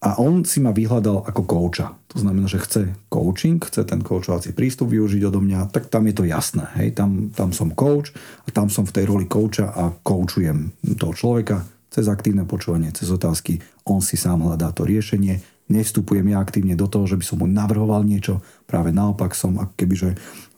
A 0.00 0.20
on 0.20 0.44
si 0.44 0.60
ma 0.60 0.76
vyhľadal 0.76 1.24
ako 1.24 1.42
kouča. 1.48 1.92
To 2.12 2.16
znamená, 2.20 2.48
že 2.48 2.60
chce 2.60 2.82
coaching, 3.08 3.60
chce 3.60 3.84
ten 3.84 4.04
koučovací 4.04 4.52
prístup 4.52 4.92
využiť 4.92 5.24
odo 5.24 5.40
mňa, 5.40 5.72
tak 5.72 5.88
tam 5.88 6.04
je 6.08 6.14
to 6.16 6.24
jasné. 6.28 6.68
Hej? 6.76 7.00
Tam, 7.00 7.32
tam 7.32 7.50
som 7.52 7.72
coach 7.72 8.12
a 8.44 8.48
tam 8.52 8.68
som 8.68 8.84
v 8.84 8.92
tej 8.92 9.04
roli 9.08 9.24
kouča 9.24 9.72
a 9.72 9.92
koučujem 9.92 10.72
toho 11.00 11.12
človeka 11.16 11.75
cez 11.96 12.12
aktívne 12.12 12.44
počúvanie, 12.44 12.92
cez 12.92 13.08
otázky. 13.08 13.64
On 13.88 14.04
si 14.04 14.20
sám 14.20 14.44
hľadá 14.44 14.68
to 14.76 14.84
riešenie. 14.84 15.40
Nevstupujem 15.72 16.28
ja 16.28 16.44
aktívne 16.44 16.76
do 16.76 16.84
toho, 16.84 17.08
že 17.08 17.16
by 17.16 17.24
som 17.24 17.40
mu 17.40 17.48
navrhoval 17.48 18.04
niečo. 18.04 18.44
Práve 18.68 18.92
naopak 18.92 19.32
som 19.32 19.56
keby, 19.56 19.94
že 19.96 20.10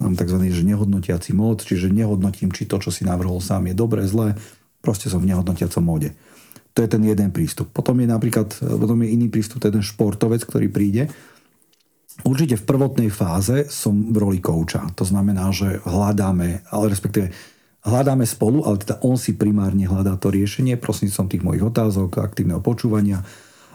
mám 0.03 0.19
tzv. 0.19 0.51
Že 0.51 0.67
nehodnotiaci 0.67 1.31
mód, 1.39 1.63
čiže 1.63 1.95
nehodnotím, 1.95 2.51
či 2.51 2.67
to, 2.67 2.83
čo 2.83 2.91
si 2.91 3.07
navrhol 3.07 3.39
sám, 3.39 3.71
je 3.71 3.79
dobré, 3.79 4.03
zlé. 4.11 4.35
Proste 4.83 5.07
som 5.07 5.23
v 5.23 5.31
nehodnotiacom 5.31 5.81
móde. 5.87 6.19
To 6.75 6.83
je 6.83 6.91
ten 6.91 7.07
jeden 7.07 7.31
prístup. 7.31 7.71
Potom 7.71 8.03
je 8.03 8.11
napríklad, 8.11 8.51
potom 8.59 8.99
je 9.07 9.15
iný 9.15 9.31
prístup, 9.31 9.63
ten 9.63 9.79
športovec, 9.79 10.43
ktorý 10.43 10.67
príde. 10.67 11.07
Určite 12.27 12.59
v 12.59 12.67
prvotnej 12.67 13.11
fáze 13.15 13.71
som 13.71 14.11
v 14.11 14.17
roli 14.19 14.43
kouča. 14.43 14.91
To 14.99 15.07
znamená, 15.07 15.55
že 15.55 15.79
hľadáme, 15.87 16.67
ale 16.67 16.85
respektíve 16.91 17.31
hľadáme 17.89 18.29
spolu, 18.29 18.63
ale 18.69 18.85
teda 18.85 19.01
on 19.03 19.17
si 19.17 19.35
primárne 19.35 19.89
hľadá 19.89 20.21
to 20.21 20.29
riešenie 20.29 20.77
som 21.09 21.27
tých 21.27 21.43
mojich 21.43 21.65
otázok, 21.65 22.21
aktívneho 22.21 22.61
počúvania. 22.61 23.25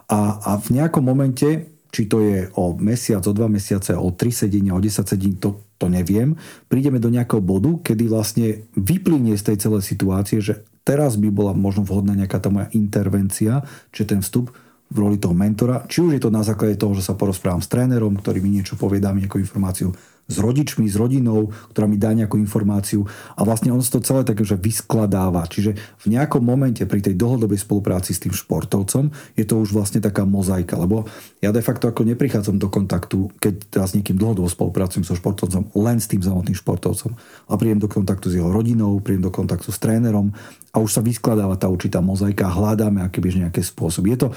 A, 0.07 0.37
a 0.39 0.51
v 0.61 0.79
nejakom 0.79 1.01
momente, 1.01 1.73
či 1.89 2.09
to 2.09 2.21
je 2.21 2.49
o 2.57 2.73
mesiac, 2.77 3.25
o 3.25 3.33
dva 3.33 3.49
mesiace, 3.49 3.97
o 3.97 4.09
tri 4.13 4.29
sedenia, 4.33 4.77
o 4.77 4.81
10 4.81 5.05
sedení, 5.05 5.35
to, 5.37 5.61
to 5.77 5.89
neviem, 5.89 6.37
prídeme 6.69 6.97
do 7.01 7.09
nejakého 7.09 7.41
bodu, 7.41 7.81
kedy 7.81 8.09
vlastne 8.09 8.65
vyplynie 8.77 9.37
z 9.37 9.53
tej 9.53 9.57
celej 9.67 9.85
situácie, 9.85 10.41
že 10.41 10.65
teraz 10.85 11.15
by 11.17 11.29
bola 11.33 11.53
možno 11.55 11.85
vhodná 11.87 12.13
nejaká 12.13 12.37
tá 12.41 12.49
moja 12.53 12.69
intervencia, 12.75 13.63
či 13.89 14.05
ten 14.05 14.21
vstup 14.21 14.51
v 14.93 14.97
roli 15.01 15.17
toho 15.17 15.33
mentora, 15.33 15.89
či 15.89 16.05
už 16.05 16.17
je 16.17 16.21
to 16.21 16.29
na 16.29 16.45
základe 16.45 16.77
toho, 16.77 16.93
že 16.93 17.01
sa 17.01 17.17
porozprávam 17.17 17.63
s 17.63 17.71
trénerom, 17.71 18.13
ktorý 18.19 18.45
mi 18.45 18.53
niečo 18.53 18.77
povie, 18.77 19.01
dá 19.01 19.09
mi 19.09 19.25
nejakú 19.25 19.41
informáciu, 19.41 19.89
s 20.23 20.39
rodičmi, 20.39 20.87
s 20.87 20.95
rodinou, 20.95 21.51
ktorá 21.75 21.85
mi 21.85 21.99
dá 21.99 22.15
nejakú 22.15 22.39
informáciu 22.39 23.03
a 23.35 23.43
vlastne 23.43 23.75
on 23.75 23.83
to 23.83 23.99
celé 23.99 24.23
tak, 24.23 24.39
že 24.39 24.55
vyskladáva. 24.55 25.43
Čiže 25.45 25.75
v 25.75 26.05
nejakom 26.15 26.39
momente 26.39 26.81
pri 26.87 27.03
tej 27.03 27.19
dlhodobej 27.19 27.59
spolupráci 27.59 28.15
s 28.15 28.23
tým 28.23 28.31
športovcom 28.31 29.11
je 29.35 29.43
to 29.43 29.59
už 29.59 29.75
vlastne 29.75 29.99
taká 29.99 30.23
mozaika, 30.23 30.79
lebo 30.79 31.03
ja 31.43 31.51
de 31.51 31.59
facto 31.59 31.91
ako 31.91 32.07
neprichádzam 32.07 32.55
do 32.55 32.71
kontaktu, 32.71 33.35
keď 33.37 33.53
teraz 33.67 33.91
s 33.91 33.95
niekým 33.99 34.15
dlhodobo 34.15 34.47
spolupracujem 34.47 35.03
so 35.03 35.13
športovcom, 35.13 35.75
len 35.75 35.99
s 35.99 36.07
tým 36.07 36.23
samotným 36.23 36.55
športovcom. 36.55 37.11
A 37.51 37.53
príjem 37.59 37.83
do 37.83 37.91
kontaktu 37.91 38.31
s 38.31 38.39
jeho 38.39 38.49
rodinou, 38.49 39.03
príjem 39.03 39.27
do 39.27 39.33
kontaktu 39.33 39.69
s 39.69 39.77
trénerom 39.83 40.31
a 40.73 40.77
už 40.79 40.89
sa 40.89 41.01
vyskladáva 41.03 41.59
tá 41.59 41.67
určitá 41.67 41.99
mozaika 41.99 42.49
hľadáme 42.49 43.03
akéby 43.05 43.43
nejaké 43.43 43.61
spôsoby. 43.61 44.15
Je 44.15 44.19
to, 44.25 44.27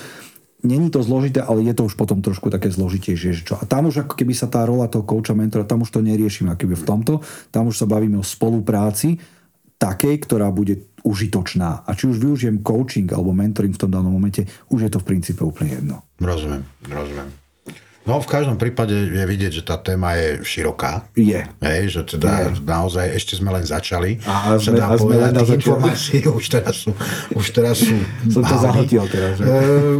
Není 0.66 0.90
to 0.90 0.98
zložité, 1.07 1.38
ale 1.46 1.62
je 1.62 1.74
to 1.79 1.87
už 1.87 1.94
potom 1.94 2.18
trošku 2.18 2.50
také 2.50 2.74
zložitejšie. 2.74 3.31
Že 3.38 3.42
čo? 3.46 3.55
A 3.55 3.62
tam 3.70 3.87
už 3.87 4.02
ako 4.02 4.18
keby 4.18 4.35
sa 4.35 4.50
tá 4.50 4.66
rola 4.66 4.90
toho 4.90 5.07
kouča, 5.07 5.31
mentora, 5.31 5.62
tam 5.62 5.87
už 5.87 5.94
to 5.94 6.02
neriešime 6.02 6.50
keby 6.59 6.74
v 6.74 6.85
tomto. 6.85 7.22
Tam 7.55 7.70
už 7.70 7.79
sa 7.79 7.87
bavíme 7.87 8.18
o 8.18 8.26
spolupráci 8.26 9.22
takej, 9.79 10.26
ktorá 10.26 10.50
bude 10.50 10.90
užitočná. 11.07 11.87
A 11.87 11.94
či 11.94 12.11
už 12.11 12.18
využijem 12.18 12.66
coaching 12.66 13.07
alebo 13.14 13.31
mentoring 13.31 13.70
v 13.70 13.83
tom 13.87 13.94
danom 13.94 14.11
momente, 14.11 14.42
už 14.74 14.88
je 14.88 14.90
to 14.90 14.98
v 14.98 15.07
princípe 15.14 15.46
úplne 15.46 15.79
jedno. 15.79 15.96
Rozumiem, 16.18 16.66
rozumiem. 16.83 17.46
No 18.07 18.23
v 18.23 18.29
každom 18.31 18.55
prípade 18.55 18.95
je 18.95 19.25
vidieť, 19.27 19.51
že 19.51 19.62
tá 19.66 19.75
téma 19.83 20.14
je 20.14 20.47
široká. 20.47 21.11
Je. 21.19 21.42
Hej, 21.59 21.83
že 21.90 22.01
teda 22.14 22.55
je. 22.55 22.62
naozaj 22.62 23.03
ešte 23.19 23.35
sme 23.35 23.51
len 23.51 23.66
začali. 23.66 24.23
A, 24.23 24.55
a 24.55 24.62
sme, 24.62 24.79
a 24.79 24.95
sme 24.95 25.14
len 25.19 25.35
na 25.35 25.42
informácií 25.42 26.23
už 26.38 26.47
teraz 26.47 26.87
sú, 26.87 26.95
už 27.35 27.47
teraz 27.51 27.83
sú 27.83 27.99
Som 28.33 28.47
to 28.47 28.57
zahotil 28.62 29.11
teraz. 29.11 29.42
E, 29.42 29.51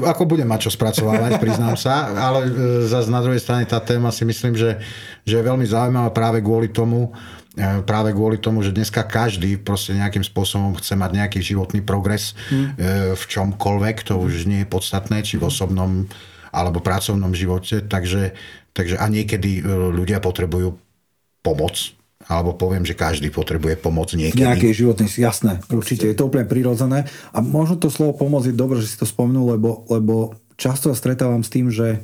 ako 0.07 0.23
budem 0.23 0.47
mať 0.47 0.71
čo 0.71 0.79
spracovávať, 0.79 1.42
priznám 1.42 1.75
sa, 1.75 2.14
ale 2.14 2.47
e, 2.47 2.51
zase 2.87 3.11
na 3.11 3.19
druhej 3.19 3.42
strane 3.42 3.66
tá 3.66 3.83
téma 3.83 4.14
si 4.14 4.23
myslím, 4.23 4.55
že, 4.55 4.79
že 5.27 5.42
je 5.42 5.45
veľmi 5.45 5.66
zaujímavá 5.66 6.14
práve 6.14 6.38
kvôli 6.38 6.71
tomu, 6.71 7.11
e, 7.59 7.83
práve 7.83 8.14
kvôli 8.14 8.38
tomu, 8.38 8.62
že 8.62 8.71
dneska 8.71 9.03
každý 9.03 9.59
proste 9.59 9.99
nejakým 9.99 10.23
spôsobom 10.23 10.79
chce 10.79 10.95
mať 10.95 11.11
nejaký 11.11 11.42
životný 11.42 11.83
progres 11.83 12.38
hmm. 12.55 12.79
v 13.19 13.23
čomkoľvek, 13.27 14.07
to 14.07 14.14
už 14.14 14.47
nie 14.47 14.62
je 14.62 14.71
podstatné, 14.71 15.27
či 15.27 15.42
v 15.42 15.51
osobnom 15.51 16.07
alebo 16.57 16.81
pracovnom 16.81 17.37
živote, 17.37 17.85
takže, 17.85 18.33
takže 18.73 18.97
a 18.97 19.05
niekedy 19.12 19.61
e, 19.61 19.62
ľudia 19.92 20.25
potrebujú 20.25 20.81
pomoc, 21.45 21.92
alebo 22.25 22.57
poviem, 22.57 22.88
že 22.88 22.97
každý 22.97 23.29
potrebuje 23.29 23.77
pomoc 23.77 24.16
niekedy. 24.16 24.40
Nejakej 24.40 24.73
životnej, 24.73 25.09
jasné, 25.21 25.61
určite, 25.69 26.09
je 26.09 26.16
to 26.16 26.33
úplne 26.33 26.49
prirodzené. 26.49 27.05
A 27.37 27.45
možno 27.45 27.77
to 27.77 27.92
slovo 27.92 28.16
pomoc 28.16 28.49
je 28.49 28.57
dobré, 28.57 28.81
že 28.81 28.88
si 28.88 28.97
to 28.97 29.05
spomenul, 29.05 29.55
lebo, 29.55 29.85
lebo 29.92 30.35
často 30.57 30.88
sa 30.90 30.97
stretávam 30.97 31.45
s 31.45 31.53
tým, 31.53 31.69
že 31.69 32.01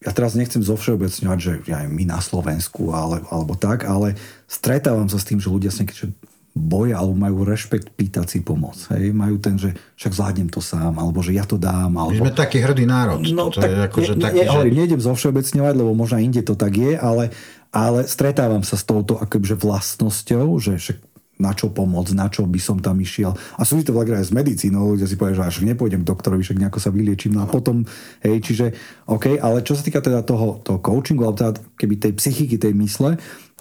ja 0.00 0.16
teraz 0.16 0.32
nechcem 0.32 0.64
zovšeobecňovať, 0.64 1.38
že 1.40 1.52
ja 1.68 1.84
my 1.84 2.04
na 2.08 2.20
Slovensku 2.24 2.92
ale, 2.92 3.20
alebo 3.28 3.52
tak, 3.52 3.84
ale 3.84 4.16
stretávam 4.48 5.08
sa 5.12 5.20
s 5.20 5.28
tým, 5.28 5.40
že 5.40 5.52
ľudia 5.52 5.68
sa 5.68 5.84
niekedy, 5.84 6.12
boja 6.50 6.98
alebo 6.98 7.14
majú 7.14 7.46
rešpekt 7.46 7.94
pýtať 7.94 8.26
si 8.26 8.38
pomoc. 8.42 8.74
Hej? 8.90 9.14
Majú 9.14 9.38
ten, 9.38 9.54
že 9.54 9.70
však 9.94 10.12
zvládnem 10.12 10.50
to 10.50 10.58
sám, 10.58 10.98
alebo 10.98 11.22
že 11.22 11.34
ja 11.38 11.46
to 11.46 11.54
dám. 11.54 11.94
Alebo... 11.94 12.26
My 12.26 12.30
sme 12.30 12.34
taký 12.34 12.58
hrdý 12.58 12.84
národ. 12.90 13.22
No, 13.30 13.54
to 13.54 13.62
tak, 13.62 13.70
je 13.70 13.78
ako, 13.86 13.98
že 14.02 14.12
ne, 14.18 14.22
taký, 14.26 14.38
ne, 14.42 14.46
že... 14.46 14.50
hovorím, 14.50 14.76
nejdem 14.82 15.00
zovšeobecňovať, 15.00 15.74
lebo 15.78 15.90
možno 15.94 16.18
inde 16.18 16.42
to 16.42 16.58
tak 16.58 16.74
je, 16.74 16.98
ale, 16.98 17.30
ale 17.70 18.02
stretávam 18.10 18.66
sa 18.66 18.74
s 18.74 18.82
touto 18.82 19.14
akože 19.22 19.54
vlastnosťou, 19.54 20.46
že 20.58 20.74
však 20.76 20.98
na 21.40 21.56
čo 21.56 21.72
pomôcť, 21.72 22.12
na 22.12 22.28
čo 22.28 22.44
by 22.44 22.60
som 22.60 22.76
tam 22.76 23.00
išiel. 23.00 23.32
A 23.56 23.64
sú 23.64 23.80
to 23.80 23.96
vlak 23.96 24.12
aj 24.12 24.28
s 24.28 24.36
medicínou, 24.36 24.92
ľudia 24.92 25.08
si 25.08 25.16
povedia, 25.16 25.40
že 25.40 25.48
až 25.48 25.56
nepôjdem 25.64 26.04
k 26.04 26.10
doktorovi, 26.12 26.44
však 26.44 26.60
nejako 26.60 26.78
sa 26.78 26.92
vyliečím. 26.92 27.40
No 27.40 27.40
a 27.42 27.48
potom, 27.48 27.88
hej, 28.20 28.44
čiže, 28.44 28.76
OK, 29.08 29.40
ale 29.40 29.64
čo 29.64 29.72
sa 29.72 29.80
týka 29.80 30.04
teda 30.04 30.20
toho, 30.20 30.60
toho 30.60 30.78
coachingu, 30.84 31.24
alebo 31.24 31.40
teda 31.40 31.56
keby 31.80 31.96
tej 31.96 32.12
psychiky, 32.20 32.60
tej 32.60 32.76
mysle, 32.76 33.16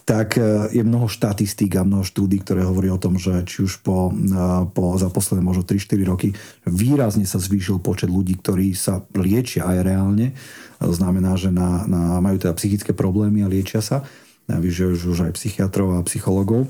tak 0.10 0.42
e, 0.42 0.74
je 0.74 0.82
mnoho 0.82 1.06
štatistík 1.06 1.78
a 1.78 1.86
mnoho 1.86 2.02
štúdí, 2.02 2.42
ktoré 2.42 2.66
hovorí 2.66 2.90
o 2.90 2.98
tom, 2.98 3.22
že 3.22 3.46
či 3.46 3.62
už 3.62 3.86
po, 3.86 4.10
e, 4.10 4.34
po 4.74 4.98
za 4.98 5.14
posledné 5.14 5.46
možno 5.46 5.62
3-4 5.62 6.10
roky 6.10 6.34
výrazne 6.66 7.30
sa 7.30 7.38
zvýšil 7.38 7.78
počet 7.78 8.10
ľudí, 8.10 8.42
ktorí 8.42 8.74
sa 8.74 9.06
liečia 9.14 9.70
aj 9.70 9.86
reálne. 9.86 10.34
To 10.82 10.90
znamená, 10.90 11.38
že 11.38 11.54
na, 11.54 11.86
na, 11.86 12.18
majú 12.26 12.42
teda 12.42 12.58
psychické 12.58 12.90
problémy 12.90 13.46
a 13.46 13.52
liečia 13.54 13.86
sa. 13.86 14.02
využívajú 14.50 15.14
už 15.14 15.20
aj 15.30 15.38
psychiatrov 15.38 16.02
a 16.02 16.06
psychologov. 16.10 16.66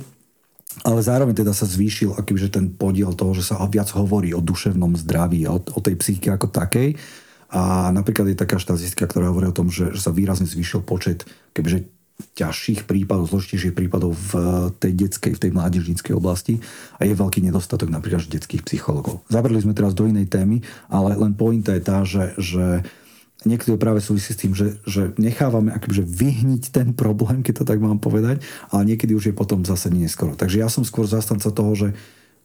Ale 0.84 1.00
zároveň 1.00 1.40
teda 1.40 1.56
sa 1.56 1.64
zvýšil 1.64 2.20
akýže 2.20 2.52
ten 2.52 2.68
podiel 2.68 3.16
toho, 3.16 3.32
že 3.32 3.48
sa 3.48 3.64
viac 3.72 3.88
hovorí 3.96 4.36
o 4.36 4.44
duševnom 4.44 5.00
zdraví, 5.00 5.48
o, 5.48 5.64
o 5.64 5.80
tej 5.80 5.96
psychike 5.96 6.28
ako 6.28 6.52
takej. 6.52 7.00
A 7.56 7.88
napríklad 7.96 8.28
je 8.30 8.38
taká 8.38 8.60
štatistika, 8.60 9.08
ktorá 9.08 9.32
hovorí 9.32 9.48
o 9.48 9.56
tom, 9.56 9.72
že, 9.72 9.96
že 9.96 10.04
sa 10.04 10.12
výrazne 10.12 10.46
zvýšil 10.46 10.84
počet 10.84 11.24
kebyže 11.56 11.99
ťažších 12.20 12.84
prípadov, 12.84 13.32
zložitejších 13.32 13.76
prípadov 13.76 14.16
v 14.16 14.32
tej 14.80 14.94
detskej, 14.96 15.36
v 15.36 15.42
tej 15.48 15.52
mládežníckej 15.56 16.14
oblasti 16.16 16.60
a 17.00 17.08
je 17.08 17.16
veľký 17.16 17.40
nedostatok 17.44 17.88
napríklad 17.88 18.28
detských 18.28 18.64
psychologov. 18.64 19.24
Zabrali 19.32 19.60
sme 19.60 19.76
teraz 19.76 19.96
do 19.96 20.08
inej 20.08 20.28
témy, 20.28 20.60
ale 20.92 21.16
len 21.16 21.36
pointa 21.36 21.76
je 21.76 21.84
tá, 21.84 22.04
že, 22.04 22.36
že 22.36 22.84
niekedy 23.48 23.80
práve 23.80 24.04
súvisí 24.04 24.36
s 24.36 24.40
tým, 24.40 24.52
že, 24.52 24.80
že 24.84 25.16
nechávame 25.16 25.72
akože 25.72 26.04
vyhniť 26.04 26.76
ten 26.76 26.92
problém, 26.92 27.40
keď 27.40 27.64
to 27.64 27.66
tak 27.68 27.80
mám 27.80 28.00
povedať, 28.04 28.44
ale 28.72 28.82
niekedy 28.84 29.16
už 29.16 29.32
je 29.32 29.36
potom 29.36 29.64
zase 29.64 29.88
neskoro. 29.88 30.36
Takže 30.36 30.60
ja 30.60 30.68
som 30.68 30.84
skôr 30.84 31.08
zastanca 31.08 31.48
toho, 31.48 31.72
že 31.76 31.90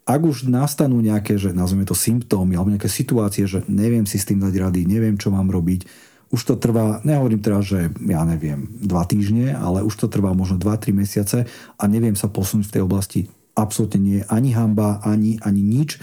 ak 0.04 0.20
už 0.20 0.52
nastanú 0.52 1.00
nejaké, 1.00 1.40
že 1.40 1.56
nazveme 1.56 1.88
to 1.88 1.96
symptómy 1.96 2.54
alebo 2.54 2.70
nejaké 2.70 2.92
situácie, 2.92 3.48
že 3.48 3.64
neviem 3.66 4.04
si 4.04 4.20
s 4.20 4.28
tým 4.28 4.38
dať 4.38 4.54
rady, 4.60 4.84
neviem, 4.84 5.16
čo 5.16 5.32
mám 5.32 5.48
robiť, 5.48 5.88
už 6.34 6.40
to 6.42 6.54
trvá, 6.58 6.98
nehovorím 7.06 7.38
teraz, 7.38 7.70
že 7.70 7.94
ja 8.10 8.26
neviem, 8.26 8.66
dva 8.82 9.06
týždne, 9.06 9.54
ale 9.54 9.86
už 9.86 9.94
to 9.94 10.06
trvá 10.10 10.34
možno 10.34 10.58
2-3 10.58 10.90
mesiace 10.90 11.46
a 11.78 11.84
neviem 11.86 12.18
sa 12.18 12.26
posunúť 12.26 12.66
v 12.66 12.74
tej 12.74 12.82
oblasti. 12.82 13.20
Absolútne 13.54 14.02
nie. 14.02 14.20
Ani 14.26 14.50
hamba, 14.50 14.98
ani, 15.06 15.38
ani 15.46 15.62
nič. 15.62 16.02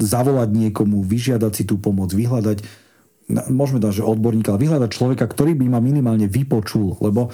Zavolať 0.00 0.56
niekomu, 0.56 1.04
vyžiadať 1.04 1.52
si 1.52 1.64
tú 1.68 1.76
pomoc, 1.76 2.16
vyhľadať, 2.16 2.64
môžeme 3.52 3.76
dať, 3.76 4.00
že 4.00 4.08
odborníka, 4.08 4.56
ale 4.56 4.64
vyhľadať 4.64 4.90
človeka, 4.90 5.28
ktorý 5.28 5.52
by 5.52 5.66
ma 5.68 5.80
minimálne 5.84 6.30
vypočul, 6.30 6.96
lebo 7.04 7.28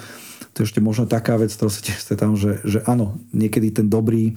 to 0.51 0.61
je 0.61 0.67
ešte 0.69 0.83
možno 0.83 1.07
taká 1.07 1.39
vec, 1.39 1.55
ktorá 1.55 1.71
sa 1.71 1.81
tiež 1.81 2.03
tam, 2.19 2.35
že, 2.35 2.59
že 2.67 2.83
áno, 2.83 3.17
niekedy 3.31 3.71
ten 3.71 3.87
dobrý 3.87 4.35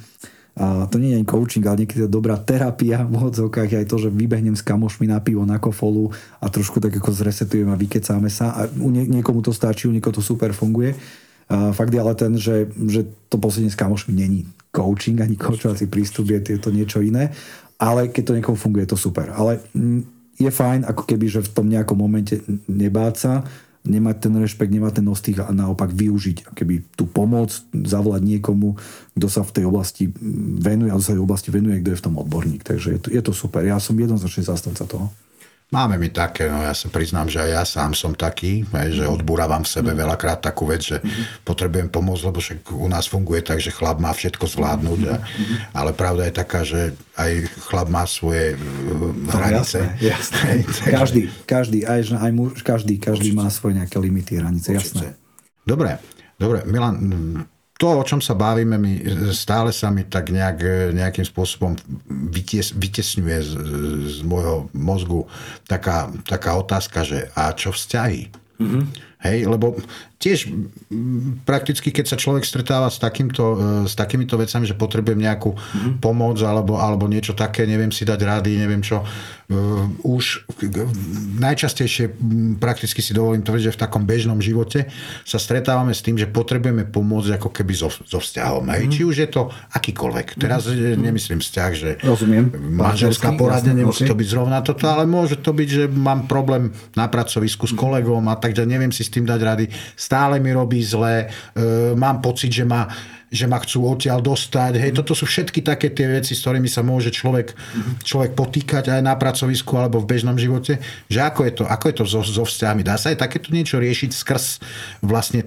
a 0.57 0.88
to 0.88 0.97
nie 0.97 1.12
je 1.12 1.21
ani 1.21 1.29
coaching, 1.29 1.61
ale 1.69 1.85
niekedy 1.85 2.09
to 2.09 2.16
dobrá 2.16 2.40
terapia 2.40 3.05
v 3.05 3.29
odzokách 3.29 3.77
je 3.77 3.81
aj 3.85 3.88
to, 3.92 3.97
že 4.01 4.09
vybehnem 4.09 4.57
s 4.57 4.64
kamošmi 4.64 5.05
na 5.05 5.21
pivo, 5.21 5.45
na 5.45 5.61
kofolu 5.61 6.09
a 6.40 6.49
trošku 6.49 6.81
tak 6.81 6.97
ako 6.97 7.12
zresetujem 7.12 7.69
a 7.69 7.77
vykecáme 7.77 8.33
sa. 8.33 8.57
A 8.57 8.61
u 8.64 8.88
nie, 8.88 9.05
niekomu 9.05 9.45
to 9.45 9.53
stačí, 9.53 9.85
u 9.85 9.92
niekomu 9.92 10.16
to 10.16 10.25
super 10.25 10.57
funguje. 10.57 10.97
A 11.53 11.77
fakt 11.77 11.92
je 11.92 12.01
ale 12.01 12.16
ten, 12.16 12.40
že, 12.40 12.73
že 12.88 13.05
to 13.29 13.37
posledne 13.37 13.69
s 13.69 13.77
kamošmi 13.77 14.16
není 14.16 14.49
coaching, 14.73 15.21
ani 15.21 15.37
coachovací 15.37 15.92
prístup, 15.92 16.33
je 16.33 16.57
to 16.57 16.73
niečo 16.73 17.05
iné. 17.05 17.37
Ale 17.77 18.09
keď 18.09 18.23
to 18.25 18.37
niekomu 18.40 18.57
funguje, 18.57 18.88
je 18.88 18.92
to 18.97 19.01
super. 19.12 19.37
Ale 19.37 19.61
mm, 19.77 20.16
je 20.40 20.49
fajn, 20.49 20.88
ako 20.88 21.05
keby, 21.05 21.27
že 21.29 21.45
v 21.45 21.53
tom 21.53 21.69
nejakom 21.69 22.01
momente 22.01 22.40
nebáť 22.64 23.14
sa, 23.16 23.33
nemať 23.87 24.16
ten 24.29 24.35
rešpekt, 24.37 24.70
nemať 24.70 25.03
ten 25.03 25.07
ostých 25.07 25.38
a 25.42 25.55
naopak 25.55 25.94
využiť 25.94 26.53
keby 26.53 26.99
tú 26.99 27.07
pomoc, 27.07 27.55
zavolať 27.72 28.22
niekomu, 28.22 28.77
kto 29.14 29.27
sa 29.27 29.46
v 29.46 29.55
tej 29.55 29.64
oblasti 29.66 30.11
venuje, 30.61 30.90
a 30.90 30.99
sa 30.99 31.14
tej 31.14 31.22
oblasti 31.22 31.49
venuje, 31.55 31.81
kto 31.81 31.94
je 31.94 32.01
v 32.03 32.07
tom 32.07 32.18
odborník. 32.18 32.62
Takže 32.66 32.88
je 32.94 33.01
to, 33.01 33.09
je 33.14 33.22
to 33.22 33.33
super. 33.33 33.62
Ja 33.62 33.79
som 33.79 33.96
jednoznačne 33.96 34.44
zastanca 34.46 34.85
toho. 34.85 35.11
Máme 35.66 35.98
mi 35.98 36.14
také, 36.14 36.46
no 36.46 36.62
ja 36.62 36.70
sa 36.79 36.87
priznám, 36.87 37.26
že 37.26 37.42
aj 37.42 37.50
ja 37.50 37.64
sám 37.66 37.90
som 37.90 38.14
taký, 38.14 38.62
že 38.70 39.02
odbúravam 39.02 39.66
v 39.66 39.72
sebe 39.74 39.90
mm. 39.90 39.98
veľakrát 39.98 40.38
takú 40.38 40.62
vec, 40.62 40.79
že 40.79 41.02
mm-hmm. 41.02 41.42
potrebujem 41.42 41.90
pomôcť, 41.90 42.22
lebo 42.22 42.38
však 42.38 42.70
u 42.70 42.87
nás 42.87 43.11
funguje 43.11 43.42
tak, 43.42 43.59
že 43.59 43.74
chlap 43.74 43.98
má 43.98 44.14
všetko 44.14 44.46
zvládnuť, 44.46 45.00
mm-hmm. 45.02 45.74
ale 45.74 45.90
pravda 45.90 46.31
je 46.31 46.35
taká, 46.38 46.62
že 46.62 46.94
aj 47.18 47.50
chlap 47.66 47.90
má 47.90 48.07
svoje 48.07 48.55
uh, 48.55 49.11
no, 49.11 49.26
hranice. 49.35 49.90
Jasné, 49.98 50.62
jasné. 50.70 50.87
každý, 51.02 51.20
každý, 51.50 51.79
aj, 51.83 52.14
aj 52.14 52.31
muž, 52.31 52.62
každý, 52.62 53.02
každý 53.02 53.35
má 53.35 53.50
svoje 53.50 53.83
nejaké 53.83 53.98
limity, 53.98 54.38
hranice, 54.38 54.70
jasné. 54.70 55.18
Dobre, 55.66 55.98
dobre, 56.38 56.62
Milan, 56.70 56.94
to, 57.77 57.89
o 57.93 58.05
čom 58.09 58.25
sa 58.25 58.33
bavíme, 58.33 58.81
mi, 58.81 59.05
stále 59.37 59.69
sa 59.69 59.93
mi 59.93 60.09
tak 60.09 60.33
nejak, 60.33 60.93
nejakým 60.97 61.29
spôsobom 61.29 61.77
vyties, 62.09 62.73
vytesňuje 62.73 63.39
z, 63.45 63.53
z 64.17 64.19
môjho 64.25 64.73
mozgu 64.73 65.29
taká, 65.69 66.09
taká 66.25 66.57
otázka, 66.57 67.05
že 67.05 67.29
a 67.37 67.53
čo 67.53 67.77
vzťahy? 67.77 68.33
Mm-hmm. 68.57 68.83
Hej, 69.29 69.39
lebo 69.53 69.77
tiež 70.16 70.48
prakticky, 71.44 71.92
keď 71.92 72.05
sa 72.09 72.16
človek 72.16 72.48
stretáva 72.48 72.88
s, 72.88 72.96
takýmto, 72.96 73.44
e, 73.44 73.57
s 73.85 73.92
takýmito 73.92 74.40
vecami, 74.40 74.64
že 74.64 74.72
potrebujem 74.72 75.20
nejakú 75.20 75.52
mm-hmm. 75.52 75.92
pomoc 76.00 76.40
alebo, 76.40 76.81
alebo 76.81 77.05
niečo 77.05 77.37
také, 77.37 77.68
neviem 77.68 77.92
si 77.92 78.09
dať 78.09 78.20
rady, 78.24 78.57
neviem 78.57 78.81
čo, 78.81 79.05
uh, 79.05 79.87
už 80.02 80.48
najčastejšie 81.38 82.16
prakticky 82.59 83.05
si 83.05 83.12
dovolím 83.12 83.44
tvrdiť, 83.44 83.64
že 83.70 83.74
v 83.76 83.81
takom 83.81 84.02
bežnom 84.09 84.40
živote 84.40 84.88
sa 85.22 85.38
stretávame 85.38 85.92
s 85.92 86.00
tým, 86.02 86.16
že 86.16 86.26
potrebujeme 86.26 86.88
pomôcť 86.88 87.38
ako 87.38 87.48
keby 87.52 87.72
so, 87.76 87.92
so 87.92 88.18
vzťahom. 88.18 88.66
Hej? 88.72 88.83
Mm. 88.88 88.92
Či 88.92 89.02
už 89.05 89.16
je 89.22 89.29
to 89.31 89.42
akýkoľvek. 89.76 90.26
Teraz 90.40 90.66
mm. 90.66 90.98
nemyslím 90.98 91.40
vzťah, 91.44 91.70
že 91.76 91.90
Rozumiem. 92.02 92.50
manželská 92.57 93.37
poradne, 93.37 93.76
nemusí 93.76 94.02
to 94.09 94.16
byť 94.16 94.29
zrovna 94.29 94.64
toto, 94.64 94.88
ale 94.88 95.05
môže 95.05 95.38
to 95.38 95.52
byť, 95.52 95.68
že 95.68 95.85
mám 95.92 96.26
problém 96.26 96.74
na 96.98 97.07
pracovisku 97.07 97.68
s 97.68 97.74
kolegom 97.76 98.26
a 98.33 98.35
tak, 98.40 98.57
neviem 98.66 98.90
si 98.90 99.07
s 99.07 99.12
tým 99.12 99.29
dať 99.29 99.40
rady 99.44 99.66
stále 100.07 100.38
mi 100.38 100.55
robí 100.55 100.79
zle, 100.87 101.27
e, 101.27 101.99
mám 101.99 102.23
pocit, 102.23 102.55
že 102.55 102.62
ma, 102.62 102.87
že 103.27 103.51
ma 103.51 103.59
chcú 103.59 103.90
odtiaľ 103.90 104.23
dostať. 104.23 104.79
Hej, 104.79 105.03
toto 105.03 105.19
sú 105.19 105.27
všetky 105.27 105.66
také 105.66 105.90
tie 105.90 106.07
veci, 106.07 106.38
s 106.38 106.47
ktorými 106.47 106.71
sa 106.71 106.87
môže 106.87 107.11
človek, 107.11 107.51
človek 108.07 108.38
potýkať 108.38 108.95
aj 108.95 109.03
na 109.03 109.19
pracovisku 109.19 109.75
alebo 109.75 109.99
v 109.99 110.07
bežnom 110.07 110.38
živote. 110.38 110.79
Že 111.11 111.21
ako 111.27 111.40
je 111.42 111.53
to, 111.59 111.64
ako 111.66 111.85
je 111.90 111.95
to 111.99 112.05
so, 112.07 112.21
so 112.23 112.45
vzťahmi? 112.47 112.87
Dá 112.87 112.95
sa 112.95 113.11
aj 113.11 113.19
takéto 113.19 113.51
niečo 113.51 113.83
riešiť 113.83 114.11
skrz 114.14 114.45
vlastne 115.03 115.42
e, 115.42 115.47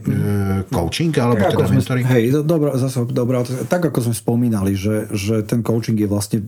coaching 0.68 1.16
alebo 1.16 1.40
tak, 1.40 1.56
teda 1.56 1.72
mentoring? 1.72 2.08
Hej, 2.12 2.44
dobrá, 2.44 2.76
zase 2.76 3.08
dobrá, 3.08 3.48
tak 3.72 3.88
ako 3.88 4.12
sme 4.12 4.16
spomínali, 4.16 4.76
že, 4.76 5.08
že 5.16 5.48
ten 5.48 5.64
coaching 5.64 5.96
je 5.96 6.10
vlastne 6.12 6.40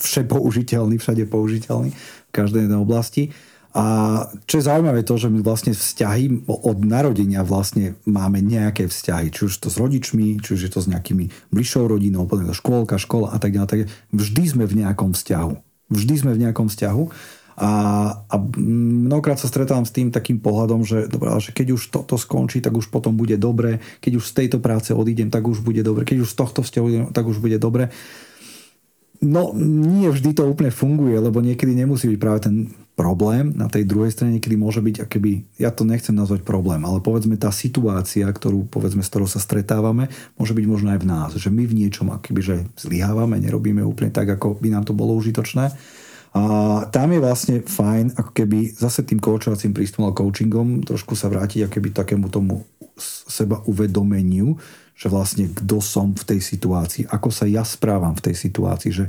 vše 0.00 0.24
použiteľný, 0.24 0.96
všade 0.96 1.28
použiteľný 1.28 1.92
v 1.92 2.30
každej 2.32 2.64
jednej 2.64 2.80
oblasti. 2.80 3.36
A 3.76 3.84
čo 4.48 4.56
je 4.56 4.64
zaujímavé 4.72 5.04
to, 5.04 5.20
že 5.20 5.28
my 5.28 5.44
vlastne 5.44 5.76
vzťahy 5.76 6.48
od 6.48 6.78
narodenia 6.80 7.44
vlastne 7.44 8.00
máme 8.08 8.40
nejaké 8.40 8.88
vzťahy. 8.88 9.28
Či 9.28 9.52
už 9.52 9.54
to 9.60 9.68
s 9.68 9.76
rodičmi, 9.76 10.40
či 10.40 10.56
už 10.56 10.60
je 10.64 10.72
to 10.72 10.80
s 10.80 10.88
nejakými 10.88 11.28
bližšou 11.52 11.84
rodinou, 11.84 12.24
potom 12.24 12.48
to 12.48 12.56
škôlka, 12.56 12.96
škola 12.96 13.36
a 13.36 13.38
tak 13.38 13.52
ďalej. 13.52 13.92
Vždy 14.16 14.42
sme 14.48 14.64
v 14.64 14.80
nejakom 14.80 15.12
vzťahu. 15.12 15.54
Vždy 15.92 16.14
sme 16.16 16.32
v 16.32 16.48
nejakom 16.48 16.72
vzťahu. 16.72 17.04
A, 17.56 17.70
a 18.16 18.34
mnohokrát 18.56 19.36
sa 19.36 19.48
stretávam 19.48 19.84
s 19.84 19.92
tým 19.92 20.08
takým 20.08 20.40
pohľadom, 20.40 20.80
že, 20.80 21.04
dobrá, 21.12 21.36
že 21.36 21.52
keď 21.52 21.76
už 21.76 21.92
toto 21.92 22.16
skončí, 22.16 22.64
tak 22.64 22.72
už 22.72 22.88
potom 22.88 23.12
bude 23.12 23.36
dobre. 23.36 23.84
Keď 24.00 24.12
už 24.16 24.24
z 24.24 24.36
tejto 24.40 24.56
práce 24.56 24.96
odídem, 24.96 25.28
tak 25.28 25.44
už 25.44 25.60
bude 25.60 25.84
dobre. 25.84 26.08
Keď 26.08 26.24
už 26.24 26.32
z 26.32 26.36
tohto 26.36 26.64
vzťahu 26.64 26.84
odídem, 26.84 27.06
tak 27.12 27.28
už 27.28 27.44
bude 27.44 27.60
dobre. 27.60 27.92
No, 29.20 29.52
nie 29.56 30.08
vždy 30.08 30.32
to 30.32 30.48
úplne 30.48 30.72
funguje, 30.72 31.16
lebo 31.16 31.44
niekedy 31.44 31.76
nemusí 31.76 32.08
byť 32.08 32.20
práve 32.20 32.40
ten 32.40 32.54
problém. 32.96 33.52
Na 33.52 33.68
tej 33.68 33.84
druhej 33.84 34.10
strane 34.10 34.40
niekedy 34.40 34.56
môže 34.56 34.80
byť, 34.80 35.04
akoby, 35.04 35.44
ja 35.60 35.68
to 35.68 35.84
nechcem 35.84 36.16
nazvať 36.16 36.42
problém, 36.42 36.80
ale 36.82 37.04
povedzme 37.04 37.36
tá 37.36 37.52
situácia, 37.52 38.24
ktorú, 38.24 38.66
povedzme, 38.72 39.04
s 39.04 39.12
ktorou 39.12 39.28
sa 39.28 39.38
stretávame, 39.38 40.08
môže 40.40 40.56
byť 40.56 40.64
možno 40.64 40.96
aj 40.96 41.00
v 41.04 41.08
nás. 41.12 41.30
Že 41.36 41.52
my 41.52 41.62
v 41.68 41.76
niečom 41.76 42.08
akoby, 42.08 42.40
že 42.40 42.56
zlyhávame, 42.80 43.36
nerobíme 43.36 43.84
úplne 43.84 44.08
tak, 44.08 44.32
ako 44.32 44.56
by 44.58 44.72
nám 44.72 44.88
to 44.88 44.96
bolo 44.96 45.12
užitočné. 45.12 45.76
A 46.36 46.42
tam 46.92 47.12
je 47.12 47.20
vlastne 47.20 47.56
fajn, 47.64 48.16
ako 48.16 48.32
keby 48.32 48.72
zase 48.76 49.04
tým 49.04 49.20
koučovacím 49.20 49.72
prístupom 49.72 50.08
a 50.08 50.16
coachingom 50.16 50.84
trošku 50.84 51.16
sa 51.16 51.32
vrátiť 51.32 51.68
akoby 51.68 51.96
takému 51.96 52.28
tomu 52.28 52.64
seba 53.28 53.60
uvedomeniu, 53.64 54.56
že 54.96 55.12
vlastne 55.12 55.52
kto 55.52 55.80
som 55.84 56.16
v 56.16 56.24
tej 56.24 56.40
situácii, 56.40 57.08
ako 57.12 57.28
sa 57.28 57.44
ja 57.44 57.64
správam 57.64 58.16
v 58.16 58.32
tej 58.32 58.36
situácii, 58.48 58.90
že 58.92 59.04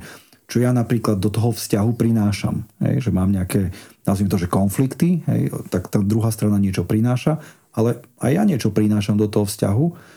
čo 0.48 0.64
ja 0.64 0.72
napríklad 0.72 1.20
do 1.20 1.28
toho 1.28 1.52
vzťahu 1.52 1.92
prinášam. 2.00 2.64
Hej, 2.80 3.08
že 3.08 3.12
mám 3.12 3.36
nejaké, 3.36 3.76
nazvime 4.08 4.32
to, 4.32 4.40
že 4.40 4.48
konflikty, 4.48 5.22
hej, 5.28 5.52
tak 5.68 5.92
tá 5.92 6.00
druhá 6.00 6.32
strana 6.32 6.56
niečo 6.56 6.88
prináša, 6.88 7.44
ale 7.76 8.00
aj 8.24 8.32
ja 8.32 8.44
niečo 8.48 8.72
prinášam 8.72 9.20
do 9.20 9.28
toho 9.28 9.44
vzťahu. 9.44 10.16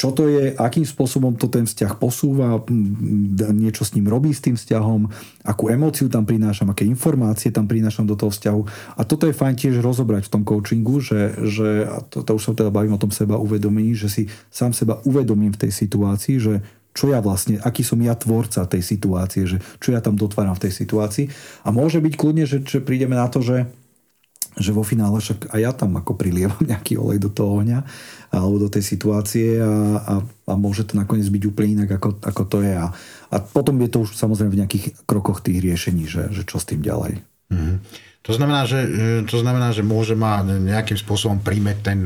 Čo 0.00 0.16
to 0.16 0.32
je, 0.32 0.56
akým 0.56 0.88
spôsobom 0.88 1.36
to 1.36 1.44
ten 1.52 1.68
vzťah 1.68 2.00
posúva, 2.00 2.56
niečo 3.52 3.84
s 3.84 3.92
ním 3.92 4.08
robí 4.08 4.32
s 4.32 4.40
tým 4.40 4.56
vzťahom, 4.56 5.04
akú 5.44 5.68
emóciu 5.68 6.08
tam 6.08 6.24
prinášam, 6.24 6.72
aké 6.72 6.88
informácie 6.88 7.52
tam 7.52 7.68
prinášam 7.68 8.08
do 8.08 8.16
toho 8.16 8.32
vzťahu. 8.32 8.62
A 8.96 9.04
toto 9.04 9.28
je 9.28 9.36
fajn 9.36 9.60
tiež 9.60 9.76
rozobrať 9.84 10.24
v 10.24 10.32
tom 10.32 10.42
coachingu, 10.48 11.04
že, 11.04 11.36
že 11.44 11.84
a 11.84 12.00
to, 12.00 12.24
to 12.24 12.32
už 12.32 12.42
sa 12.48 12.56
teda 12.56 12.72
bavím 12.72 12.96
o 12.96 13.02
tom 13.02 13.12
seba 13.12 13.36
uvedomení, 13.36 13.92
že 13.92 14.08
si 14.08 14.22
sám 14.48 14.72
seba 14.72 15.04
uvedomím 15.04 15.52
v 15.52 15.68
tej 15.68 15.72
situácii, 15.84 16.36
že 16.40 16.64
čo 16.90 17.10
ja 17.10 17.22
vlastne, 17.22 17.62
aký 17.62 17.86
som 17.86 17.98
ja 18.02 18.18
tvorca 18.18 18.66
tej 18.66 18.82
situácie, 18.82 19.46
že 19.46 19.62
čo 19.78 19.94
ja 19.94 20.02
tam 20.02 20.18
dotváram 20.18 20.58
v 20.58 20.68
tej 20.68 20.72
situácii. 20.84 21.26
A 21.62 21.70
môže 21.70 22.02
byť 22.02 22.14
kľudne, 22.18 22.44
že, 22.44 22.62
že 22.66 22.82
prídeme 22.82 23.14
na 23.14 23.30
to, 23.30 23.42
že 23.42 23.70
že 24.58 24.74
vo 24.74 24.82
finále 24.82 25.22
však 25.22 25.54
aj 25.54 25.60
ja 25.62 25.70
tam 25.70 25.94
ako 25.94 26.18
prilievam 26.18 26.58
nejaký 26.70 26.98
olej 26.98 27.22
do 27.22 27.30
toho 27.30 27.62
ohňa 27.62 27.86
alebo 28.34 28.62
do 28.62 28.68
tej 28.70 28.82
situácie 28.82 29.58
a, 29.58 29.66
a, 29.98 30.14
a 30.22 30.52
môže 30.54 30.86
to 30.86 30.94
nakoniec 30.98 31.26
byť 31.26 31.42
úplne 31.50 31.82
inak, 31.82 31.98
ako, 31.98 32.18
ako 32.22 32.42
to 32.46 32.58
je. 32.62 32.74
A, 32.74 32.90
a 33.30 33.36
potom 33.42 33.74
je 33.82 33.90
to 33.90 34.06
už 34.06 34.14
samozrejme 34.14 34.54
v 34.54 34.60
nejakých 34.62 34.84
krokoch 35.06 35.42
tých 35.42 35.58
riešení, 35.58 36.06
že, 36.06 36.30
že 36.30 36.42
čo 36.46 36.62
s 36.62 36.66
tým 36.66 36.82
ďalej. 36.82 37.22
To 38.20 38.36
znamená, 38.36 38.68
že, 38.68 38.80
e, 38.84 38.88
to 39.24 39.40
znamená, 39.40 39.72
že 39.72 39.80
môže 39.80 40.12
ma 40.12 40.44
nejakým 40.44 41.00
spôsobom 41.00 41.40
príjmeť 41.40 41.78
ten, 41.80 41.98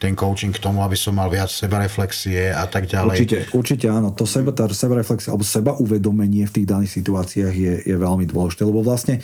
ten 0.00 0.16
coaching 0.16 0.56
k 0.56 0.64
tomu, 0.64 0.80
aby 0.80 0.96
som 0.96 1.12
mal 1.12 1.28
viac 1.28 1.52
sebareflexie 1.52 2.56
a 2.56 2.64
tak 2.64 2.88
ďalej. 2.88 3.16
Určite, 3.20 3.38
určite 3.52 3.86
áno. 3.92 4.16
To 4.16 4.24
seba, 4.24 4.56
tá 4.56 4.64
sebareflexia 4.64 5.36
alebo 5.36 5.44
seba 5.44 5.76
uvedomenie 5.76 6.48
v 6.48 6.54
tých 6.56 6.66
daných 6.72 6.92
situáciách 6.96 7.52
je, 7.52 7.74
je 7.84 7.96
veľmi 8.00 8.24
dôležité, 8.24 8.64
lebo 8.64 8.80
vlastne 8.80 9.20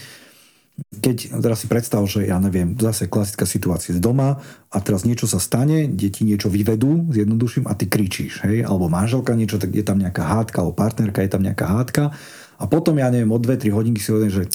keď 0.75 1.39
teraz 1.39 1.63
si 1.63 1.71
predstav, 1.71 2.03
že 2.11 2.27
ja 2.27 2.43
neviem, 2.43 2.75
zase 2.75 3.07
klasická 3.07 3.47
situácia 3.47 3.95
z 3.95 4.03
doma 4.03 4.43
a 4.75 4.77
teraz 4.83 5.07
niečo 5.07 5.31
sa 5.31 5.39
stane, 5.39 5.87
deti 5.87 6.27
niečo 6.27 6.51
vyvedú, 6.51 7.15
zjednoduším, 7.15 7.71
a 7.71 7.79
ty 7.79 7.87
kričíš, 7.87 8.43
hej, 8.43 8.67
alebo 8.67 8.91
manželka 8.91 9.39
niečo, 9.39 9.63
tak 9.63 9.71
je 9.71 9.87
tam 9.87 10.03
nejaká 10.03 10.27
hádka, 10.27 10.67
alebo 10.67 10.75
partnerka, 10.75 11.23
je 11.23 11.31
tam 11.31 11.47
nejaká 11.47 11.67
hádka 11.71 12.11
a 12.59 12.65
potom, 12.67 12.99
ja 12.99 13.07
neviem, 13.07 13.31
od 13.31 13.43
2-3 13.43 13.71
hodinky 13.71 14.03
si 14.03 14.11
hovorím, 14.11 14.35
že 14.35 14.51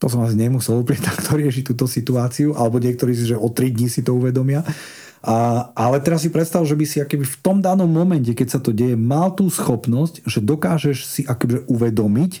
to 0.00 0.08
som 0.08 0.24
asi 0.24 0.34
nemusel 0.34 0.80
úplne 0.80 1.04
takto 1.12 1.36
riešiť 1.36 1.76
túto 1.76 1.84
situáciu, 1.84 2.56
alebo 2.56 2.80
niektorí 2.80 3.12
si, 3.12 3.28
že 3.28 3.36
o 3.36 3.52
3 3.52 3.76
dní 3.76 3.86
si 3.92 4.00
to 4.00 4.16
uvedomia. 4.16 4.64
A, 5.20 5.68
ale 5.76 6.00
teraz 6.00 6.24
si 6.24 6.32
predstav, 6.32 6.64
že 6.64 6.72
by 6.72 6.84
si 6.88 6.96
akoby 7.04 7.28
v 7.28 7.38
tom 7.44 7.60
danom 7.60 7.92
momente, 7.92 8.32
keď 8.32 8.48
sa 8.56 8.60
to 8.64 8.72
deje, 8.72 8.96
mal 8.96 9.36
tú 9.36 9.52
schopnosť, 9.52 10.24
že 10.24 10.40
dokážeš 10.40 10.96
si 11.04 11.22
akoby 11.28 11.68
uvedomiť, 11.68 12.32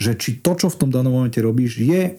že 0.00 0.16
či 0.16 0.40
to, 0.40 0.56
čo 0.56 0.72
v 0.72 0.78
tom 0.80 0.88
danom 0.88 1.12
momente 1.12 1.36
robíš, 1.44 1.76
je 1.76 2.16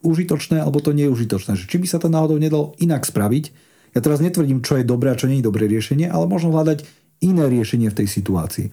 užitočné 0.00 0.64
alebo 0.64 0.80
to 0.80 0.96
nie 0.96 1.04
je 1.04 1.12
užitočné. 1.12 1.60
Že 1.60 1.68
či 1.68 1.76
by 1.76 1.86
sa 1.92 2.00
to 2.00 2.08
náhodou 2.08 2.40
nedalo 2.40 2.72
inak 2.80 3.04
spraviť. 3.04 3.52
Ja 3.92 4.00
teraz 4.00 4.24
netvrdím, 4.24 4.64
čo 4.64 4.80
je 4.80 4.88
dobré 4.88 5.12
a 5.12 5.18
čo 5.20 5.28
nie 5.28 5.44
je 5.44 5.48
dobré 5.52 5.68
riešenie, 5.68 6.08
ale 6.08 6.24
možno 6.24 6.56
hľadať 6.56 6.88
iné 7.20 7.44
riešenie 7.52 7.92
v 7.92 7.98
tej 8.00 8.08
situácii. 8.08 8.66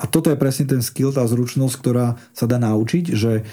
A 0.00 0.08
toto 0.08 0.32
je 0.32 0.40
presne 0.40 0.64
ten 0.64 0.80
skill, 0.80 1.12
tá 1.12 1.20
zručnosť, 1.28 1.74
ktorá 1.76 2.16
sa 2.32 2.48
dá 2.48 2.56
naučiť, 2.56 3.12
že 3.12 3.44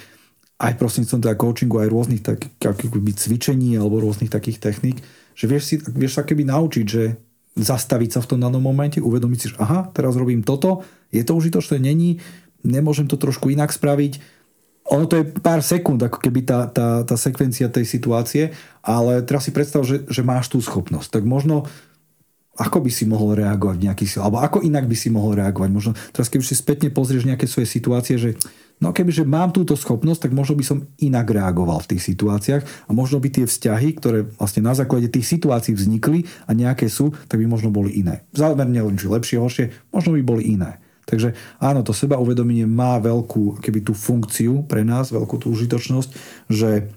aj 0.58 0.74
prostredníctvom 0.82 1.22
teda 1.22 1.38
coachingu, 1.38 1.78
aj 1.86 1.90
rôznych 1.94 2.22
tak, 2.26 2.50
cvičení 2.58 3.78
alebo 3.78 4.02
rôznych 4.02 4.34
takých 4.34 4.58
techník, 4.58 4.98
že 5.38 5.46
vieš, 5.46 5.64
si, 5.70 5.76
vieš 5.78 6.18
sa 6.18 6.26
keby 6.26 6.50
naučiť, 6.50 6.86
že 6.86 7.14
zastaviť 7.58 8.18
sa 8.18 8.20
v 8.26 8.30
tom 8.34 8.40
danom 8.42 8.62
momente, 8.62 9.02
uvedomiť 9.02 9.38
si, 9.38 9.48
že 9.54 9.58
aha, 9.62 9.90
teraz 9.94 10.18
robím 10.18 10.42
toto, 10.42 10.82
je 11.14 11.22
to 11.22 11.38
užitočné, 11.38 11.78
není, 11.82 12.22
nemôžem 12.66 13.06
to 13.06 13.18
trošku 13.18 13.54
inak 13.54 13.70
spraviť. 13.70 14.38
Ono 14.88 15.06
to 15.06 15.20
je 15.20 15.26
pár 15.44 15.60
sekúnd, 15.62 16.00
ako 16.00 16.18
keby 16.22 16.48
tá, 16.48 16.70
tá, 16.70 17.04
tá 17.04 17.16
sekvencia 17.20 17.68
tej 17.68 17.86
situácie, 17.86 18.56
ale 18.82 19.20
teraz 19.26 19.46
si 19.46 19.52
predstav, 19.52 19.84
že, 19.84 20.08
že 20.08 20.22
máš 20.24 20.50
tú 20.50 20.64
schopnosť. 20.64 21.22
Tak 21.22 21.24
možno 21.28 21.68
ako 22.58 22.82
by 22.82 22.92
si 22.92 23.06
mohol 23.06 23.38
reagovať 23.38 23.76
v 23.78 23.86
nejakých 23.86 24.10
alebo 24.20 24.42
ako 24.42 24.66
inak 24.66 24.90
by 24.90 24.98
si 24.98 25.14
mohol 25.14 25.38
reagovať. 25.38 25.70
Možno 25.70 25.92
teraz 26.12 26.28
keď 26.28 26.40
si 26.42 26.58
spätne 26.58 26.90
pozrieš 26.90 27.30
nejaké 27.30 27.46
svoje 27.46 27.70
situácie, 27.70 28.18
že 28.18 28.34
No 28.78 28.94
kebyže 28.94 29.26
mám 29.26 29.50
túto 29.50 29.74
schopnosť, 29.74 30.30
tak 30.30 30.38
možno 30.38 30.54
by 30.54 30.62
som 30.62 30.86
inak 31.02 31.34
reagoval 31.34 31.82
v 31.82 31.98
tých 31.98 32.14
situáciách 32.14 32.62
a 32.62 32.92
možno 32.94 33.18
by 33.18 33.34
tie 33.34 33.46
vzťahy, 33.50 33.98
ktoré 33.98 34.30
vlastne 34.38 34.62
na 34.62 34.78
základe 34.78 35.10
tých 35.10 35.26
situácií 35.26 35.74
vznikli 35.74 36.30
a 36.46 36.54
nejaké 36.54 36.86
sú, 36.86 37.10
tak 37.26 37.42
by 37.42 37.50
možno 37.50 37.74
boli 37.74 37.98
iné. 37.98 38.30
Zámerne 38.38 38.78
len 38.78 38.94
či 38.94 39.10
lepšie, 39.10 39.42
horšie, 39.42 39.66
možno 39.90 40.14
by 40.14 40.22
boli 40.22 40.54
iné. 40.54 40.78
Takže 41.08 41.34
áno, 41.58 41.82
to 41.88 41.96
seba 41.96 42.20
uvedomenie 42.20 42.68
má 42.68 43.00
veľkú 43.00 43.64
keby 43.64 43.80
tú 43.82 43.96
funkciu 43.96 44.68
pre 44.68 44.84
nás, 44.84 45.10
veľkú 45.10 45.40
tú 45.40 45.56
užitočnosť, 45.56 46.10
že 46.52 46.92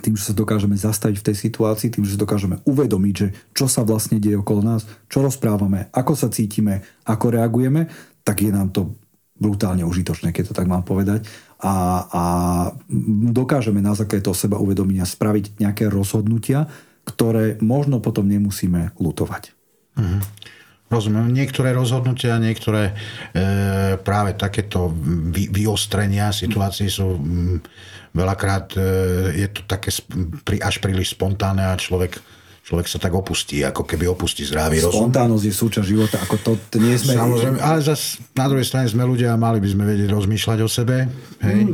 tým, 0.00 0.16
že 0.16 0.32
sa 0.32 0.34
dokážeme 0.34 0.74
zastaviť 0.74 1.16
v 1.20 1.26
tej 1.30 1.36
situácii, 1.36 1.92
tým, 1.92 2.04
že 2.08 2.16
sa 2.16 2.24
dokážeme 2.24 2.64
uvedomiť, 2.64 3.14
že 3.14 3.28
čo 3.52 3.68
sa 3.68 3.84
vlastne 3.84 4.16
deje 4.16 4.40
okolo 4.40 4.64
nás, 4.64 4.88
čo 5.06 5.20
rozprávame, 5.20 5.92
ako 5.92 6.16
sa 6.16 6.32
cítime, 6.32 6.82
ako 7.04 7.36
reagujeme, 7.36 7.86
tak 8.24 8.42
je 8.42 8.50
nám 8.50 8.72
to 8.72 8.96
brutálne 9.40 9.84
užitočné, 9.84 10.36
keď 10.36 10.52
to 10.52 10.56
tak 10.56 10.68
mám 10.68 10.84
povedať. 10.84 11.24
A, 11.60 12.04
a 12.08 12.24
dokážeme 13.32 13.80
na 13.80 13.96
základe 13.96 14.24
toho 14.24 14.36
seba 14.36 14.60
uvedomenia 14.60 15.08
spraviť 15.08 15.60
nejaké 15.60 15.88
rozhodnutia, 15.88 16.68
ktoré 17.08 17.56
možno 17.64 18.04
potom 18.04 18.28
nemusíme 18.28 18.96
lutovať. 19.00 19.56
Mhm. 19.96 20.20
Rozumiem. 20.90 21.30
Niektoré 21.30 21.70
rozhodnutia, 21.70 22.42
niektoré 22.42 22.90
e, 22.90 22.94
práve 24.02 24.34
takéto 24.34 24.90
vy, 25.30 25.46
vyostrenia 25.46 26.34
situácií 26.34 26.90
sú 26.90 27.14
m, 27.14 27.62
veľakrát 28.14 28.74
e, 28.74 28.82
je 29.38 29.48
to 29.50 29.60
také 29.66 29.90
až 30.60 30.76
príliš 30.82 31.14
spontánne 31.14 31.62
a 31.62 31.78
človek 31.78 32.18
človek 32.70 32.86
sa 32.86 33.02
tak 33.02 33.10
opustí, 33.18 33.66
ako 33.66 33.82
keby 33.82 34.06
opustí 34.06 34.46
zdravý 34.46 34.78
rozum. 34.78 35.10
Spontánnosť 35.10 35.42
je 35.42 35.54
súčasť 35.58 35.86
života, 35.90 36.22
ako 36.22 36.38
to, 36.38 36.52
to 36.70 36.78
nie 36.78 36.94
sme... 36.94 37.18
Samozrejme, 37.18 37.58
ale 37.58 37.82
zase 37.82 38.22
na 38.38 38.46
druhej 38.46 38.62
strane 38.62 38.86
sme 38.86 39.02
ľudia 39.02 39.34
a 39.34 39.36
mali 39.36 39.58
by 39.58 39.74
sme 39.74 39.82
vedieť 39.90 40.06
rozmýšľať 40.06 40.58
o 40.62 40.68
sebe. 40.70 41.10
Hej? 41.42 41.58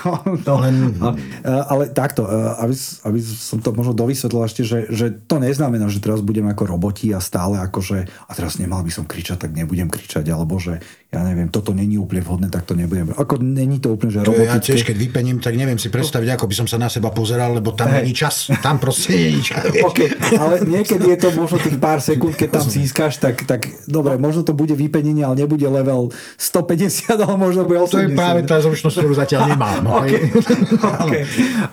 Mm, 0.00 0.42
no, 0.48 0.54
Len... 0.64 0.96
Ale 1.44 1.92
takto, 1.92 2.24
aby, 2.56 2.72
aby 3.04 3.18
som 3.20 3.60
to 3.60 3.68
možno 3.76 3.92
dovysvetlil 3.92 4.48
ešte, 4.48 4.64
že, 4.64 4.88
že 4.88 5.12
to 5.12 5.36
neznamená, 5.36 5.92
že 5.92 6.00
teraz 6.00 6.24
budem 6.24 6.48
ako 6.48 6.64
roboti 6.72 7.12
a 7.12 7.20
stále 7.20 7.60
akože 7.60 8.08
a 8.08 8.32
teraz 8.32 8.56
nemal 8.56 8.80
by 8.80 8.88
som 8.88 9.04
kričať, 9.04 9.44
tak 9.44 9.52
nebudem 9.52 9.92
kričať, 9.92 10.24
alebo 10.32 10.56
že 10.56 10.80
ja 11.10 11.26
neviem, 11.26 11.50
toto 11.50 11.74
není 11.74 11.98
úplne 11.98 12.22
vhodné, 12.22 12.54
tak 12.54 12.70
to 12.70 12.78
nebudem. 12.78 13.10
Ako 13.10 13.42
není 13.42 13.82
to 13.82 13.98
úplne, 13.98 14.14
že 14.14 14.22
robotické. 14.22 14.46
Ja 14.46 14.62
tiež, 14.62 14.86
keď 14.86 14.96
vypením, 14.96 15.42
tak 15.42 15.58
neviem 15.58 15.74
si 15.74 15.90
predstaviť, 15.90 16.38
ako 16.38 16.46
by 16.46 16.54
som 16.54 16.66
sa 16.70 16.78
na 16.78 16.86
seba 16.86 17.10
pozeral, 17.10 17.50
lebo 17.50 17.74
tam 17.74 17.90
hey. 17.90 18.06
není 18.06 18.14
čas. 18.14 18.46
Tam 18.62 18.78
proste 18.78 19.18
není 19.18 19.42
čas. 19.50 19.74
okay. 19.82 20.06
Ale 20.40 20.64
niekedy 20.80 21.04
je 21.12 21.18
to 21.20 21.28
možno 21.36 21.60
tých 21.60 21.76
pár 21.76 22.00
sekúnd, 22.00 22.32
keď 22.32 22.48
tam 22.56 22.66
získaš, 22.66 23.20
tak, 23.20 23.44
tak 23.44 23.68
dobre, 23.84 24.16
možno 24.16 24.40
to 24.40 24.56
bude 24.56 24.72
vypenenie, 24.72 25.20
ale 25.20 25.44
nebude 25.44 25.68
level 25.68 26.08
150, 26.40 27.12
ale 27.20 27.36
možno 27.36 27.68
bude 27.68 27.84
80. 27.84 27.92
To 27.92 28.00
je 28.00 28.08
práve 28.16 28.40
tá 28.48 28.56
zručnosť, 28.64 28.96
ktorú 28.96 29.14
zatiaľ 29.14 29.52
nemám. 29.52 29.82
Okay. 30.00 30.32
okay. 31.04 31.24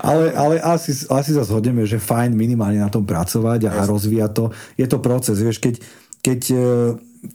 Ale, 0.04 0.36
ale 0.36 0.56
asi, 0.60 0.92
asi 1.08 1.32
sa 1.32 1.48
zhodneme, 1.48 1.88
že 1.88 2.02
fajn 2.02 2.36
minimálne 2.36 2.82
na 2.82 2.92
tom 2.92 3.08
pracovať 3.08 3.70
a, 3.70 3.72
a 3.72 3.82
rozvíjať 3.88 4.32
to. 4.36 4.46
Je 4.76 4.84
to 4.90 4.98
proces, 5.00 5.38
vieš, 5.40 5.64
keď, 5.64 5.80
keď 6.20 6.42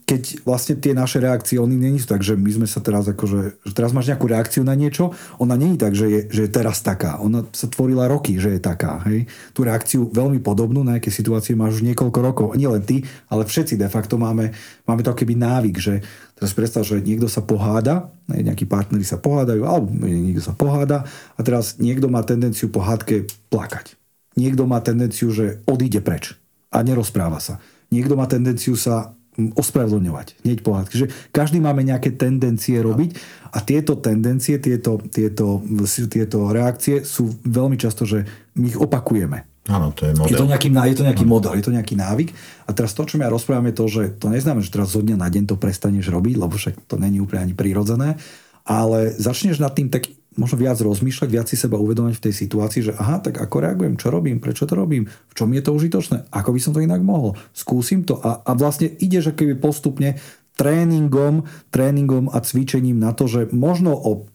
keď 0.06 0.46
vlastne 0.46 0.78
tie 0.78 0.92
naše 0.94 1.18
reakcie, 1.18 1.58
oni 1.58 1.74
nie 1.74 1.98
sú 1.98 2.06
tak, 2.10 2.22
že 2.22 2.38
my 2.38 2.50
sme 2.62 2.66
sa 2.68 2.78
teraz 2.82 3.08
akože, 3.08 3.64
že 3.66 3.72
teraz 3.74 3.90
máš 3.90 4.12
nejakú 4.12 4.26
reakciu 4.30 4.62
na 4.62 4.76
niečo, 4.76 5.14
ona 5.42 5.58
není 5.58 5.80
tak, 5.80 5.96
že 5.96 6.06
je, 6.08 6.20
že 6.30 6.40
je 6.46 6.50
teraz 6.50 6.84
taká. 6.84 7.18
Ona 7.22 7.46
sa 7.50 7.66
tvorila 7.66 8.06
roky, 8.06 8.38
že 8.38 8.56
je 8.56 8.60
taká. 8.62 9.02
Hej? 9.08 9.26
Tú 9.56 9.66
reakciu 9.66 10.10
veľmi 10.10 10.38
podobnú 10.44 10.86
na 10.86 10.98
nejaké 10.98 11.10
situácie 11.10 11.56
máš 11.58 11.80
už 11.80 11.86
niekoľko 11.92 12.18
rokov. 12.22 12.46
Nie 12.54 12.70
len 12.70 12.84
ty, 12.84 13.02
ale 13.32 13.48
všetci 13.48 13.74
de 13.80 13.88
facto 13.88 14.20
máme, 14.20 14.54
máme 14.86 15.02
to 15.02 15.16
keby 15.16 15.34
návyk, 15.34 15.76
že 15.80 15.94
teraz 16.38 16.52
predstav, 16.54 16.82
že 16.86 17.02
niekto 17.02 17.26
sa 17.26 17.42
poháda, 17.42 18.10
nejakí 18.28 18.68
partneri 18.68 19.06
sa 19.06 19.18
pohádajú, 19.18 19.62
alebo 19.64 19.88
niekto 20.02 20.42
sa 20.42 20.54
poháda 20.54 21.08
a 21.34 21.40
teraz 21.40 21.78
niekto 21.78 22.06
má 22.10 22.22
tendenciu 22.22 22.68
po 22.70 22.82
hádke 22.82 23.30
plakať. 23.50 23.98
Niekto 24.36 24.64
má 24.64 24.80
tendenciu, 24.80 25.28
že 25.28 25.60
odíde 25.68 26.00
preč 26.00 26.36
a 26.72 26.80
nerozpráva 26.80 27.36
sa. 27.36 27.60
Niekto 27.92 28.16
má 28.16 28.24
tendenciu 28.24 28.72
sa 28.80 29.12
ospravedlňovať. 29.36 30.44
Hneď 30.44 30.58
pohádky. 30.60 30.94
Že 30.94 31.06
každý 31.32 31.58
máme 31.64 31.80
nejaké 31.80 32.12
tendencie 32.12 32.76
robiť 32.84 33.16
a 33.56 33.64
tieto 33.64 33.96
tendencie, 33.96 34.60
tieto, 34.60 35.00
tieto, 35.08 35.64
tieto 36.12 36.38
reakcie 36.52 37.00
sú 37.00 37.32
veľmi 37.40 37.80
často, 37.80 38.04
že 38.04 38.28
my 38.60 38.68
ich 38.68 38.78
opakujeme. 38.78 39.48
Áno, 39.70 39.94
to 39.94 40.10
je 40.10 40.12
model. 40.18 40.28
Je 40.28 40.36
to 40.36 40.50
nejaký, 40.50 40.68
je 40.74 40.98
to 40.98 41.06
nejaký 41.06 41.24
model, 41.24 41.54
je 41.54 41.64
to 41.64 41.72
nejaký 41.72 41.94
návyk. 41.94 42.34
A 42.66 42.74
teraz 42.74 42.92
to, 42.98 43.06
čo 43.06 43.14
ja 43.16 43.30
rozprávam, 43.30 43.70
je 43.70 43.76
to, 43.78 43.84
že 43.86 44.02
to 44.18 44.26
neznamená, 44.26 44.60
že 44.60 44.74
teraz 44.74 44.90
zo 44.90 45.00
dňa 45.00 45.16
na 45.16 45.30
deň 45.30 45.54
to 45.54 45.56
prestaneš 45.56 46.10
robiť, 46.10 46.34
lebo 46.34 46.52
však 46.58 46.90
to 46.90 46.98
není 46.98 47.22
úplne 47.22 47.46
ani 47.46 47.54
prirodzené, 47.54 48.18
ale 48.66 49.14
začneš 49.14 49.62
nad 49.62 49.70
tým 49.70 49.86
tak 49.86 50.10
možno 50.36 50.56
viac 50.56 50.80
rozmýšľať, 50.80 51.28
viac 51.28 51.46
si 51.48 51.56
seba 51.60 51.76
uvedomať 51.76 52.16
v 52.16 52.24
tej 52.28 52.34
situácii, 52.46 52.80
že 52.88 52.92
aha, 52.96 53.20
tak 53.20 53.36
ako 53.40 53.56
reagujem, 53.60 53.94
čo 54.00 54.08
robím, 54.08 54.40
prečo 54.40 54.64
to 54.64 54.72
robím, 54.72 55.08
v 55.08 55.34
čom 55.36 55.52
je 55.52 55.62
to 55.62 55.76
užitočné, 55.76 56.32
ako 56.32 56.50
by 56.56 56.60
som 56.60 56.72
to 56.72 56.80
inak 56.80 57.04
mohol, 57.04 57.36
skúsim 57.52 58.04
to 58.04 58.16
a, 58.20 58.40
a 58.40 58.50
vlastne 58.56 58.88
ideš 59.00 59.36
akoby 59.36 59.56
postupne 59.60 60.16
tréningom, 60.56 61.48
tréningom 61.72 62.28
a 62.32 62.40
cvičením 62.40 63.00
na 63.00 63.16
to, 63.16 63.28
že 63.28 63.48
možno 63.52 63.96
o 63.96 64.28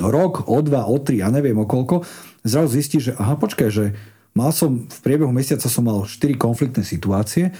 rok, 0.00 0.48
o 0.48 0.58
dva, 0.64 0.88
o 0.88 0.96
tri, 1.00 1.20
ja 1.20 1.28
neviem 1.28 1.56
o 1.60 1.68
koľko, 1.68 2.04
zrazu 2.44 2.80
zistíš, 2.80 3.02
že 3.02 3.16
aha, 3.20 3.36
počkaj, 3.36 3.68
že 3.68 3.84
mal 4.32 4.52
som, 4.52 4.88
v 4.88 4.98
priebehu 5.04 5.32
mesiaca 5.32 5.68
som 5.68 5.84
mal 5.84 6.08
4 6.08 6.36
konfliktné 6.40 6.80
situácie, 6.80 7.52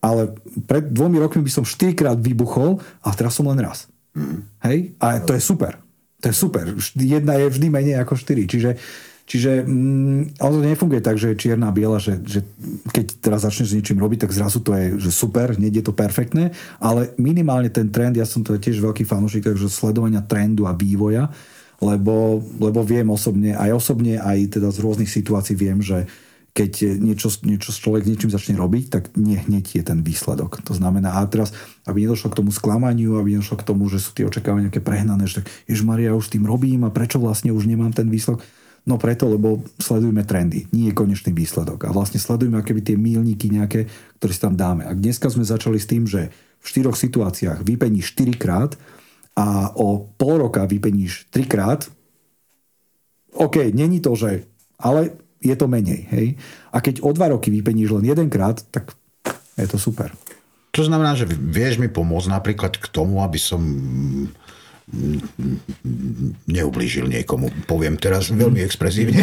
ale 0.00 0.32
pred 0.64 0.86
dvomi 0.88 1.18
rokmi 1.18 1.42
by 1.44 1.52
som 1.52 1.64
4 1.66 1.98
krát 1.98 2.18
vybuchol 2.18 2.78
a 3.02 3.10
teraz 3.12 3.36
som 3.36 3.50
len 3.50 3.58
raz. 3.58 3.90
Mm. 4.14 4.46
Hej? 4.64 4.78
A 5.02 5.20
to 5.20 5.34
je 5.34 5.42
super. 5.42 5.82
To 6.20 6.24
je 6.28 6.34
super. 6.36 6.64
Jedna 6.96 7.40
je 7.40 7.48
vždy 7.48 7.66
menej 7.72 7.96
ako 8.00 8.14
štyri. 8.16 8.44
Čiže, 8.44 8.76
čiže 9.24 9.64
mm, 9.64 10.36
ale 10.36 10.52
to 10.52 10.60
nefunguje 10.60 11.00
tak, 11.00 11.16
že 11.16 11.32
je 11.32 11.40
čierna 11.40 11.72
a 11.72 11.76
biela, 11.76 11.96
že, 11.96 12.20
že 12.20 12.44
keď 12.92 13.06
teraz 13.24 13.40
začneš 13.48 13.72
s 13.72 13.76
niečím 13.80 13.98
robiť, 14.00 14.28
tak 14.28 14.36
zrazu 14.36 14.60
to 14.60 14.76
je 14.76 15.00
že 15.00 15.10
super, 15.10 15.56
nie 15.56 15.72
je 15.72 15.84
to 15.84 15.96
perfektné, 15.96 16.52
ale 16.76 17.16
minimálne 17.16 17.72
ten 17.72 17.88
trend, 17.88 18.20
ja 18.20 18.28
som 18.28 18.44
to 18.44 18.56
tiež 18.60 18.84
veľký 18.84 19.08
fanúšik, 19.08 19.48
takže 19.48 19.72
sledovania 19.72 20.20
trendu 20.20 20.68
a 20.68 20.76
vývoja, 20.76 21.32
lebo, 21.80 22.44
lebo 22.60 22.84
viem 22.84 23.08
osobne, 23.08 23.56
aj 23.56 23.72
osobne, 23.72 24.20
aj 24.20 24.60
teda 24.60 24.68
z 24.68 24.78
rôznych 24.84 25.08
situácií 25.08 25.56
viem, 25.56 25.80
že 25.80 26.04
keď 26.50 26.98
niečo, 26.98 27.30
niečo 27.46 27.70
človek 27.70 28.10
niečím 28.10 28.34
začne 28.34 28.58
robiť, 28.58 28.84
tak 28.90 29.02
nie 29.14 29.38
hneď 29.38 29.80
je 29.80 29.82
ten 29.86 30.02
výsledok. 30.02 30.66
To 30.66 30.74
znamená, 30.74 31.22
a 31.22 31.22
teraz, 31.30 31.54
aby 31.86 32.02
nedošlo 32.02 32.34
k 32.34 32.38
tomu 32.42 32.50
sklamaniu, 32.50 33.22
aby 33.22 33.38
nedošlo 33.38 33.62
k 33.62 33.66
tomu, 33.66 33.86
že 33.86 34.02
sú 34.02 34.10
tie 34.12 34.26
očakávania 34.26 34.68
nejaké 34.68 34.82
prehnané, 34.82 35.30
že 35.30 35.42
tak, 35.42 35.46
Maria, 35.86 36.18
už 36.18 36.34
tým 36.34 36.44
robím 36.44 36.82
a 36.82 36.90
prečo 36.90 37.22
vlastne 37.22 37.54
už 37.54 37.70
nemám 37.70 37.94
ten 37.94 38.10
výsledok. 38.10 38.42
No 38.88 38.96
preto, 38.96 39.28
lebo 39.28 39.62
sledujeme 39.78 40.24
trendy, 40.24 40.66
nie 40.74 40.90
je 40.90 40.96
konečný 40.96 41.30
výsledok. 41.36 41.86
A 41.86 41.94
vlastne 41.94 42.18
sledujeme 42.18 42.58
akéby 42.58 42.80
tie 42.82 42.96
mílniky 42.96 43.52
nejaké, 43.52 43.86
ktoré 44.18 44.32
si 44.32 44.40
tam 44.40 44.56
dáme. 44.56 44.88
A 44.88 44.96
dneska 44.96 45.28
sme 45.30 45.46
začali 45.46 45.78
s 45.78 45.86
tým, 45.86 46.08
že 46.08 46.32
v 46.60 46.66
štyroch 46.66 46.96
situáciách 46.96 47.62
vypeníš 47.62 48.16
4 48.16 48.40
krát 48.40 48.74
a 49.36 49.70
o 49.76 50.08
pol 50.16 50.42
roka 50.42 50.64
vypeníš 50.64 51.28
3 51.30 51.44
krát, 51.46 51.80
OK, 53.30 53.70
není 53.70 54.02
to, 54.02 54.18
že... 54.18 54.50
Ale 54.80 55.14
je 55.40 55.54
to 55.56 55.66
menej. 55.66 56.06
Hej? 56.12 56.26
A 56.70 56.84
keď 56.84 57.00
o 57.00 57.10
dva 57.16 57.32
roky 57.32 57.48
vypeníš 57.48 57.96
len 57.96 58.04
jedenkrát, 58.04 58.60
tak 58.68 58.92
je 59.56 59.66
to 59.68 59.80
super. 59.80 60.12
To 60.70 60.86
znamená, 60.86 61.18
že 61.18 61.26
vieš 61.26 61.82
mi 61.82 61.90
pomôcť 61.90 62.30
napríklad 62.30 62.78
k 62.78 62.86
tomu, 62.94 63.24
aby 63.26 63.40
som 63.40 63.58
neublížil 66.50 67.06
niekomu. 67.06 67.50
Poviem 67.66 67.94
teraz 67.94 68.30
veľmi 68.30 68.58
expresívne. 68.62 69.22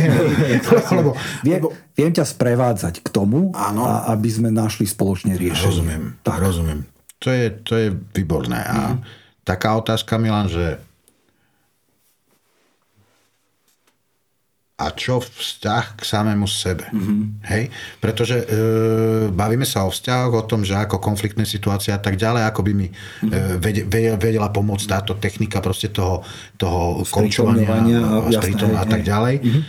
lebo, 0.99 1.15
viem, 1.43 1.59
viem 1.95 2.11
ťa 2.11 2.23
sprevádzať 2.23 3.03
k 3.03 3.07
tomu, 3.11 3.51
a, 3.51 3.71
aby 4.15 4.29
sme 4.31 4.49
našli 4.51 4.87
spoločne 4.87 5.35
riešenie. 5.35 5.67
Rozumiem, 5.67 6.03
tak. 6.23 6.39
rozumiem. 6.39 6.87
To 7.19 7.29
je, 7.33 7.45
to 7.63 7.73
je 7.75 7.87
výborné. 8.15 8.63
A 8.63 8.95
mm. 8.95 8.99
taká 9.43 9.75
otázka, 9.75 10.15
Milan, 10.15 10.47
že 10.47 10.79
a 14.77 14.93
čo 14.93 15.17
vzťah 15.17 15.97
k 15.97 16.01
samému 16.05 16.45
sebe. 16.45 16.85
Mm-hmm. 16.93 17.19
Hej? 17.49 17.63
Pretože 17.97 18.45
e, 18.45 18.45
bavíme 19.33 19.65
sa 19.65 19.89
o 19.89 19.89
vzťahoch, 19.89 20.37
o 20.37 20.45
tom, 20.45 20.61
že 20.61 20.77
ako 20.77 21.01
konfliktné 21.01 21.49
situácie 21.49 21.89
a 21.89 21.97
tak 21.97 22.13
ďalej, 22.13 22.45
ako 22.45 22.61
by 22.61 22.71
mi 22.77 22.87
mm-hmm. 22.93 23.57
e, 23.89 24.13
vedela 24.21 24.53
pomôcť 24.53 24.85
táto 24.85 25.17
technika 25.17 25.65
proste 25.65 25.89
toho, 25.89 26.21
toho 26.61 27.01
koučovania 27.09 27.65
a, 28.05 28.29
a, 28.29 28.77
a 28.77 28.85
tak 28.85 29.01
ďalej. 29.01 29.35
Mm-hmm. 29.41 29.63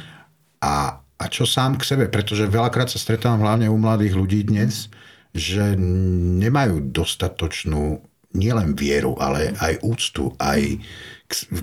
A, 0.60 1.00
a 1.00 1.24
čo 1.32 1.48
sám 1.48 1.80
k 1.80 1.88
sebe, 1.88 2.04
pretože 2.12 2.44
veľakrát 2.44 2.92
sa 2.92 3.00
stretávam 3.00 3.40
hlavne 3.40 3.72
u 3.72 3.80
mladých 3.80 4.12
ľudí 4.12 4.44
dnes, 4.44 4.92
že 5.32 5.72
nemajú 6.36 6.92
dostatočnú 6.92 8.04
nielen 8.36 8.76
vieru, 8.76 9.16
ale 9.16 9.56
aj 9.56 9.80
úctu, 9.80 10.36
aj 10.36 10.84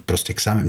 proste 0.06 0.38
k 0.38 0.40
same, 0.40 0.62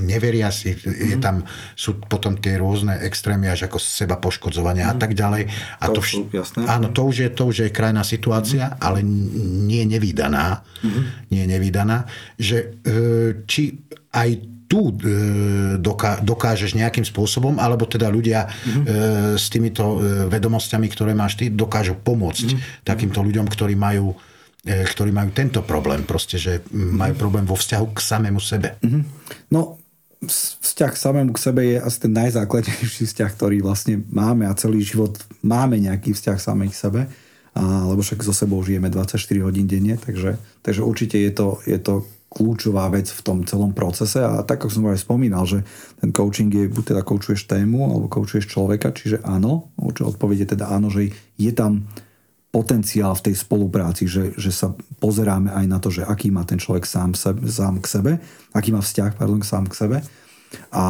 neveria 0.00 0.48
si, 0.48 0.72
mm-hmm. 0.72 1.12
je 1.12 1.16
tam, 1.20 1.44
sú 1.76 2.00
potom 2.00 2.40
tie 2.40 2.56
rôzne 2.56 2.96
extrémy 3.04 3.52
až 3.52 3.68
ako 3.68 3.76
seba 3.76 4.16
poškodzovania 4.16 4.88
mm-hmm. 4.88 4.96
a 4.96 5.02
tak 5.04 5.12
ďalej. 5.12 5.42
A 5.80 5.84
to, 5.92 6.00
to 6.00 6.00
vš- 6.00 6.24
jasné. 6.32 6.60
Áno, 6.64 6.88
to 6.88 7.04
už 7.04 7.16
je, 7.20 7.28
to 7.28 7.42
už 7.52 7.56
je 7.64 7.68
krajná 7.68 8.00
situácia, 8.00 8.72
mm-hmm. 8.72 8.80
ale 8.80 8.98
nie 9.68 9.84
nevydaná, 9.84 10.64
mm-hmm. 10.64 11.04
nie 11.28 11.44
nevydaná, 11.44 12.08
že 12.40 12.80
e, 12.80 13.44
či 13.44 13.76
aj 14.08 14.30
tu 14.66 14.90
e, 14.90 15.76
dokážeš 16.24 16.80
nejakým 16.80 17.04
spôsobom, 17.04 17.60
alebo 17.60 17.84
teda 17.84 18.08
ľudia 18.08 18.48
mm-hmm. 18.48 18.84
s 19.36 19.46
týmito 19.52 20.00
vedomosťami, 20.32 20.88
ktoré 20.90 21.12
máš 21.12 21.36
ty, 21.36 21.52
dokážu 21.52 21.92
pomôcť 22.00 22.48
mm-hmm. 22.56 22.88
takýmto 22.88 23.20
ľuďom, 23.20 23.46
ktorí 23.46 23.76
majú 23.76 24.16
ktorí 24.66 25.14
majú 25.14 25.30
tento 25.30 25.62
problém, 25.62 26.02
proste, 26.02 26.42
že 26.42 26.66
majú 26.74 27.14
problém 27.14 27.46
vo 27.46 27.54
vzťahu 27.54 27.86
k 27.94 27.98
samému 28.02 28.42
sebe. 28.42 28.74
Mm-hmm. 28.82 29.02
No, 29.54 29.78
vzťah 30.26 30.90
k 30.90 30.98
samému 30.98 31.30
k 31.36 31.42
sebe 31.42 31.60
je 31.62 31.76
asi 31.78 31.98
ten 32.02 32.12
najzákladnejší 32.12 33.06
vzťah, 33.06 33.30
ktorý 33.30 33.62
vlastne 33.62 34.02
máme 34.10 34.50
a 34.50 34.58
celý 34.58 34.82
život 34.82 35.14
máme 35.46 35.78
nejaký 35.78 36.12
vzťah 36.18 36.38
samej 36.42 36.74
k 36.74 36.80
sebe, 36.82 37.00
a, 37.56 37.62
lebo 37.86 38.02
však 38.02 38.26
so 38.26 38.34
sebou 38.34 38.58
žijeme 38.66 38.90
24 38.90 39.16
hodín 39.46 39.70
denne, 39.70 39.94
takže, 39.96 40.34
takže 40.66 40.82
určite 40.82 41.16
je 41.16 41.32
to, 41.32 41.62
je 41.62 41.78
to 41.78 42.02
kľúčová 42.26 42.90
vec 42.92 43.08
v 43.08 43.20
tom 43.22 43.38
celom 43.46 43.72
procese 43.72 44.20
a 44.20 44.42
tak, 44.42 44.60
ako 44.60 44.68
som 44.68 44.90
aj 44.90 45.00
spomínal, 45.00 45.46
že 45.46 45.62
ten 46.02 46.10
coaching 46.10 46.52
je, 46.52 46.68
buď 46.68 46.92
teda 46.92 47.02
coachuješ 47.06 47.48
tému, 47.48 47.86
alebo 47.86 48.10
coachuješ 48.10 48.50
človeka, 48.50 48.92
čiže 48.92 49.22
áno, 49.24 49.72
odpoveď 49.80 50.44
je 50.44 50.48
teda 50.58 50.68
áno, 50.68 50.92
že 50.92 51.14
je 51.38 51.52
tam 51.54 51.86
potenciál 52.56 53.12
v 53.12 53.28
tej 53.28 53.36
spolupráci, 53.36 54.08
že, 54.08 54.32
že 54.40 54.48
sa 54.48 54.72
pozeráme 54.96 55.52
aj 55.52 55.66
na 55.68 55.76
to, 55.76 55.92
že 55.92 56.08
aký 56.08 56.32
má 56.32 56.48
ten 56.48 56.56
človek 56.56 56.88
sám, 56.88 57.12
sebe, 57.12 57.44
sám 57.52 57.84
k 57.84 57.86
sebe, 57.86 58.12
aký 58.56 58.72
má 58.72 58.80
vzťah 58.80 59.12
pardon, 59.20 59.44
sám 59.44 59.68
k 59.68 59.76
sebe 59.76 59.98
a 60.72 60.84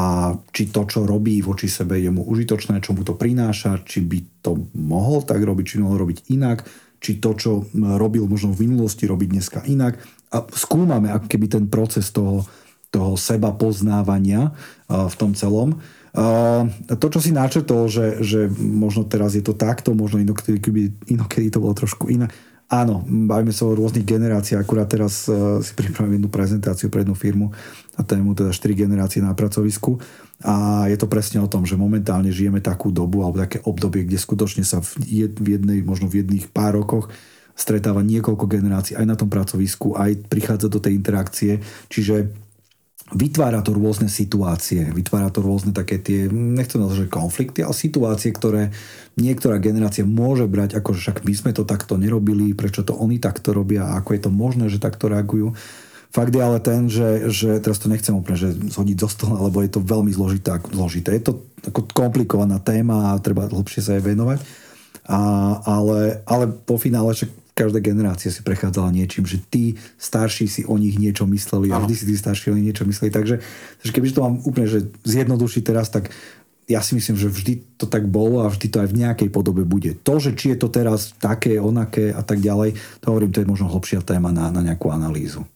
či 0.52 0.68
to, 0.70 0.84
čo 0.86 1.08
robí 1.08 1.40
voči 1.40 1.66
sebe, 1.66 1.98
je 1.98 2.10
mu 2.12 2.22
užitočné, 2.22 2.78
čo 2.84 2.92
mu 2.92 3.02
to 3.02 3.16
prináša, 3.16 3.82
či 3.82 4.04
by 4.04 4.18
to 4.44 4.68
mohol 4.76 5.24
tak 5.24 5.42
robiť, 5.42 5.64
či 5.64 5.82
mohol 5.82 6.06
robiť 6.06 6.30
inak, 6.30 6.62
či 7.00 7.18
to, 7.18 7.34
čo 7.36 7.66
robil 7.74 8.24
možno 8.28 8.52
v 8.52 8.68
minulosti, 8.68 9.08
robiť 9.08 9.28
dneska 9.28 9.60
inak. 9.66 9.98
A 10.32 10.44
skúmame 10.52 11.12
ako 11.12 11.26
keby 11.28 11.46
ten 11.48 11.64
proces 11.66 12.12
toho, 12.12 12.44
toho 12.92 13.16
seba 13.18 13.52
poznávania 13.52 14.54
v 14.88 15.14
tom 15.16 15.32
celom 15.36 15.80
to, 16.96 17.06
čo 17.12 17.20
si 17.20 17.28
načetol, 17.28 17.92
že, 17.92 18.24
že 18.24 18.48
možno 18.56 19.04
teraz 19.04 19.36
je 19.36 19.44
to 19.44 19.52
takto, 19.52 19.92
možno 19.92 20.16
inokedy, 20.16 20.56
inokedy 21.12 21.52
to 21.52 21.60
bolo 21.60 21.76
trošku 21.76 22.08
iné. 22.08 22.32
Áno, 22.66 23.06
bavíme 23.06 23.54
sa 23.54 23.62
o 23.62 23.78
rôznych 23.78 24.02
generáciách. 24.02 24.66
Akurát 24.66 24.90
teraz 24.90 25.30
uh, 25.30 25.62
si 25.62 25.70
pripravím 25.70 26.18
jednu 26.18 26.30
prezentáciu 26.32 26.90
pre 26.90 27.06
jednu 27.06 27.14
firmu 27.14 27.54
a 27.94 28.02
tému 28.02 28.34
teda 28.34 28.50
4 28.50 28.74
generácie 28.74 29.22
na 29.22 29.38
pracovisku. 29.38 30.02
A 30.42 30.84
je 30.90 30.98
to 30.98 31.06
presne 31.06 31.38
o 31.38 31.46
tom, 31.46 31.62
že 31.62 31.78
momentálne 31.78 32.34
žijeme 32.34 32.58
takú 32.58 32.90
dobu 32.90 33.22
alebo 33.22 33.38
také 33.38 33.62
obdobie, 33.62 34.02
kde 34.02 34.18
skutočne 34.18 34.66
sa 34.66 34.82
v, 34.82 34.98
v 35.30 35.46
jednej, 35.46 35.78
možno 35.86 36.10
v 36.10 36.26
jedných 36.26 36.50
pár 36.50 36.74
rokoch 36.74 37.06
stretáva 37.56 38.04
niekoľko 38.04 38.44
generácií 38.50 38.98
aj 38.98 39.06
na 39.06 39.16
tom 39.16 39.30
pracovisku, 39.30 39.96
aj 39.96 40.26
prichádza 40.26 40.66
do 40.66 40.82
tej 40.82 40.92
interakcie. 40.98 41.62
Čiže 41.88 42.45
vytvára 43.14 43.62
to 43.62 43.70
rôzne 43.70 44.10
situácie, 44.10 44.82
vytvára 44.90 45.30
to 45.30 45.38
rôzne 45.38 45.70
také 45.70 46.02
tie, 46.02 46.26
nechcem 46.26 46.82
nazvať, 46.82 47.06
že 47.06 47.14
konflikty, 47.14 47.60
ale 47.62 47.70
situácie, 47.70 48.34
ktoré 48.34 48.74
niektorá 49.14 49.62
generácia 49.62 50.02
môže 50.02 50.50
brať, 50.50 50.74
ako 50.74 50.90
že 50.90 51.00
však 51.06 51.18
my 51.22 51.34
sme 51.38 51.50
to 51.54 51.62
takto 51.62 51.94
nerobili, 51.94 52.50
prečo 52.58 52.82
to 52.82 52.98
oni 52.98 53.22
takto 53.22 53.54
robia, 53.54 53.94
ako 53.94 54.10
je 54.10 54.20
to 54.26 54.30
možné, 54.34 54.66
že 54.66 54.82
takto 54.82 55.06
reagujú. 55.06 55.54
Fakt 56.10 56.32
je 56.34 56.42
ale 56.42 56.58
ten, 56.58 56.88
že, 56.90 57.28
že 57.30 57.60
teraz 57.60 57.78
to 57.78 57.92
nechcem 57.92 58.16
úplne 58.16 58.40
že 58.40 58.50
zhodiť 58.74 58.96
zo 59.04 59.08
stola, 59.10 59.38
lebo 59.46 59.60
je 59.62 59.70
to 59.70 59.84
veľmi 59.84 60.10
zložité. 60.10 60.58
zložité. 60.72 61.12
Je 61.12 61.28
to 61.30 61.44
ako 61.66 61.92
komplikovaná 61.92 62.56
téma 62.58 63.12
a 63.14 63.20
treba 63.20 63.46
hlbšie 63.46 63.84
sa 63.84 63.94
jej 63.94 64.02
venovať. 64.02 64.40
A, 65.06 65.20
ale, 65.62 66.24
ale 66.24 66.50
po 66.50 66.80
finále 66.80 67.12
však 67.12 67.45
každá 67.56 67.80
generácia 67.80 68.28
si 68.28 68.44
prechádzala 68.44 68.92
niečím, 68.92 69.24
že 69.24 69.40
tí 69.40 69.80
starší 69.96 70.44
si 70.44 70.62
o 70.68 70.76
nich 70.76 71.00
niečo 71.00 71.24
mysleli 71.24 71.72
a 71.72 71.80
vždy 71.80 71.94
si 71.96 72.04
tí 72.04 72.12
starší 72.12 72.52
o 72.52 72.56
nich 72.60 72.68
niečo 72.68 72.84
mysleli. 72.84 73.08
Takže, 73.08 73.40
takže 73.80 73.92
kebyže 73.96 74.16
to 74.20 74.24
mám 74.28 74.36
úplne 74.44 74.68
že 74.68 74.84
zjednodušiť 75.08 75.62
teraz, 75.64 75.88
tak 75.88 76.12
ja 76.68 76.84
si 76.84 76.98
myslím, 76.98 77.16
že 77.16 77.32
vždy 77.32 77.80
to 77.80 77.88
tak 77.88 78.04
bolo 78.10 78.44
a 78.44 78.52
vždy 78.52 78.66
to 78.68 78.78
aj 78.84 78.88
v 78.92 78.98
nejakej 79.00 79.28
podobe 79.32 79.64
bude. 79.64 79.96
To, 80.04 80.20
že 80.20 80.36
či 80.36 80.52
je 80.52 80.58
to 80.60 80.68
teraz 80.68 81.16
také, 81.16 81.56
onaké 81.56 82.12
a 82.12 82.20
tak 82.20 82.44
ďalej, 82.44 82.76
to 83.00 83.06
hovorím, 83.08 83.32
to 83.32 83.40
je 83.40 83.48
možno 83.48 83.72
hlbšia 83.72 84.04
téma 84.04 84.34
na, 84.34 84.52
na 84.52 84.60
nejakú 84.60 84.92
analýzu. 84.92 85.46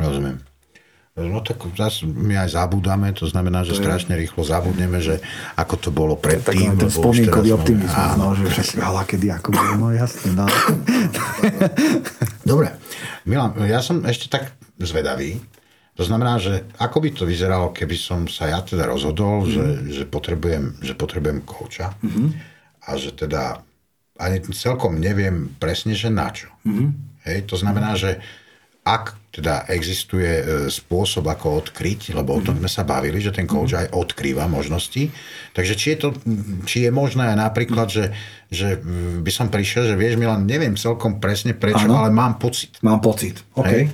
Rozumiem. 0.00 0.49
No 1.18 1.42
tak 1.42 1.58
zase 1.74 2.06
my 2.06 2.46
aj 2.46 2.54
zabúdame, 2.54 3.10
to 3.10 3.26
znamená, 3.26 3.66
že 3.66 3.74
to 3.74 3.82
strašne 3.82 4.14
je... 4.14 4.24
rýchlo 4.24 4.46
zabudneme, 4.46 5.02
že 5.02 5.18
ako 5.58 5.74
to 5.76 5.90
bolo 5.90 6.14
predtým. 6.14 6.78
Tak 6.78 6.86
spomienkový 6.86 7.50
optimizmus, 7.50 8.14
no, 8.14 8.38
že 8.38 8.46
však 8.46 8.78
ale 8.78 9.02
kedy 9.04 9.26
ako 9.34 9.48
bolo, 9.50 9.72
no 9.74 9.88
jasne. 9.90 10.38
No. 10.38 10.46
Dobre, 12.50 12.78
Milan, 13.26 13.58
ja 13.66 13.82
som 13.82 14.06
ešte 14.06 14.30
tak 14.30 14.54
zvedavý, 14.78 15.42
to 15.98 16.06
znamená, 16.06 16.40
že 16.40 16.64
ako 16.80 16.96
by 17.02 17.08
to 17.12 17.28
vyzeralo, 17.28 17.74
keby 17.76 17.92
som 17.98 18.24
sa 18.24 18.48
ja 18.48 18.64
teda 18.64 18.88
rozhodol, 18.88 19.44
mm-hmm. 19.44 19.90
že, 19.90 20.00
že, 20.00 20.04
potrebujem, 20.08 20.80
že 20.80 20.96
potrebujem 20.96 21.44
kouča 21.44 21.92
mm-hmm. 22.00 22.28
a 22.86 22.90
že 22.96 23.12
teda 23.12 23.60
ani 24.16 24.40
celkom 24.56 24.96
neviem 24.96 25.52
presne, 25.60 25.92
že 25.92 26.08
na 26.08 26.32
čo. 26.32 26.48
Mm-hmm. 26.64 26.88
Hej, 27.28 27.38
to 27.50 27.60
znamená, 27.60 28.00
že 28.00 28.16
ak 28.80 29.12
teda 29.30 29.70
existuje 29.70 30.26
e, 30.26 30.44
spôsob, 30.66 31.30
ako 31.30 31.62
odkryť, 31.62 32.18
lebo 32.18 32.34
o 32.34 32.42
tom 32.42 32.58
sme 32.58 32.66
sa 32.66 32.82
bavili, 32.82 33.22
že 33.22 33.30
ten 33.30 33.46
coach 33.46 33.78
aj 33.78 33.94
odkrýva 33.94 34.50
možnosti. 34.50 35.06
Takže 35.54 35.74
či 35.78 35.86
je, 35.94 35.98
to, 36.02 36.08
či 36.66 36.86
je 36.86 36.90
možné 36.90 37.30
napríklad, 37.38 37.86
že, 37.86 38.10
že 38.50 38.82
by 39.22 39.30
som 39.30 39.46
prišiel, 39.46 39.86
že 39.86 39.94
vieš, 39.94 40.18
Milan, 40.18 40.50
neviem 40.50 40.74
celkom 40.74 41.22
presne 41.22 41.54
prečo, 41.54 41.86
ano. 41.86 42.02
ale 42.02 42.10
mám 42.10 42.42
pocit. 42.42 42.82
Mám 42.82 42.98
pocit, 42.98 43.38
OK. 43.54 43.86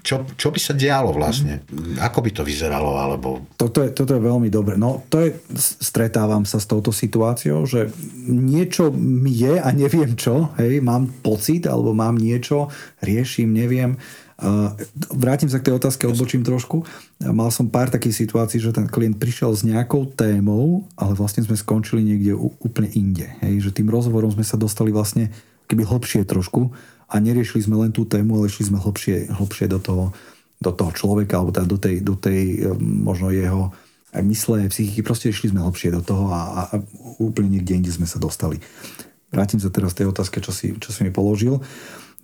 Čo, 0.00 0.24
čo 0.32 0.48
by 0.48 0.56
sa 0.56 0.72
dialo 0.72 1.12
vlastne? 1.12 1.60
Ako 2.00 2.24
by 2.24 2.32
to 2.32 2.40
vyzeralo? 2.40 2.96
Alebo... 2.96 3.52
Toto, 3.60 3.84
je, 3.84 3.92
toto 3.92 4.16
je 4.16 4.22
veľmi 4.24 4.48
dobre. 4.48 4.80
No, 4.80 5.04
to 5.12 5.28
je, 5.28 5.36
stretávam 5.60 6.48
sa 6.48 6.56
s 6.56 6.64
touto 6.64 6.88
situáciou, 6.88 7.68
že 7.68 7.92
niečo 8.24 8.88
mi 8.96 9.44
je 9.44 9.60
a 9.60 9.68
neviem 9.76 10.16
čo, 10.16 10.56
hej, 10.56 10.80
mám 10.80 11.12
pocit, 11.20 11.68
alebo 11.68 11.92
mám 11.92 12.16
niečo, 12.16 12.72
riešim, 13.04 13.52
neviem 13.52 14.00
Vrátim 15.18 15.50
sa 15.50 15.58
k 15.58 15.66
tej 15.66 15.82
otázke, 15.82 16.06
odbočím 16.06 16.46
trošku. 16.46 16.86
Mal 17.18 17.50
som 17.50 17.66
pár 17.66 17.90
takých 17.90 18.22
situácií, 18.22 18.62
že 18.62 18.70
ten 18.70 18.86
klient 18.86 19.18
prišiel 19.18 19.50
s 19.50 19.66
nejakou 19.66 20.06
témou, 20.14 20.86
ale 20.94 21.18
vlastne 21.18 21.42
sme 21.42 21.58
skončili 21.58 22.06
niekde 22.06 22.38
úplne 22.38 22.86
inde. 22.94 23.26
Hej? 23.42 23.66
Že 23.66 23.82
tým 23.82 23.88
rozhovorom 23.90 24.30
sme 24.30 24.46
sa 24.46 24.54
dostali 24.54 24.94
vlastne 24.94 25.34
keby 25.66 25.82
hlbšie 25.82 26.22
trošku 26.22 26.70
a 27.10 27.14
neriešili 27.18 27.66
sme 27.66 27.82
len 27.82 27.90
tú 27.90 28.06
tému, 28.06 28.38
ale 28.38 28.46
išli 28.46 28.70
sme 28.70 28.78
hlbšie, 28.78 29.34
hlbšie 29.34 29.66
do 29.74 29.82
toho, 29.82 30.04
do 30.62 30.70
toho 30.70 30.94
človeka 30.94 31.42
alebo 31.42 31.50
teda 31.50 31.66
do 31.66 31.78
tej, 31.82 31.96
do 32.06 32.14
tej 32.14 32.70
možno 32.78 33.34
jeho 33.34 33.74
aj 34.14 34.22
mysle, 34.24 34.64
aj 34.64 34.72
psychiky, 34.72 35.02
proste 35.04 35.28
išli 35.28 35.52
sme 35.52 35.66
hlbšie 35.66 35.92
do 35.92 36.00
toho 36.00 36.32
a, 36.32 36.40
a 36.40 36.62
úplne 37.20 37.58
niekde 37.58 37.76
inde 37.76 37.92
sme 37.92 38.08
sa 38.08 38.16
dostali. 38.16 38.62
Vrátim 39.28 39.60
sa 39.60 39.68
teraz 39.68 39.92
tej 39.92 40.08
otázke, 40.08 40.40
čo 40.40 40.54
si, 40.54 40.72
čo 40.80 40.88
si 40.88 41.04
mi 41.04 41.12
položil. 41.12 41.60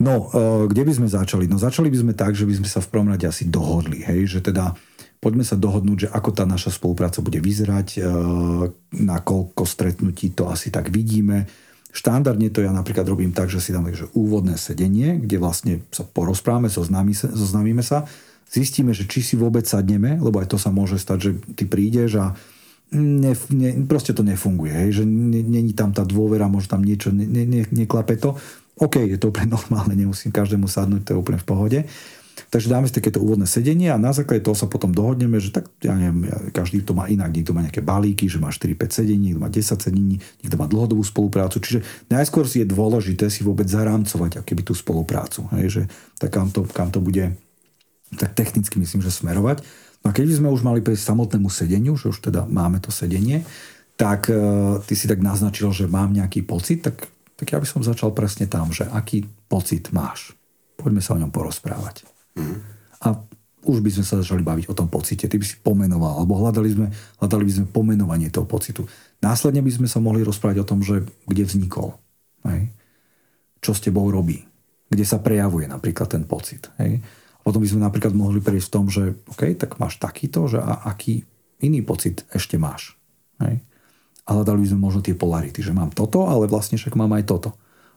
No, 0.02 0.26
e, 0.34 0.66
kde 0.66 0.82
by 0.82 0.92
sme 0.92 1.08
začali? 1.10 1.46
No 1.46 1.54
začali 1.54 1.86
by 1.86 1.98
sme 2.02 2.12
tak, 2.18 2.34
že 2.34 2.46
by 2.48 2.54
sme 2.58 2.68
sa 2.68 2.82
v 2.82 2.90
prvom 2.90 3.14
rade 3.14 3.26
asi 3.30 3.46
dohodli, 3.46 4.02
hej, 4.02 4.26
že 4.26 4.40
teda 4.42 4.74
poďme 5.22 5.46
sa 5.46 5.54
dohodnúť, 5.54 6.08
že 6.08 6.12
ako 6.12 6.30
tá 6.34 6.44
naša 6.44 6.74
spolupráca 6.74 7.22
bude 7.22 7.38
vyzerať, 7.38 7.88
e, 7.96 7.98
na 9.00 9.18
koľko 9.22 9.62
stretnutí 9.62 10.34
to 10.34 10.50
asi 10.50 10.74
tak 10.74 10.90
vidíme. 10.90 11.46
Štandardne 11.94 12.50
to 12.50 12.58
ja 12.58 12.74
napríklad 12.74 13.06
robím 13.06 13.30
tak, 13.30 13.46
že 13.46 13.62
si 13.62 13.70
dám 13.70 13.86
takže 13.86 14.10
úvodné 14.18 14.58
sedenie, 14.58 15.22
kde 15.22 15.38
vlastne 15.38 15.74
sa 15.94 16.02
porozprávame, 16.02 16.66
zoznámime 16.66 17.86
sa, 17.86 18.02
zistíme, 18.50 18.90
že 18.90 19.06
či 19.06 19.22
si 19.22 19.38
vôbec 19.38 19.62
sadneme, 19.62 20.18
lebo 20.18 20.42
aj 20.42 20.50
to 20.50 20.58
sa 20.58 20.74
môže 20.74 20.98
stať, 20.98 21.18
že 21.22 21.30
ty 21.54 21.70
prídeš 21.70 22.18
a 22.18 22.34
ne, 22.94 23.32
ne, 23.54 23.70
proste 23.86 24.10
to 24.10 24.26
nefunguje, 24.26 24.74
hej, 24.74 25.02
že 25.02 25.04
není 25.06 25.72
tam 25.72 25.94
tá 25.94 26.02
dôvera, 26.02 26.50
možno 26.50 26.78
tam 26.78 26.82
niečo, 26.82 27.14
ne, 27.14 27.26
ne, 27.26 27.62
neklape 27.70 28.18
to. 28.18 28.34
OK, 28.78 28.98
je 29.06 29.18
to 29.18 29.30
úplne 29.30 29.52
normálne, 29.56 29.94
nemusím 29.94 30.34
každému 30.34 30.66
sadnúť, 30.66 31.02
to 31.06 31.10
je 31.14 31.20
úplne 31.20 31.38
v 31.38 31.46
pohode. 31.46 31.80
Takže 32.34 32.66
dáme 32.66 32.90
si 32.90 32.94
takéto 32.94 33.22
úvodné 33.22 33.46
sedenie 33.46 33.94
a 33.94 33.98
na 33.98 34.10
základe 34.10 34.42
toho 34.42 34.58
sa 34.58 34.66
potom 34.66 34.90
dohodneme, 34.90 35.38
že 35.38 35.54
tak, 35.54 35.70
ja 35.78 35.94
neviem, 35.94 36.26
každý 36.50 36.82
to 36.82 36.90
má 36.90 37.06
inak, 37.06 37.30
niekto 37.30 37.54
má 37.54 37.62
nejaké 37.62 37.78
balíky, 37.78 38.26
že 38.26 38.42
má 38.42 38.50
4-5 38.50 38.90
sedení, 38.90 39.30
niekto 39.30 39.42
má 39.42 39.50
10 39.50 39.78
sedení, 39.78 40.18
niekto 40.42 40.56
má 40.58 40.66
dlhodobú 40.66 41.02
spoluprácu. 41.06 41.62
Čiže 41.62 41.86
najskôr 42.10 42.50
si 42.50 42.62
je 42.62 42.66
dôležité 42.66 43.30
si 43.30 43.46
vôbec 43.46 43.70
zarámcovať 43.70 44.42
akéby 44.42 44.66
tú 44.66 44.74
spoluprácu. 44.74 45.46
Hej, 45.54 45.66
že 45.70 45.82
tak 46.18 46.34
kam 46.34 46.50
to, 46.50 46.66
kam 46.66 46.90
to 46.90 46.98
bude 46.98 47.38
tak 48.14 48.34
technicky 48.34 48.78
myslím, 48.78 49.02
že 49.02 49.14
smerovať. 49.14 49.62
No 50.02 50.10
a 50.10 50.14
keď 50.14 50.38
sme 50.38 50.52
už 50.52 50.62
mali 50.62 50.84
prejsť 50.84 51.10
samotnému 51.10 51.48
sedeniu, 51.50 51.94
že 51.98 52.10
už 52.12 52.30
teda 52.30 52.46
máme 52.46 52.78
to 52.78 52.94
sedenie, 52.94 53.42
tak 53.94 54.28
e, 54.28 54.36
ty 54.84 54.94
si 54.98 55.06
tak 55.06 55.22
naznačil, 55.22 55.70
že 55.70 55.86
mám 55.86 56.12
nejaký 56.12 56.42
pocit, 56.44 56.82
tak, 56.82 57.08
tak 57.34 57.50
ja 57.50 57.58
by 57.58 57.66
som 57.66 57.82
začal 57.82 58.14
presne 58.14 58.46
tam, 58.46 58.70
že 58.70 58.86
aký 58.86 59.26
pocit 59.50 59.90
máš. 59.90 60.34
Poďme 60.78 61.02
sa 61.02 61.18
o 61.18 61.20
ňom 61.20 61.30
porozprávať. 61.34 62.06
Mm. 62.38 62.58
A 63.02 63.06
už 63.64 63.80
by 63.80 63.90
sme 63.90 64.04
sa 64.04 64.20
začali 64.20 64.44
baviť 64.44 64.68
o 64.70 64.76
tom 64.76 64.92
pocite. 64.92 65.24
Ty 65.24 65.36
by 65.40 65.46
si 65.46 65.56
pomenoval, 65.58 66.20
alebo 66.20 66.36
hľadali, 66.36 66.68
sme, 66.68 66.86
hľadali 67.18 67.44
by 67.48 67.52
sme 67.52 67.66
pomenovanie 67.72 68.28
toho 68.28 68.44
pocitu. 68.44 68.84
Následne 69.24 69.64
by 69.64 69.72
sme 69.72 69.88
sa 69.88 69.98
mohli 70.04 70.20
rozprávať 70.20 70.62
o 70.62 70.68
tom, 70.68 70.84
že 70.84 71.02
kde 71.24 71.48
vznikol. 71.48 71.96
Hej? 72.44 72.68
Čo 73.64 73.72
s 73.72 73.80
tebou 73.80 74.04
robí. 74.12 74.44
Kde 74.92 75.04
sa 75.08 75.18
prejavuje 75.18 75.64
napríklad 75.64 76.12
ten 76.12 76.28
pocit. 76.28 76.68
Hej? 76.76 77.00
Potom 77.40 77.64
by 77.64 77.68
sme 77.68 77.80
napríklad 77.88 78.12
mohli 78.12 78.44
prejsť 78.44 78.68
v 78.68 78.74
tom, 78.74 78.86
že 78.92 79.02
OK, 79.32 79.42
tak 79.56 79.80
máš 79.80 79.96
takýto, 79.96 80.44
že 80.44 80.60
a 80.60 80.84
aký 80.84 81.24
iný 81.64 81.80
pocit 81.80 82.28
ešte 82.36 82.60
máš. 82.60 83.00
Hej? 83.40 83.64
A 84.24 84.32
hľadali 84.32 84.64
by 84.64 84.68
sme 84.72 84.80
možno 84.80 85.00
tie 85.04 85.12
polarity, 85.12 85.60
že 85.60 85.76
mám 85.76 85.92
toto, 85.92 86.24
ale 86.28 86.48
vlastne 86.48 86.80
však 86.80 86.96
mám 86.96 87.12
aj 87.12 87.28
toto. 87.28 87.50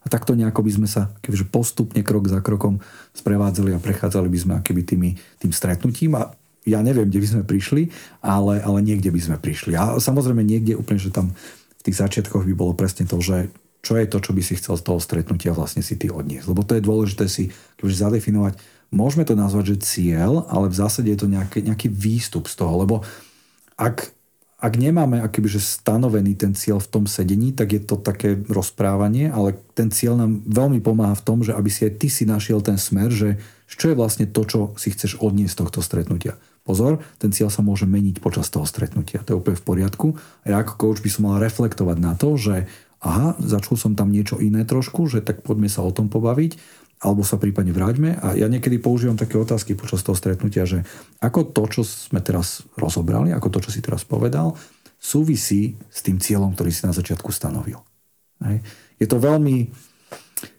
A 0.03 0.11
takto 0.11 0.35
nejako 0.35 0.63
by 0.63 0.71
sme 0.71 0.87
sa 0.87 1.11
kebyže 1.23 1.47
postupne 1.51 1.99
krok 2.03 2.31
za 2.31 2.39
krokom 2.39 2.79
sprevádzali 3.15 3.75
a 3.75 3.83
prechádzali 3.83 4.27
by 4.31 4.39
sme 4.39 4.53
akéby 4.59 4.83
tými, 4.83 5.09
tým 5.39 5.51
stretnutím 5.51 6.15
a 6.15 6.31
ja 6.67 6.83
neviem, 6.83 7.07
kde 7.07 7.23
by 7.23 7.27
sme 7.27 7.43
prišli, 7.47 7.83
ale, 8.19 8.59
ale 8.59 8.83
niekde 8.83 9.07
by 9.07 9.21
sme 9.23 9.37
prišli. 9.39 9.75
A 9.79 9.95
samozrejme 10.03 10.43
niekde 10.43 10.75
úplne, 10.75 10.99
že 10.99 11.15
tam 11.15 11.31
v 11.79 11.81
tých 11.87 12.03
začiatkoch 12.03 12.43
by 12.43 12.53
bolo 12.55 12.75
presne 12.75 13.07
to, 13.07 13.23
že 13.23 13.47
čo 13.79 13.95
je 13.95 14.03
to, 14.03 14.19
čo 14.19 14.35
by 14.35 14.43
si 14.43 14.59
chcel 14.59 14.75
z 14.75 14.83
toho 14.83 14.99
stretnutia 14.99 15.55
vlastne 15.55 15.79
si 15.79 15.95
ty 15.95 16.11
odniesť. 16.11 16.51
Lebo 16.51 16.67
to 16.67 16.75
je 16.75 16.83
dôležité 16.83 17.31
si 17.31 17.55
kebyže 17.79 18.03
zadefinovať, 18.03 18.59
môžeme 18.91 19.23
to 19.23 19.35
nazvať, 19.35 19.75
že 19.75 19.83
cieľ, 19.83 20.43
ale 20.51 20.67
v 20.67 20.75
zásade 20.75 21.07
je 21.07 21.19
to 21.19 21.31
nejaký, 21.31 21.63
nejaký 21.63 21.87
výstup 21.87 22.51
z 22.51 22.55
toho, 22.59 22.83
lebo 22.83 22.95
ak, 23.79 24.11
ak 24.57 24.73
nemáme 24.73 25.21
akýby, 25.21 25.53
že 25.53 25.61
stanovený 25.61 26.33
ten 26.33 26.57
cieľ 26.57 26.81
v 26.81 26.89
tom 26.89 27.03
sedení, 27.05 27.53
tak 27.53 27.77
je 27.77 27.81
to 27.85 28.01
také 28.01 28.41
rozprávanie, 28.49 29.29
ale 29.29 29.53
ten 29.77 29.93
cieľ 29.93 30.17
nám 30.17 30.41
veľmi 30.49 30.81
pomáha 30.81 31.13
v 31.13 31.25
tom, 31.25 31.45
že 31.45 31.53
aby 31.53 31.69
si 31.69 31.85
aj 31.85 32.01
ty 32.01 32.09
si 32.09 32.25
našiel 32.25 32.65
ten 32.65 32.81
smer, 32.81 33.13
že 33.13 33.37
čo 33.69 33.93
je 33.93 33.99
vlastne 33.99 34.25
to, 34.25 34.41
čo 34.49 34.59
si 34.73 34.89
chceš 34.89 35.21
odniesť 35.21 35.53
z 35.53 35.59
tohto 35.61 35.79
stretnutia. 35.85 36.41
Pozor, 36.65 37.05
ten 37.21 37.29
cieľ 37.29 37.53
sa 37.53 37.61
môže 37.61 37.85
meniť 37.85 38.17
počas 38.17 38.49
toho 38.49 38.65
stretnutia. 38.65 39.21
To 39.29 39.37
je 39.37 39.39
úplne 39.39 39.55
v 39.61 39.67
poriadku. 39.67 40.07
A 40.43 40.45
ja 40.51 40.57
ako 40.65 40.73
coach 40.75 41.05
by 41.05 41.09
som 41.13 41.29
mal 41.29 41.37
reflektovať 41.37 41.97
na 42.01 42.17
to, 42.17 42.33
že 42.35 42.65
aha, 42.99 43.37
začul 43.37 43.77
som 43.77 43.93
tam 43.93 44.09
niečo 44.09 44.41
iné 44.41 44.65
trošku, 44.65 45.05
že 45.05 45.21
tak 45.21 45.45
poďme 45.45 45.69
sa 45.69 45.85
o 45.85 45.93
tom 45.93 46.09
pobaviť 46.09 46.57
alebo 46.97 47.21
sa 47.21 47.37
prípadne 47.37 47.69
vráťme. 47.73 48.17
A 48.17 48.33
ja 48.33 48.49
niekedy 48.49 48.81
používam 48.81 49.17
také 49.17 49.37
otázky 49.37 49.77
počas 49.77 50.01
toho 50.01 50.17
stretnutia, 50.17 50.65
že 50.65 50.81
ako 51.21 51.53
to, 51.53 51.63
čo 51.69 51.81
sme 51.85 52.21
teraz 52.25 52.65
rozobrali, 52.73 53.29
ako 53.33 53.53
to, 53.53 53.69
čo 53.69 53.73
si 53.73 53.85
teraz 53.85 54.01
povedal, 54.01 54.57
súvisí 54.97 55.77
s 55.93 56.01
tým 56.01 56.17
cieľom, 56.17 56.57
ktorý 56.57 56.73
si 56.73 56.89
na 56.89 56.93
začiatku 56.93 57.29
stanovil. 57.29 57.77
Hej. 58.41 58.65
Je 58.97 59.07
to 59.09 59.21
veľmi 59.21 59.69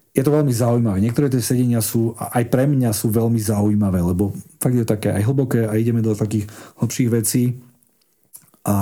je 0.09 0.25
to 0.25 0.35
veľmi 0.35 0.51
zaujímavé. 0.51 0.99
Niektoré 0.99 1.31
tie 1.31 1.39
sedenia 1.39 1.79
sú, 1.79 2.17
aj 2.17 2.49
pre 2.49 2.65
mňa 2.65 2.91
sú 2.91 3.13
veľmi 3.13 3.39
zaujímavé, 3.39 4.03
lebo 4.03 4.35
fakt 4.59 4.75
je 4.75 4.83
také 4.83 5.13
aj 5.15 5.23
hlboké 5.23 5.69
a 5.69 5.77
ideme 5.77 6.03
do 6.03 6.17
takých 6.17 6.49
hlbších 6.81 7.09
vecí. 7.13 7.61
A 8.67 8.75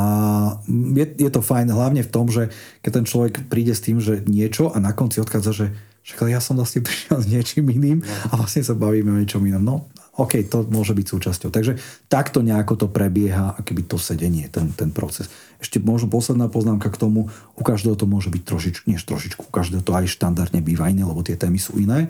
je, 0.65 1.05
je 1.05 1.29
to 1.29 1.45
fajn 1.45 1.69
hlavne 1.69 2.01
v 2.01 2.09
tom, 2.09 2.31
že 2.31 2.49
keď 2.81 2.91
ten 2.91 3.05
človek 3.05 3.33
príde 3.51 3.75
s 3.75 3.83
tým, 3.83 4.01
že 4.01 4.25
niečo 4.25 4.73
a 4.73 4.81
na 4.81 4.95
konci 4.95 5.21
odchádza, 5.21 5.51
že 5.53 5.67
však 6.07 6.31
ja 6.31 6.39
som 6.39 6.55
vlastne 6.55 6.79
prišiel 6.87 7.19
s 7.19 7.27
niečím 7.27 7.67
iným 7.67 7.99
a 8.31 8.39
vlastne 8.39 8.63
sa 8.63 8.71
bavíme 8.71 9.11
o 9.11 9.19
niečom 9.19 9.43
inom. 9.43 9.59
No, 9.59 9.75
OK, 10.17 10.39
to 10.49 10.65
môže 10.71 10.97
byť 10.97 11.05
súčasťou. 11.05 11.49
Takže 11.53 11.77
takto 12.09 12.41
nejako 12.41 12.73
to 12.73 12.87
prebieha, 12.89 13.53
akéby 13.53 13.85
to 13.85 14.01
sedenie, 14.01 14.49
ten, 14.49 14.73
ten 14.73 14.89
proces. 14.89 15.29
Ešte 15.61 15.77
možno 15.77 16.09
posledná 16.09 16.49
poznámka 16.49 16.89
k 16.89 16.97
tomu, 16.97 17.29
u 17.53 17.61
každého 17.61 17.93
to 17.93 18.09
môže 18.09 18.33
byť 18.33 18.43
trošičku, 18.47 18.83
nie 18.89 18.97
trošičku, 18.97 19.41
u 19.45 19.51
každého 19.53 19.85
to 19.85 19.93
aj 19.93 20.09
štandardne 20.09 20.63
býva 20.65 20.89
iné, 20.89 21.05
lebo 21.05 21.21
tie 21.21 21.37
témy 21.37 21.61
sú 21.61 21.77
iné. 21.77 22.09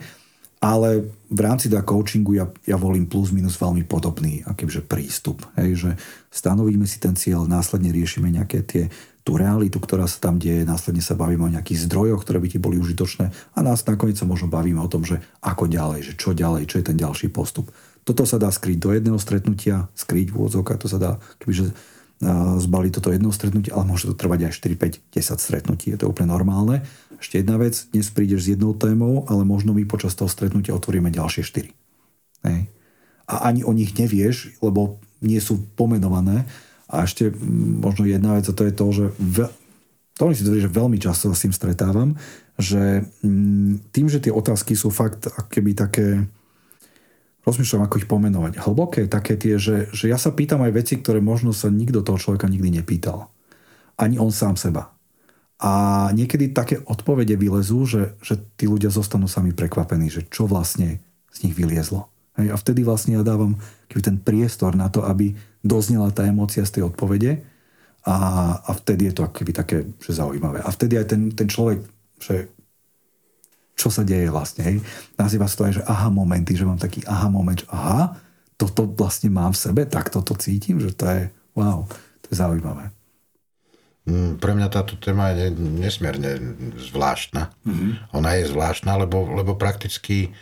Ale 0.58 1.06
v 1.30 1.40
rámci 1.44 1.70
da 1.70 1.86
coachingu 1.86 2.34
ja, 2.34 2.50
ja 2.66 2.80
volím 2.80 3.06
plus 3.06 3.30
minus 3.30 3.60
veľmi 3.62 3.86
podobný 3.86 4.42
akýže 4.48 4.82
prístup. 4.88 5.46
Hej, 5.60 5.70
že 5.78 5.92
stanovíme 6.34 6.88
si 6.88 6.98
ten 6.98 7.14
cieľ, 7.14 7.46
následne 7.46 7.94
riešime 7.94 8.32
nejaké 8.34 8.64
tie 8.66 8.84
tú 9.28 9.36
realitu, 9.36 9.84
ktorá 9.84 10.08
sa 10.08 10.24
tam 10.24 10.40
deje, 10.40 10.64
následne 10.64 11.04
sa 11.04 11.20
bavíme 11.20 11.44
o 11.44 11.52
nejakých 11.52 11.92
zdrojoch, 11.92 12.24
ktoré 12.24 12.40
by 12.40 12.48
ti 12.48 12.64
boli 12.64 12.80
užitočné 12.80 13.28
a 13.28 13.60
nás 13.60 13.84
nakoniec 13.84 14.16
sa 14.16 14.24
možno 14.24 14.48
bavíme 14.48 14.80
o 14.80 14.88
tom, 14.88 15.04
že 15.04 15.20
ako 15.44 15.68
ďalej, 15.68 16.00
že 16.08 16.14
čo 16.16 16.32
ďalej, 16.32 16.72
čo 16.72 16.80
je 16.80 16.88
ten 16.88 16.96
ďalší 16.96 17.28
postup. 17.28 17.68
Toto 18.08 18.24
sa 18.24 18.40
dá 18.40 18.48
skryť 18.48 18.80
do 18.80 18.96
jedného 18.96 19.20
stretnutia, 19.20 19.92
skryť 20.00 20.32
v 20.32 20.38
úvodzovkách, 20.40 20.80
to 20.80 20.88
sa 20.88 20.96
dá 20.96 21.12
kebyže 21.44 21.76
zbaliť 22.58 22.92
toto 22.98 23.14
jedno 23.14 23.30
stretnutie, 23.30 23.70
ale 23.70 23.86
môže 23.86 24.10
to 24.10 24.18
trvať 24.18 24.50
aj 24.50 24.54
4, 24.58 25.14
5, 25.14 25.14
10 25.14 25.38
stretnutí. 25.38 25.94
Je 25.94 26.00
to 26.02 26.10
úplne 26.10 26.34
normálne. 26.34 26.82
Ešte 27.22 27.46
jedna 27.46 27.62
vec, 27.62 27.78
dnes 27.94 28.10
prídeš 28.10 28.50
s 28.50 28.58
jednou 28.58 28.74
témou, 28.74 29.28
ale 29.30 29.46
možno 29.46 29.76
my 29.76 29.86
počas 29.86 30.18
toho 30.18 30.26
stretnutia 30.26 30.74
otvoríme 30.74 31.14
ďalšie 31.14 31.46
4. 31.46 32.50
Hej. 32.50 32.60
A 33.30 33.34
ani 33.46 33.62
o 33.62 33.76
nich 33.76 33.94
nevieš, 33.94 34.58
lebo 34.66 34.98
nie 35.22 35.38
sú 35.38 35.62
pomenované, 35.78 36.50
a 36.88 37.04
ešte 37.04 37.32
možno 37.84 38.08
jedna 38.08 38.40
vec, 38.40 38.48
a 38.48 38.56
to 38.56 38.64
je 38.64 38.74
to, 38.74 38.86
že 38.96 39.06
ve, 39.20 39.46
to 40.18 40.34
si 40.34 40.44
tvrdí, 40.44 40.64
že 40.64 40.72
veľmi 40.72 40.98
často 40.98 41.30
s 41.30 41.44
tým 41.44 41.54
stretávam, 41.54 42.16
že 42.58 43.06
tým, 43.94 44.08
že 44.10 44.24
tie 44.24 44.34
otázky 44.34 44.74
sú 44.74 44.90
fakt 44.90 45.30
keby 45.52 45.78
také 45.78 46.26
rozmýšľam, 47.46 47.88
ako 47.88 48.00
ich 48.02 48.10
pomenovať. 48.12 48.60
Hlboké, 48.60 49.02
také 49.08 49.40
tie, 49.40 49.56
že, 49.56 49.88
že 49.96 50.12
ja 50.12 50.20
sa 50.20 50.36
pýtam 50.36 50.66
aj 50.68 50.76
veci, 50.76 51.00
ktoré 51.00 51.24
možno 51.24 51.56
sa 51.56 51.72
nikto 51.72 52.04
toho 52.04 52.20
človeka 52.20 52.52
nikdy 52.52 52.82
nepýtal. 52.82 53.32
Ani 53.96 54.20
on 54.20 54.36
sám 54.36 54.60
seba. 54.60 54.92
A 55.58 56.06
niekedy 56.14 56.52
také 56.54 56.84
odpovede 56.86 57.34
vylezú, 57.40 57.88
že, 57.88 58.20
že 58.22 58.38
tí 58.60 58.68
ľudia 58.68 58.94
zostanú 58.94 59.26
sami 59.26 59.56
prekvapení, 59.56 60.12
že 60.12 60.28
čo 60.28 60.46
vlastne 60.46 61.02
z 61.34 61.48
nich 61.48 61.56
vyliezlo. 61.56 62.12
Hej, 62.38 62.54
a 62.54 62.56
vtedy 62.60 62.86
vlastne 62.86 63.18
ja 63.18 63.26
dávam 63.26 63.58
ten 63.90 64.22
priestor 64.22 64.78
na 64.78 64.92
to, 64.94 65.02
aby 65.02 65.34
doznela 65.66 66.14
tá 66.14 66.26
emócia 66.26 66.64
z 66.66 66.80
tej 66.80 66.84
odpovede 66.90 67.42
a, 68.08 68.16
a 68.64 68.72
vtedy 68.72 69.12
je 69.12 69.14
to 69.20 69.24
akoby 69.26 69.52
také 69.52 69.78
že 70.00 70.16
zaujímavé. 70.16 70.64
A 70.64 70.70
vtedy 70.72 70.96
aj 70.96 71.08
ten, 71.12 71.22
ten 71.34 71.48
človek, 71.50 71.84
že 72.22 72.48
čo 73.78 73.94
sa 73.94 74.02
deje 74.02 74.34
vlastne, 74.34 74.66
hej. 74.66 74.78
Nazýva 75.22 75.46
sa 75.46 75.56
to 75.62 75.66
aj, 75.70 75.74
že 75.78 75.84
aha 75.86 76.10
momenty, 76.10 76.58
že 76.58 76.66
mám 76.66 76.82
taký 76.82 77.06
aha 77.06 77.30
moment, 77.30 77.62
že 77.62 77.70
aha, 77.70 78.18
toto 78.58 78.90
vlastne 78.90 79.30
mám 79.30 79.54
v 79.54 79.62
sebe, 79.62 79.82
tak 79.86 80.10
toto 80.10 80.34
cítim, 80.34 80.82
že 80.82 80.98
to 80.98 81.06
je 81.06 81.30
wow, 81.54 81.86
to 82.26 82.28
je 82.34 82.36
zaujímavé. 82.42 82.90
Mm, 84.10 84.42
pre 84.42 84.56
mňa 84.58 84.68
táto 84.74 84.98
téma 84.98 85.36
je 85.36 85.54
nesmierne 85.54 86.42
zvláštna. 86.90 87.54
Mm-hmm. 87.68 87.92
Ona 88.18 88.30
je 88.42 88.50
zvláštna, 88.50 88.98
lebo, 88.98 89.30
lebo 89.36 89.54
prakticky 89.54 90.34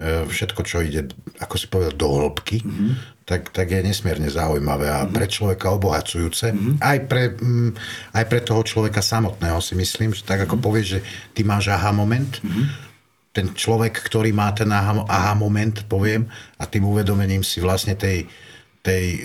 E, 0.00 0.24
všetko, 0.24 0.60
čo 0.64 0.80
ide, 0.80 1.12
ako 1.44 1.54
si 1.60 1.68
povedal, 1.68 1.92
do 1.92 2.08
hĺbky, 2.08 2.64
mm-hmm. 2.64 2.90
Tak, 3.30 3.54
tak 3.54 3.70
je 3.70 3.86
nesmierne 3.86 4.26
zaujímavé 4.26 4.90
a 4.90 5.06
mm-hmm. 5.06 5.14
pre 5.14 5.26
človeka 5.30 5.70
obohacujúce. 5.70 6.50
Mm-hmm. 6.50 6.74
Aj, 6.82 6.98
pre, 7.06 7.30
mm, 7.38 7.70
aj 8.18 8.24
pre 8.26 8.40
toho 8.42 8.66
človeka 8.66 8.98
samotného 8.98 9.62
si 9.62 9.78
myslím, 9.78 10.10
že 10.10 10.26
tak 10.26 10.42
ako 10.42 10.58
mm-hmm. 10.58 10.66
povieš, 10.66 10.86
že 10.98 11.00
ty 11.30 11.46
máš 11.46 11.70
aha 11.70 11.94
moment, 11.94 12.26
mm-hmm. 12.42 12.64
ten 13.30 13.46
človek, 13.54 14.02
ktorý 14.02 14.34
má 14.34 14.50
ten 14.50 14.66
aha, 14.74 15.06
aha 15.06 15.38
moment, 15.38 15.86
poviem, 15.86 16.26
a 16.58 16.66
tým 16.66 16.90
uvedomením 16.90 17.46
si 17.46 17.62
vlastne 17.62 17.94
tej, 17.94 18.26
tej 18.82 19.04
e, 19.14 19.18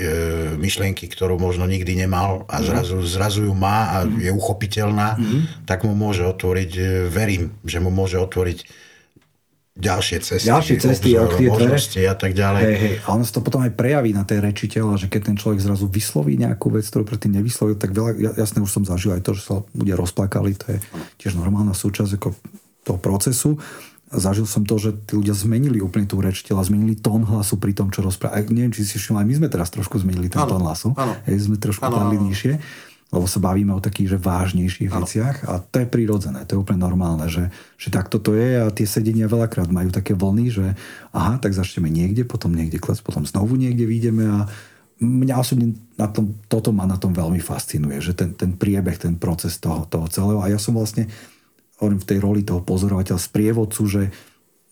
myšlienky, 0.61 1.09
ktorú 1.09 1.41
možno 1.41 1.65
nikdy 1.65 1.97
nemal 1.97 2.45
a 2.45 2.61
zrazu, 2.61 3.01
zrazu 3.01 3.49
ju 3.49 3.57
má 3.57 3.89
a 3.89 3.97
je 4.05 4.29
uchopiteľná, 4.29 5.17
mm-hmm. 5.17 5.65
tak 5.65 5.81
mu 5.81 5.97
môže 5.97 6.21
otvoriť, 6.21 6.71
e, 6.77 6.83
verím, 7.09 7.57
že 7.65 7.81
mu 7.81 7.89
môže 7.89 8.21
otvoriť 8.21 8.85
ďalšie 9.75 10.17
cesty, 10.23 10.47
ďalšie 10.47 10.75
cesty 10.79 11.09
obzor, 11.19 11.51
možnosti 11.51 11.99
a 11.99 12.15
tak 12.15 12.31
ďalej. 12.31 12.61
Hej, 12.63 12.75
hej. 12.79 12.95
A 13.03 13.07
ono 13.11 13.27
sa 13.27 13.35
to 13.35 13.43
potom 13.43 13.59
aj 13.59 13.75
prejaví 13.75 14.15
na 14.15 14.23
tej 14.23 14.39
reči 14.39 14.71
tela, 14.71 14.95
že 14.95 15.11
keď 15.11 15.21
ten 15.31 15.35
človek 15.35 15.59
zrazu 15.59 15.91
vysloví 15.91 16.39
nejakú 16.39 16.71
vec, 16.71 16.87
ktorú 16.87 17.03
predtým 17.03 17.35
nevyslovil, 17.35 17.75
tak 17.75 17.91
veľa, 17.91 18.39
jasne 18.39 18.63
už 18.63 18.71
som 18.71 18.83
zažil 18.87 19.11
aj 19.11 19.21
to, 19.27 19.35
že 19.35 19.43
sa 19.43 19.55
ľudia 19.75 19.99
rozplakali, 19.99 20.55
to 20.55 20.65
je 20.75 20.77
tiež 21.19 21.35
normálna 21.35 21.75
súčasť 21.75 22.11
ako 22.15 22.27
toho 22.87 22.99
procesu. 23.03 23.59
Zažil 24.15 24.47
som 24.47 24.63
to, 24.63 24.79
že 24.79 24.95
tí 25.11 25.19
ľudia 25.19 25.35
zmenili 25.35 25.83
úplne 25.83 26.07
tú 26.07 26.23
reč 26.23 26.45
tela, 26.47 26.63
zmenili 26.63 26.95
tón 26.95 27.27
hlasu 27.27 27.59
pri 27.59 27.75
tom, 27.75 27.91
čo 27.91 27.99
rozprávajú. 27.99 28.47
Neviem, 28.55 28.71
či 28.71 28.87
si 28.87 28.95
všimli, 28.95 29.19
aj 29.19 29.27
my 29.27 29.35
sme 29.43 29.47
teraz 29.51 29.67
trošku 29.75 29.99
zmenili 29.99 30.31
ten 30.31 30.39
tón 30.45 30.63
hlasu. 30.63 30.95
Hej, 31.27 31.51
sme 31.51 31.59
trošku 31.59 31.83
dali 31.83 32.15
nižšie 32.15 32.53
lebo 33.13 33.29
sa 33.29 33.37
bavíme 33.37 33.69
o 33.71 33.83
takých 33.83 34.17
že 34.17 34.19
vážnejších 34.19 34.89
ano. 34.89 35.05
veciach 35.05 35.35
a 35.45 35.61
to 35.61 35.85
je 35.85 35.87
prirodzené, 35.87 36.41
to 36.49 36.57
je 36.57 36.61
úplne 36.61 36.81
normálne, 36.81 37.29
že, 37.29 37.53
že 37.77 37.93
takto 37.93 38.17
to 38.17 38.33
je 38.33 38.65
a 38.65 38.73
tie 38.73 38.87
sedenia 38.89 39.29
veľakrát 39.29 39.69
majú 39.69 39.93
také 39.93 40.17
vlny, 40.17 40.45
že 40.49 40.65
aha, 41.13 41.37
tak 41.37 41.53
začneme 41.53 41.87
niekde, 41.87 42.25
potom 42.25 42.51
niekde 42.51 42.81
kles, 42.81 43.05
potom 43.05 43.23
znovu 43.23 43.55
niekde 43.55 43.85
vyjdeme 43.85 44.25
a 44.25 44.39
mňa 44.99 45.35
osobne 45.37 45.75
na 45.99 46.07
tom, 46.09 46.33
toto 46.49 46.73
ma 46.73 46.89
na 46.89 46.97
tom 46.97 47.13
veľmi 47.13 47.39
fascinuje, 47.39 47.99
že 48.01 48.17
ten, 48.17 48.33
ten 48.33 48.55
priebeh, 48.57 48.97
ten 48.97 49.19
proces 49.19 49.61
toho, 49.61 49.85
toho 49.85 50.09
celého 50.09 50.41
a 50.41 50.49
ja 50.49 50.57
som 50.57 50.73
vlastne 50.73 51.05
hovorím 51.77 52.01
v 52.01 52.09
tej 52.09 52.19
roli 52.23 52.41
toho 52.41 52.63
pozorovateľa, 52.63 53.19
sprievodcu, 53.19 53.81
že 53.85 54.01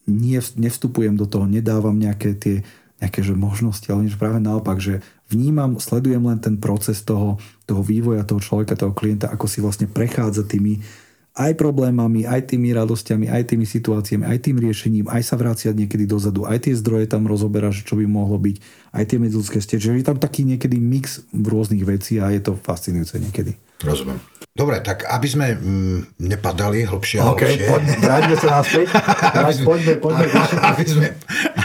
nie, 0.08 0.40
nevstupujem 0.40 1.16
do 1.16 1.28
toho, 1.28 1.48
nedávam 1.48 1.96
nejaké 1.96 2.36
tie 2.36 2.58
nejaké 3.04 3.20
že 3.20 3.36
možnosti, 3.36 3.84
ale 3.92 4.08
niečo 4.08 4.16
práve 4.16 4.40
naopak, 4.40 4.80
že 4.80 5.04
vnímam, 5.34 5.82
sledujem 5.82 6.22
len 6.22 6.38
ten 6.38 6.62
proces 6.62 7.02
toho, 7.02 7.42
toho 7.66 7.82
vývoja 7.82 8.22
toho 8.22 8.38
človeka, 8.38 8.78
toho 8.78 8.94
klienta, 8.94 9.34
ako 9.34 9.50
si 9.50 9.60
vlastne 9.60 9.90
prechádza 9.90 10.46
tými 10.46 10.86
aj 11.34 11.58
problémami, 11.58 12.30
aj 12.30 12.54
tými 12.54 12.78
radosťami, 12.78 13.26
aj 13.26 13.44
tými 13.50 13.66
situáciami, 13.66 14.22
aj 14.22 14.38
tým 14.38 14.62
riešením, 14.62 15.10
aj 15.10 15.22
sa 15.26 15.34
vráciať 15.34 15.74
niekedy 15.74 16.06
dozadu, 16.06 16.46
aj 16.46 16.70
tie 16.70 16.78
zdroje 16.78 17.10
tam 17.10 17.26
rozoberá, 17.26 17.74
že 17.74 17.82
čo 17.82 17.98
by 17.98 18.06
mohlo 18.06 18.38
byť, 18.38 18.62
aj 18.94 19.04
tie 19.10 19.18
medziludské 19.18 19.58
ste. 19.58 19.82
Čiže 19.82 19.98
je 19.98 20.06
tam 20.06 20.22
taký 20.22 20.46
niekedy 20.46 20.78
mix 20.78 21.26
rôznych 21.34 21.82
vecí 21.82 22.22
a 22.22 22.30
je 22.30 22.38
to 22.38 22.54
fascinujúce 22.54 23.18
niekedy. 23.18 23.58
Rozumiem. 23.84 24.20
Dobre, 24.54 24.86
tak 24.86 25.10
aby 25.10 25.26
sme 25.26 25.58
mm, 25.58 26.22
nepadali 26.30 26.86
hlbšie 26.86 27.26
a 27.26 27.34
okay, 27.34 27.58
hlbšie. 27.58 27.74
poďme, 27.74 27.94
vráťme 28.06 28.36
sa 28.38 28.48
naspäť. 28.62 28.86
aby 29.42 29.52
sme, 29.58 29.66
poďme, 29.66 29.94
poďme. 29.98 30.26
Aby 30.62 30.86
sme, 30.86 31.08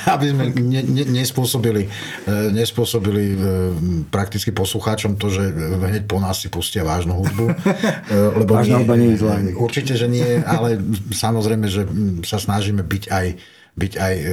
aby 0.09 0.27
sme 0.33 0.45
ne, 0.57 0.81
ne, 0.89 1.05
nespôsobili, 1.21 1.85
e, 1.85 2.33
nespôsobili 2.49 3.25
e, 3.29 3.37
prakticky 4.09 4.57
poslucháčom 4.57 5.21
to, 5.21 5.29
že 5.29 5.53
hneď 5.85 6.09
po 6.09 6.17
nás 6.17 6.41
si 6.41 6.49
pustia 6.49 6.81
vážnu 6.81 7.13
hudbu. 7.13 7.47
E, 8.09 8.17
lebo 8.41 8.57
Vážna 8.57 8.81
hudba 8.81 8.97
nie 8.97 9.13
je 9.13 9.21
zlá. 9.21 9.37
Určite, 9.53 9.93
že 9.93 10.09
nie, 10.09 10.41
ale 10.41 10.81
samozrejme, 11.13 11.69
že 11.69 11.85
sa 12.25 12.41
snažíme 12.41 12.81
byť 12.81 13.05
aj 13.13 13.27
byť 13.79 13.93
aj 13.95 14.15
e, 14.19 14.27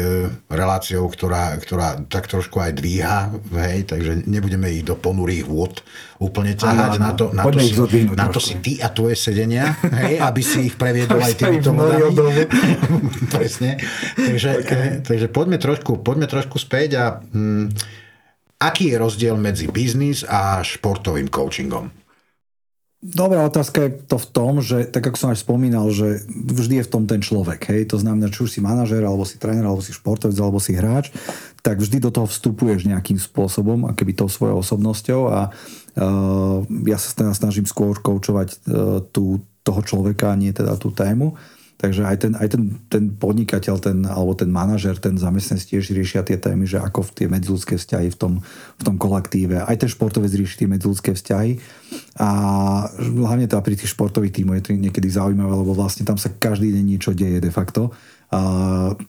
reláciou, 0.49 1.05
ktorá, 1.05 1.53
ktorá 1.61 2.01
tak 2.09 2.25
trošku 2.25 2.57
aj 2.57 2.73
dvíha, 2.73 3.29
hej, 3.53 3.85
takže 3.85 4.25
nebudeme 4.25 4.73
ich 4.73 4.81
do 4.81 4.97
ponurých 4.97 5.45
vôd 5.45 5.85
úplne 6.17 6.57
ťahať. 6.57 6.97
Na 6.97 7.13
to, 7.13 7.29
na 7.29 7.45
to, 7.45 7.59
si, 7.61 7.73
na 8.09 8.27
to 8.33 8.39
si 8.41 8.57
ty 8.65 8.81
a 8.81 8.89
tvoje 8.89 9.13
sedenia, 9.13 9.77
hej, 10.01 10.17
aby 10.17 10.41
si 10.41 10.73
ich 10.73 10.75
previedol 10.75 11.21
aj 11.21 11.37
týmito 11.37 11.69
vodami. 11.69 12.49
Presne. 13.35 13.77
Takže, 14.17 14.49
okay. 14.65 14.85
takže 15.05 15.27
poďme, 15.29 15.61
trošku, 15.61 16.01
poďme 16.01 16.25
trošku 16.25 16.57
späť 16.57 16.89
a 16.97 17.05
hm, 17.21 17.69
aký 18.57 18.91
je 18.91 18.97
rozdiel 18.97 19.37
medzi 19.37 19.69
biznis 19.69 20.25
a 20.25 20.65
športovým 20.65 21.29
coachingom? 21.29 22.04
Dobrá 23.05 23.45
otázka 23.45 23.85
je 23.85 23.91
to 24.09 24.17
v 24.17 24.27
tom, 24.33 24.53
že 24.65 24.89
tak 24.89 25.05
ako 25.05 25.17
som 25.19 25.29
aj 25.29 25.45
spomínal, 25.45 25.93
že 25.93 26.25
vždy 26.25 26.81
je 26.81 26.85
v 26.89 26.91
tom 26.91 27.05
ten 27.05 27.21
človek. 27.21 27.69
Hej? 27.69 27.93
To 27.93 28.01
znamená, 28.01 28.33
či 28.33 28.41
už 28.41 28.57
si 28.57 28.65
manažer, 28.65 29.05
alebo 29.05 29.21
si 29.21 29.37
tréner, 29.37 29.61
alebo 29.61 29.85
si 29.85 29.93
športovec, 29.93 30.33
alebo 30.41 30.57
si 30.57 30.73
hráč, 30.73 31.13
tak 31.61 31.77
vždy 31.77 32.01
do 32.01 32.09
toho 32.09 32.25
vstupuješ 32.25 32.89
nejakým 32.89 33.21
spôsobom, 33.21 33.93
keby 33.93 34.17
tou 34.17 34.25
svojou 34.25 34.57
osobnosťou 34.57 35.21
a 35.29 35.53
uh, 35.53 36.65
ja 36.89 36.97
sa 36.97 37.13
teda 37.13 37.37
snažím 37.37 37.69
skôr 37.69 37.93
koučovať 38.01 38.47
uh, 38.65 39.05
tú, 39.13 39.37
toho 39.61 39.81
človeka, 39.85 40.33
nie 40.33 40.49
teda 40.49 40.73
tú 40.81 40.89
tému. 40.89 41.37
Takže 41.75 42.07
aj 42.07 42.17
ten, 42.23 42.33
aj 42.39 42.47
ten, 42.55 42.63
ten 42.87 43.03
podnikateľ, 43.11 43.75
ten, 43.83 44.07
alebo 44.07 44.31
ten 44.31 44.47
manažer, 44.47 44.95
ten 44.95 45.19
zamestnanec 45.19 45.67
tiež 45.67 45.91
riešia 45.91 46.23
tie 46.23 46.39
témy, 46.39 46.63
že 46.63 46.79
ako 46.79 47.11
v 47.11 47.11
tie 47.11 47.27
medziludské 47.27 47.75
vzťahy 47.75 48.15
v 48.15 48.17
tom, 48.17 48.33
v 48.79 48.81
tom 48.87 48.95
kolektíve. 48.95 49.59
Aj 49.59 49.75
ten 49.75 49.91
športovec 49.91 50.31
rieši 50.31 50.63
tie 50.63 50.71
medziludské 50.71 51.11
vzťahy. 51.11 51.59
A 52.23 52.29
hlavne 52.95 53.51
teda 53.51 53.59
pri 53.59 53.75
tých 53.75 53.91
športových 53.91 54.39
tímoch 54.39 54.55
je 54.63 54.71
to 54.71 54.71
niekedy 54.71 55.11
zaujímavé, 55.11 55.51
lebo 55.51 55.75
vlastne 55.75 56.07
tam 56.07 56.15
sa 56.15 56.31
každý 56.31 56.71
deň 56.71 56.83
niečo 56.87 57.11
deje 57.11 57.43
de 57.43 57.51
facto. 57.51 57.91
A 58.31 58.39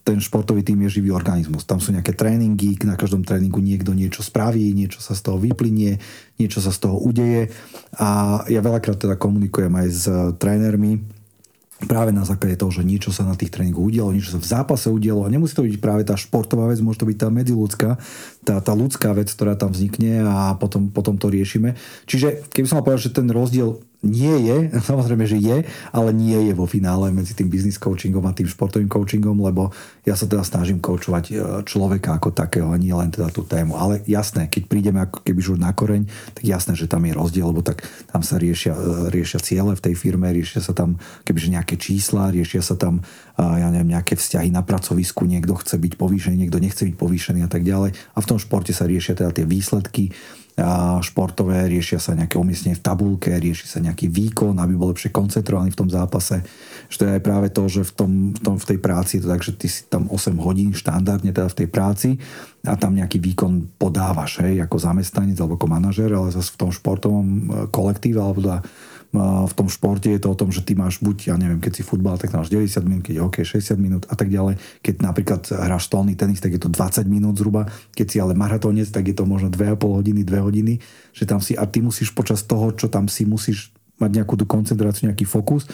ten 0.03 0.19
športový 0.19 0.67
tým 0.67 0.83
je 0.87 1.01
živý 1.01 1.15
organizmus. 1.15 1.65
Tam 1.65 1.79
sú 1.79 1.95
nejaké 1.95 2.19
tréningy, 2.19 2.83
na 2.83 2.99
každom 2.99 3.23
tréningu 3.23 3.63
niekto 3.63 3.95
niečo 3.95 4.27
spraví, 4.27 4.75
niečo 4.75 4.99
sa 4.99 5.15
z 5.15 5.23
toho 5.23 5.39
vyplynie, 5.39 6.03
niečo 6.37 6.59
sa 6.59 6.75
z 6.75 6.83
toho 6.83 6.99
udeje. 6.99 7.49
A 7.97 8.43
ja 8.51 8.59
veľakrát 8.59 8.99
teda 8.99 9.15
komunikujem 9.15 9.73
aj 9.73 9.89
s 9.89 10.05
trénermi, 10.37 11.16
práve 11.85 12.09
na 12.09 12.25
základe 12.25 12.57
toho, 12.57 12.73
že 12.73 12.89
niečo 12.89 13.13
sa 13.13 13.29
na 13.29 13.37
tých 13.37 13.53
tréningoch 13.53 13.85
udialo, 13.85 14.17
niečo 14.17 14.33
sa 14.33 14.41
v 14.41 14.49
zápase 14.49 14.89
udialo 14.89 15.29
a 15.29 15.33
nemusí 15.33 15.53
to 15.53 15.61
byť 15.61 15.77
práve 15.77 16.09
tá 16.09 16.17
športová 16.17 16.73
vec, 16.73 16.81
môže 16.81 17.05
to 17.05 17.09
byť 17.09 17.19
tá 17.21 17.29
medziludská, 17.29 17.91
tá, 18.49 18.55
tá 18.65 18.73
ľudská 18.73 19.13
vec, 19.13 19.29
ktorá 19.29 19.61
tam 19.61 19.77
vznikne 19.77 20.25
a 20.25 20.57
potom, 20.57 20.89
potom 20.89 21.21
to 21.21 21.29
riešime. 21.29 21.77
Čiže 22.09 22.49
keby 22.49 22.65
som 22.65 22.81
mal 22.81 22.85
povedať, 22.89 23.13
že 23.13 23.17
ten 23.21 23.29
rozdiel 23.29 23.77
nie 24.07 24.47
je, 24.47 24.57
samozrejme, 24.91 25.27
že 25.27 25.39
je, 25.43 25.67
ale 25.91 26.11
nie 26.15 26.39
je 26.49 26.53
vo 26.55 26.65
finále 26.65 27.11
medzi 27.11 27.35
tým 27.35 27.51
business 27.51 27.77
coachingom 27.77 28.25
a 28.25 28.33
tým 28.33 28.47
športovým 28.47 28.89
coachingom, 28.89 29.37
lebo 29.43 29.75
ja 30.07 30.15
sa 30.15 30.31
teda 30.31 30.47
snažím 30.47 30.79
coachovať 30.79 31.25
e, 31.29 31.33
človeka 31.67 32.17
ako 32.17 32.31
takého 32.31 32.71
a 32.71 32.79
nie 32.79 32.95
len 32.95 33.11
teda 33.11 33.29
tú 33.35 33.43
tému. 33.43 33.77
Ale 33.77 34.07
jasné, 34.07 34.47
keď 34.47 34.63
prídeme 34.71 35.03
ako 35.03 35.27
keby 35.27 35.39
už 35.43 35.59
na 35.59 35.75
koreň, 35.75 36.07
tak 36.33 36.45
jasné, 36.47 36.79
že 36.79 36.87
tam 36.87 37.03
je 37.05 37.13
rozdiel, 37.13 37.51
lebo 37.51 37.61
tak 37.67 37.83
tam 38.09 38.23
sa 38.23 38.39
riešia, 38.39 38.73
e, 38.73 39.11
riešia 39.11 39.43
ciele 39.43 39.75
v 39.75 39.85
tej 39.85 39.95
firme, 39.99 40.31
riešia 40.31 40.63
sa 40.63 40.73
tam 40.73 40.97
kebyže 41.27 41.51
nejaké 41.51 41.75
čísla, 41.77 42.31
riešia 42.31 42.63
sa 42.63 42.79
tam 42.79 43.03
ja 43.37 43.69
neviem, 43.69 43.93
nejaké 43.93 44.17
vzťahy 44.17 44.49
na 44.49 44.65
pracovisku, 44.65 45.29
niekto 45.29 45.53
chce 45.61 45.77
byť 45.77 46.01
povýšený, 46.01 46.37
niekto 46.41 46.57
nechce 46.57 46.89
byť 46.89 46.97
povýšený 46.97 47.45
a 47.45 47.51
tak 47.53 47.69
ďalej. 47.69 47.93
A 47.93 48.19
v 48.25 48.29
tom 48.29 48.41
športe 48.41 48.73
sa 48.73 48.89
riešia 48.89 49.13
teda 49.13 49.37
tie 49.37 49.45
výsledky, 49.45 50.17
športové, 51.05 51.69
riešia 51.69 52.01
sa 52.01 52.17
nejaké 52.17 52.41
umiestnenie 52.41 52.81
v 52.81 52.85
tabulke, 52.85 53.29
rieši 53.29 53.69
sa 53.69 53.79
nejaký 53.85 54.09
výkon, 54.09 54.57
aby 54.57 54.73
bol 54.73 54.89
lepšie 54.89 55.13
koncentrovaný 55.13 55.77
v 55.77 55.81
tom 55.85 55.91
zápase. 55.93 56.41
Že 56.89 56.97
to 56.97 57.05
je 57.05 57.13
aj 57.13 57.23
práve 57.23 57.49
to, 57.53 57.63
že 57.69 57.83
v, 57.85 57.93
tom, 57.93 58.11
v, 58.33 58.41
tom, 58.41 58.55
v 58.57 58.69
tej 58.73 58.79
práci 58.81 59.21
je 59.21 59.29
to 59.29 59.33
tak, 59.37 59.45
že 59.45 59.53
ty 59.53 59.69
si 59.69 59.85
tam 59.93 60.09
8 60.09 60.33
hodín 60.41 60.73
štandardne 60.73 61.37
teda 61.37 61.53
v 61.53 61.59
tej 61.61 61.69
práci 61.69 62.09
a 62.65 62.73
tam 62.73 62.97
nejaký 62.97 63.21
výkon 63.21 63.77
podávaš, 63.77 64.41
hej, 64.41 64.65
ako 64.65 64.81
zamestnanec 64.81 65.37
alebo 65.37 65.61
ako 65.61 65.69
manažer, 65.69 66.09
ale 66.09 66.33
zase 66.33 66.57
v 66.57 66.61
tom 66.65 66.71
športovom 66.73 67.27
e, 67.29 67.41
kolektíve 67.69 68.17
alebo 68.17 68.41
teda 68.41 68.65
v 69.21 69.53
tom 69.57 69.73
športe 69.73 70.13
je 70.13 70.21
to 70.21 70.29
o 70.33 70.39
tom, 70.39 70.53
že 70.53 70.61
ty 70.61 70.77
máš 70.77 71.01
buď, 71.01 71.33
ja 71.33 71.37
neviem, 71.41 71.59
keď 71.59 71.81
si 71.81 71.83
futbal, 71.83 72.21
tak 72.21 72.31
máš 72.37 72.53
90 72.53 72.85
minút, 72.85 73.03
keď 73.09 73.15
je 73.17 73.23
hokej 73.25 73.45
60 73.59 73.81
minút 73.81 74.03
a 74.07 74.15
tak 74.15 74.29
ďalej. 74.29 74.61
Keď 74.85 74.95
napríklad 75.01 75.43
hráš 75.49 75.89
stolný 75.89 76.15
tenis, 76.15 76.39
tak 76.39 76.53
je 76.53 76.61
to 76.61 76.69
20 76.69 77.09
minút 77.09 77.41
zhruba. 77.41 77.67
Keď 77.97 78.07
si 78.07 78.17
ale 78.21 78.37
maratónec, 78.37 78.87
tak 78.93 79.09
je 79.09 79.17
to 79.17 79.25
možno 79.25 79.49
2,5 79.49 79.81
hodiny, 79.81 80.21
2 80.23 80.47
hodiny, 80.47 80.75
že 81.17 81.25
tam 81.25 81.41
si, 81.41 81.57
a 81.57 81.65
ty 81.65 81.81
musíš 81.81 82.13
počas 82.13 82.45
toho, 82.45 82.71
čo 82.77 82.93
tam 82.93 83.09
si 83.09 83.25
musíš 83.25 83.73
mať 83.97 84.23
nejakú 84.23 84.37
tú 84.37 84.45
koncentráciu, 84.45 85.09
nejaký 85.09 85.25
fokus, 85.25 85.65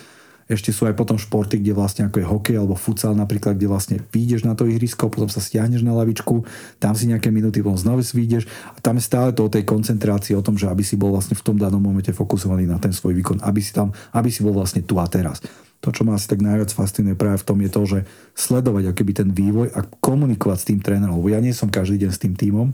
ešte 0.50 0.74
sú 0.74 0.88
aj 0.88 0.94
potom 0.98 1.18
športy, 1.20 1.62
kde 1.62 1.76
vlastne 1.76 2.08
ako 2.08 2.16
je 2.18 2.26
hokej 2.26 2.56
alebo 2.58 2.74
futsal 2.74 3.14
napríklad, 3.14 3.58
kde 3.58 3.68
vlastne 3.70 3.96
vyjdeš 4.10 4.46
na 4.46 4.58
to 4.58 4.66
ihrisko, 4.66 5.12
potom 5.12 5.30
sa 5.30 5.38
stiahneš 5.38 5.82
na 5.86 5.94
lavičku, 5.94 6.46
tam 6.82 6.92
si 6.94 7.10
nejaké 7.10 7.30
minúty, 7.30 7.62
potom 7.62 7.78
znovu 7.78 8.02
si 8.02 8.16
vyjdeš 8.18 8.48
a 8.74 8.78
tam 8.82 8.98
je 8.98 9.04
stále 9.06 9.30
to 9.36 9.46
o 9.46 9.52
tej 9.52 9.62
koncentrácii, 9.62 10.34
o 10.34 10.42
tom, 10.42 10.58
že 10.58 10.66
aby 10.66 10.82
si 10.82 10.98
bol 10.98 11.14
vlastne 11.14 11.38
v 11.38 11.44
tom 11.44 11.56
danom 11.58 11.82
momente 11.82 12.10
fokusovaný 12.10 12.66
na 12.66 12.78
ten 12.82 12.90
svoj 12.90 13.14
výkon, 13.18 13.38
aby 13.42 13.60
si 13.62 13.70
tam, 13.74 13.94
aby 14.14 14.28
si 14.30 14.42
bol 14.42 14.54
vlastne 14.54 14.82
tu 14.82 14.98
a 14.98 15.06
teraz. 15.06 15.42
To, 15.82 15.90
čo 15.90 16.06
ma 16.06 16.14
asi 16.14 16.30
tak 16.30 16.38
najviac 16.38 16.70
fascinuje 16.70 17.18
práve 17.18 17.42
v 17.42 17.46
tom, 17.46 17.58
je 17.58 17.70
to, 17.70 17.82
že 17.82 17.98
sledovať 18.38 18.94
akýby 18.94 19.12
ten 19.18 19.28
vývoj 19.34 19.74
a 19.74 19.82
komunikovať 19.82 20.58
s 20.62 20.68
tým 20.70 20.78
trénerom. 20.78 21.18
Lebo 21.18 21.34
ja 21.34 21.42
nie 21.42 21.50
som 21.50 21.66
každý 21.66 22.06
deň 22.06 22.10
s 22.14 22.22
tým 22.22 22.38
tímom, 22.38 22.70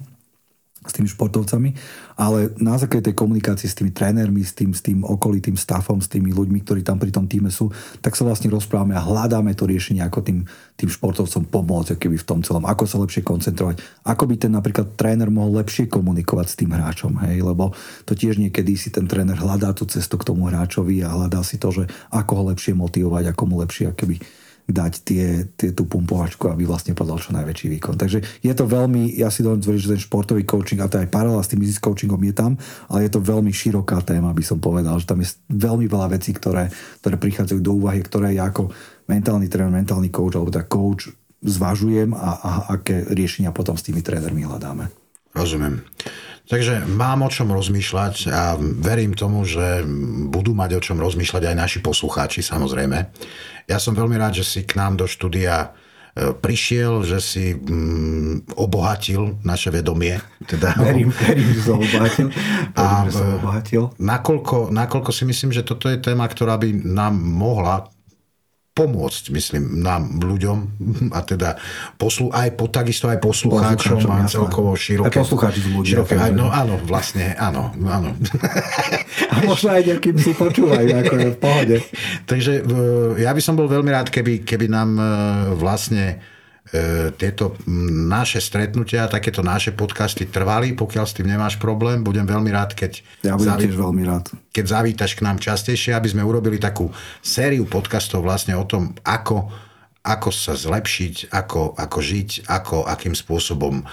s 0.89 0.97
tými 0.97 1.09
športovcami, 1.13 1.71
ale 2.17 2.51
na 2.59 2.81
základe 2.81 3.13
tej 3.13 3.17
komunikácie 3.17 3.69
s 3.69 3.77
tými 3.77 3.93
trénermi, 3.93 4.41
s 4.43 4.57
tým, 4.57 4.73
s 4.73 4.81
tým 4.81 5.05
okolitým 5.05 5.55
stafom, 5.55 6.01
s 6.01 6.09
tými 6.09 6.33
ľuďmi, 6.33 6.65
ktorí 6.65 6.81
tam 6.83 6.97
pri 6.97 7.13
tom 7.13 7.29
týme 7.29 7.53
sú, 7.53 7.69
tak 8.01 8.17
sa 8.17 8.25
vlastne 8.25 8.49
rozprávame 8.49 8.97
a 8.97 9.05
hľadáme 9.05 9.53
to 9.53 9.69
riešenie, 9.69 10.01
ako 10.03 10.25
tým, 10.25 10.39
tým 10.75 10.91
športovcom 10.91 11.47
pomôcť 11.47 12.01
keby 12.01 12.17
v 12.17 12.27
tom 12.27 12.41
celom, 12.41 12.65
ako 12.65 12.85
sa 12.89 12.97
lepšie 12.99 13.23
koncentrovať, 13.23 13.85
ako 14.09 14.25
by 14.25 14.35
ten 14.41 14.53
napríklad 14.57 14.97
tréner 14.97 15.29
mohol 15.29 15.61
lepšie 15.61 15.87
komunikovať 15.87 16.47
s 16.49 16.59
tým 16.59 16.73
hráčom, 16.73 17.13
hej, 17.29 17.45
lebo 17.45 17.77
to 18.09 18.17
tiež 18.17 18.41
niekedy 18.41 18.75
si 18.75 18.89
ten 18.89 19.05
tréner 19.05 19.37
hľadá 19.37 19.77
tú 19.77 19.85
cestu 19.85 20.17
k 20.17 20.27
tomu 20.27 20.49
hráčovi 20.49 21.05
a 21.05 21.13
hľadá 21.13 21.45
si 21.45 21.61
to, 21.61 21.71
že 21.71 21.85
ako 22.09 22.33
ho 22.35 22.43
lepšie 22.51 22.73
motivovať, 22.73 23.37
ako 23.37 23.43
mu 23.45 23.61
lepšie 23.61 23.93
keby 23.93 24.19
dať 24.69 24.93
tie, 25.01 25.27
tie, 25.57 25.73
tú 25.73 25.89
pumpovačku, 25.89 26.45
aby 26.53 26.69
vlastne 26.69 26.93
podal 26.93 27.17
čo 27.17 27.33
najväčší 27.33 27.73
výkon. 27.81 27.97
Takže 27.97 28.45
je 28.45 28.53
to 28.53 28.69
veľmi, 28.69 29.17
ja 29.17 29.33
si 29.33 29.41
dovolím 29.41 29.65
tvrdiť, 29.65 29.81
že 29.81 29.93
ten 29.97 30.05
športový 30.05 30.45
coaching, 30.45 30.85
a 30.85 30.93
to 30.93 31.01
aj 31.01 31.09
paralela 31.09 31.41
s 31.41 31.49
tým 31.49 31.65
business 31.65 31.81
coachingom 31.81 32.21
je 32.21 32.35
tam, 32.37 32.53
ale 32.93 33.09
je 33.09 33.17
to 33.17 33.25
veľmi 33.25 33.49
široká 33.49 34.05
téma, 34.05 34.37
by 34.37 34.45
som 34.45 34.61
povedal, 34.61 35.01
že 35.01 35.09
tam 35.09 35.25
je 35.25 35.33
veľmi 35.49 35.89
veľa 35.89 36.13
vecí, 36.13 36.37
ktoré, 36.37 36.69
ktoré 37.01 37.17
prichádzajú 37.17 37.61
do 37.65 37.73
úvahy, 37.81 38.05
ktoré 38.05 38.37
ja 38.37 38.53
ako 38.53 38.69
mentálny 39.09 39.49
tréner, 39.49 39.73
mentálny 39.73 40.13
coach 40.13 40.37
alebo 40.37 40.53
tak 40.53 40.69
coach 40.69 41.09
zvažujem 41.41 42.13
a, 42.13 42.31
a 42.37 42.51
aké 42.77 43.09
riešenia 43.09 43.57
potom 43.57 43.73
s 43.73 43.89
tými 43.89 44.05
trénermi 44.05 44.45
hľadáme. 44.45 45.08
Rozumiem. 45.39 45.87
Takže 46.49 46.89
mám 46.89 47.23
o 47.23 47.31
čom 47.31 47.53
rozmýšľať 47.53 48.33
a 48.33 48.57
verím 48.59 49.13
tomu, 49.13 49.45
že 49.45 49.85
budú 50.33 50.57
mať 50.57 50.71
o 50.75 50.81
čom 50.81 50.97
rozmýšľať 50.97 51.45
aj 51.45 51.57
naši 51.57 51.79
poslucháči, 51.85 52.41
samozrejme. 52.41 52.99
Ja 53.69 53.77
som 53.77 53.93
veľmi 53.93 54.17
rád, 54.17 54.41
že 54.41 54.49
si 54.49 54.61
k 54.65 54.81
nám 54.81 54.97
do 54.97 55.05
štúdia 55.05 55.77
e, 56.17 56.33
prišiel, 56.33 57.05
že 57.05 57.21
si 57.21 57.53
mm, 57.53 58.57
obohatil 58.57 59.37
naše 59.45 59.69
vedomie. 59.69 60.25
Teda, 60.49 60.73
verím, 60.81 61.13
verím, 61.13 61.53
že 61.53 61.61
som 61.69 61.77
obohatil. 61.77 62.33
Verím, 62.73 62.81
a, 62.81 63.05
že 63.05 63.13
som 63.13 63.29
obohatil. 63.37 63.83
Nakoľko, 64.01 64.73
nakoľko 64.73 65.11
si 65.13 65.29
myslím, 65.29 65.53
že 65.53 65.69
toto 65.69 65.93
je 65.93 66.01
téma, 66.01 66.25
ktorá 66.25 66.57
by 66.57 66.81
nám 66.81 67.13
mohla 67.13 67.93
pomôcť, 68.79 69.35
myslím, 69.35 69.83
nám 69.83 70.23
ľuďom 70.23 70.59
a 71.11 71.27
teda 71.27 71.59
poslu, 71.99 72.31
aj 72.31 72.55
po, 72.55 72.71
takisto 72.71 73.11
aj 73.11 73.19
poslucháčom 73.19 73.99
a 74.07 74.31
celkovo 74.31 74.79
široké. 74.79 75.19
Aj 75.19 75.27
poslucháči 75.27 75.61
z 75.67 75.69
ľudia. 75.75 75.91
Široké, 75.99 76.15
aj, 76.15 76.31
no 76.39 76.47
áno, 76.47 76.79
vlastne, 76.87 77.35
áno, 77.35 77.75
áno. 77.75 78.15
A 79.35 79.43
možno 79.43 79.75
aj 79.75 79.83
nejakým 79.83 80.15
si 80.23 80.31
počúvajú, 80.31 80.95
ako 81.03 81.15
je 81.19 81.29
v 81.35 81.39
pohode. 81.43 81.77
Takže 82.31 82.53
ja 83.19 83.35
by 83.35 83.43
som 83.43 83.59
bol 83.59 83.67
veľmi 83.67 83.91
rád, 83.91 84.15
keby, 84.15 84.47
keby 84.47 84.71
nám 84.71 84.95
e, 84.95 85.05
vlastne 85.59 86.23
tieto 87.17 87.57
naše 88.09 88.45
stretnutia, 88.45 89.09
takéto 89.09 89.41
naše 89.41 89.73
podcasty 89.73 90.29
trvali, 90.29 90.77
pokiaľ 90.77 91.05
s 91.09 91.17
tým 91.17 91.29
nemáš 91.33 91.57
problém. 91.57 92.05
Budem 92.05 92.29
veľmi 92.29 92.53
rád, 92.53 92.77
keď, 92.77 93.01
ja 93.25 93.35
budem 93.41 93.57
zaví... 93.57 93.63
tiež 93.65 93.77
veľmi 93.81 94.03
rád. 94.05 94.25
keď 94.53 94.65
zavítaš 94.69 95.17
k 95.17 95.25
nám 95.25 95.41
častejšie, 95.41 95.97
aby 95.97 96.09
sme 96.13 96.27
urobili 96.27 96.61
takú 96.61 96.93
sériu 97.25 97.65
podcastov 97.65 98.21
vlastne 98.21 98.53
o 98.53 98.69
tom, 98.69 98.93
ako, 99.01 99.49
ako 100.05 100.29
sa 100.29 100.53
zlepšiť, 100.53 101.33
ako, 101.33 101.73
ako 101.73 101.99
žiť, 102.05 102.31
ako, 102.49 102.85
akým 102.85 103.17
spôsobom 103.17 103.81
e, 103.81 103.85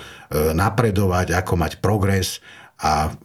napredovať, 0.51 1.31
ako 1.31 1.53
mať 1.55 1.79
progres 1.79 2.43
a 2.83 3.15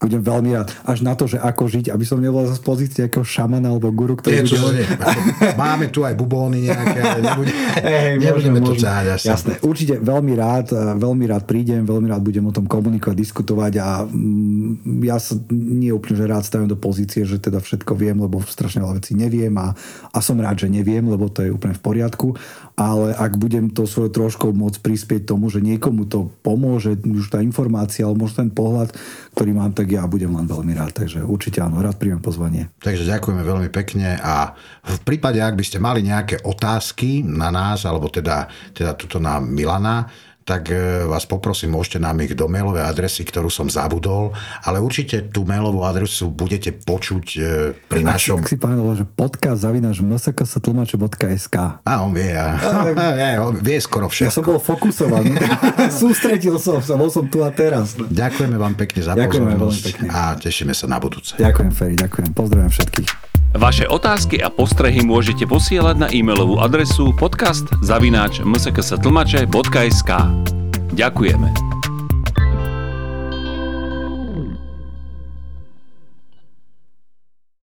budem 0.00 0.24
veľmi 0.24 0.56
rád. 0.56 0.72
Až 0.88 1.04
na 1.04 1.12
to, 1.12 1.28
že 1.28 1.36
ako 1.36 1.68
žiť, 1.68 1.92
aby 1.92 2.04
som 2.08 2.16
nebol 2.16 2.48
z 2.48 2.56
pozície 2.64 3.04
nejakého 3.04 3.20
šamana 3.20 3.68
alebo 3.68 3.92
guru, 3.92 4.16
ktorý... 4.16 4.40
Nie, 4.40 4.48
bude... 4.48 4.80
nie. 4.80 4.88
Máme 5.60 5.92
tu 5.92 6.08
aj 6.08 6.16
bubóny 6.16 6.72
nejaké, 6.72 7.20
nebude, 7.20 7.52
hey, 7.84 8.16
nebudeme 8.16 8.64
môžem, 8.64 8.80
to 8.80 8.88
asi. 8.88 9.28
Jasné, 9.28 9.60
určite 9.60 10.00
veľmi 10.00 10.32
rád, 10.40 10.72
veľmi 10.96 11.24
rád 11.28 11.44
prídem, 11.44 11.84
veľmi 11.84 12.08
rád 12.08 12.24
budem 12.24 12.48
o 12.48 12.52
tom 12.52 12.64
komunikovať, 12.64 13.12
diskutovať 13.12 13.72
a 13.76 14.08
mm, 14.08 15.04
ja 15.04 15.20
sa 15.20 15.36
nie 15.52 15.92
úplne, 15.92 16.16
že 16.16 16.24
rád 16.24 16.48
stavím 16.48 16.72
do 16.72 16.80
pozície, 16.80 17.28
že 17.28 17.36
teda 17.36 17.60
všetko 17.60 17.92
viem, 17.92 18.16
lebo 18.16 18.40
strašne 18.40 18.80
veľa 18.80 19.04
vecí 19.04 19.12
neviem 19.12 19.52
a, 19.60 19.76
a 20.16 20.18
som 20.24 20.40
rád, 20.40 20.64
že 20.64 20.72
neviem, 20.72 21.04
lebo 21.04 21.28
to 21.28 21.44
je 21.44 21.52
úplne 21.52 21.76
v 21.76 21.82
poriadku, 21.84 22.40
ale 22.72 23.12
ak 23.12 23.36
budem 23.36 23.68
to 23.68 23.84
svojou 23.84 24.08
troškou 24.08 24.56
môcť 24.56 24.80
prispieť 24.80 25.28
tomu, 25.28 25.52
že 25.52 25.60
niekomu 25.60 26.08
to 26.08 26.32
pomôže, 26.40 26.96
už 27.04 27.28
tá 27.28 27.44
informácia, 27.44 28.08
alebo 28.08 28.24
možno 28.24 28.48
ten 28.48 28.52
pohľad, 28.52 28.96
ktorý 29.40 29.56
mám, 29.56 29.72
tak 29.72 29.88
ja 29.88 30.04
budem 30.04 30.36
len 30.36 30.44
veľmi 30.44 30.76
rád. 30.76 30.92
Takže 30.92 31.24
určite 31.24 31.64
áno, 31.64 31.80
rád 31.80 31.96
príjmem 31.96 32.20
pozvanie. 32.20 32.68
Takže 32.76 33.08
ďakujeme 33.08 33.40
veľmi 33.40 33.72
pekne 33.72 34.20
a 34.20 34.52
v 34.84 35.00
prípade, 35.00 35.40
ak 35.40 35.56
by 35.56 35.64
ste 35.64 35.80
mali 35.80 36.04
nejaké 36.04 36.44
otázky 36.44 37.24
na 37.24 37.48
nás, 37.48 37.88
alebo 37.88 38.12
teda, 38.12 38.52
teda 38.76 38.92
tuto 39.00 39.16
na 39.16 39.40
Milana, 39.40 40.04
tak 40.50 40.66
e, 40.74 41.06
vás 41.06 41.30
poprosím, 41.30 41.78
môžete 41.78 42.02
nám 42.02 42.18
ich 42.26 42.34
do 42.34 42.50
mailovej 42.50 42.82
adresy, 42.82 43.22
ktorú 43.22 43.46
som 43.46 43.70
zabudol, 43.70 44.34
ale 44.66 44.82
určite 44.82 45.30
tú 45.30 45.46
mailovú 45.46 45.86
adresu 45.86 46.26
budete 46.26 46.74
počuť 46.74 47.26
e, 47.38 47.40
pri 47.86 48.02
našom... 48.02 48.42
Ak 48.42 48.50
si 48.50 48.58
pamätal, 48.58 48.98
že 48.98 49.06
podcast 49.06 49.62
zavinaš 49.62 50.02
mskstlmače.sk 50.02 51.86
A 51.86 51.92
on 52.02 52.10
vie, 52.10 52.34
a, 52.34 52.58
a, 52.58 53.38
on 53.46 53.62
vie 53.62 53.78
skoro 53.78 54.10
všetko. 54.10 54.26
Ja 54.26 54.34
som 54.34 54.42
bol 54.42 54.58
fokusovaný. 54.58 55.38
Sústredil 56.02 56.58
som 56.58 56.82
sa, 56.82 56.98
bol 56.98 57.14
som 57.14 57.30
tu 57.30 57.46
a 57.46 57.54
teraz. 57.54 57.94
Ďakujeme 57.94 58.58
vám 58.58 58.74
pekne 58.74 59.06
za 59.06 59.14
pozornosť 59.14 60.10
a 60.10 60.34
tešíme 60.34 60.74
sa 60.74 60.90
na 60.90 60.98
budúce. 60.98 61.38
Ďakujem, 61.38 61.70
Feri, 61.70 61.94
ďakujem. 61.94 62.34
Pozdravujem 62.34 62.72
všetkých. 62.74 63.29
Vaše 63.50 63.90
otázky 63.90 64.38
a 64.38 64.46
postrehy 64.46 65.02
môžete 65.02 65.42
posielať 65.42 65.96
na 65.98 66.08
e-mailovú 66.14 66.62
adresu 66.62 67.10
podcast 67.10 67.66
zavináč 67.82 68.38
msksatlmače.sk 68.46 70.10
Ďakujeme. 70.94 71.79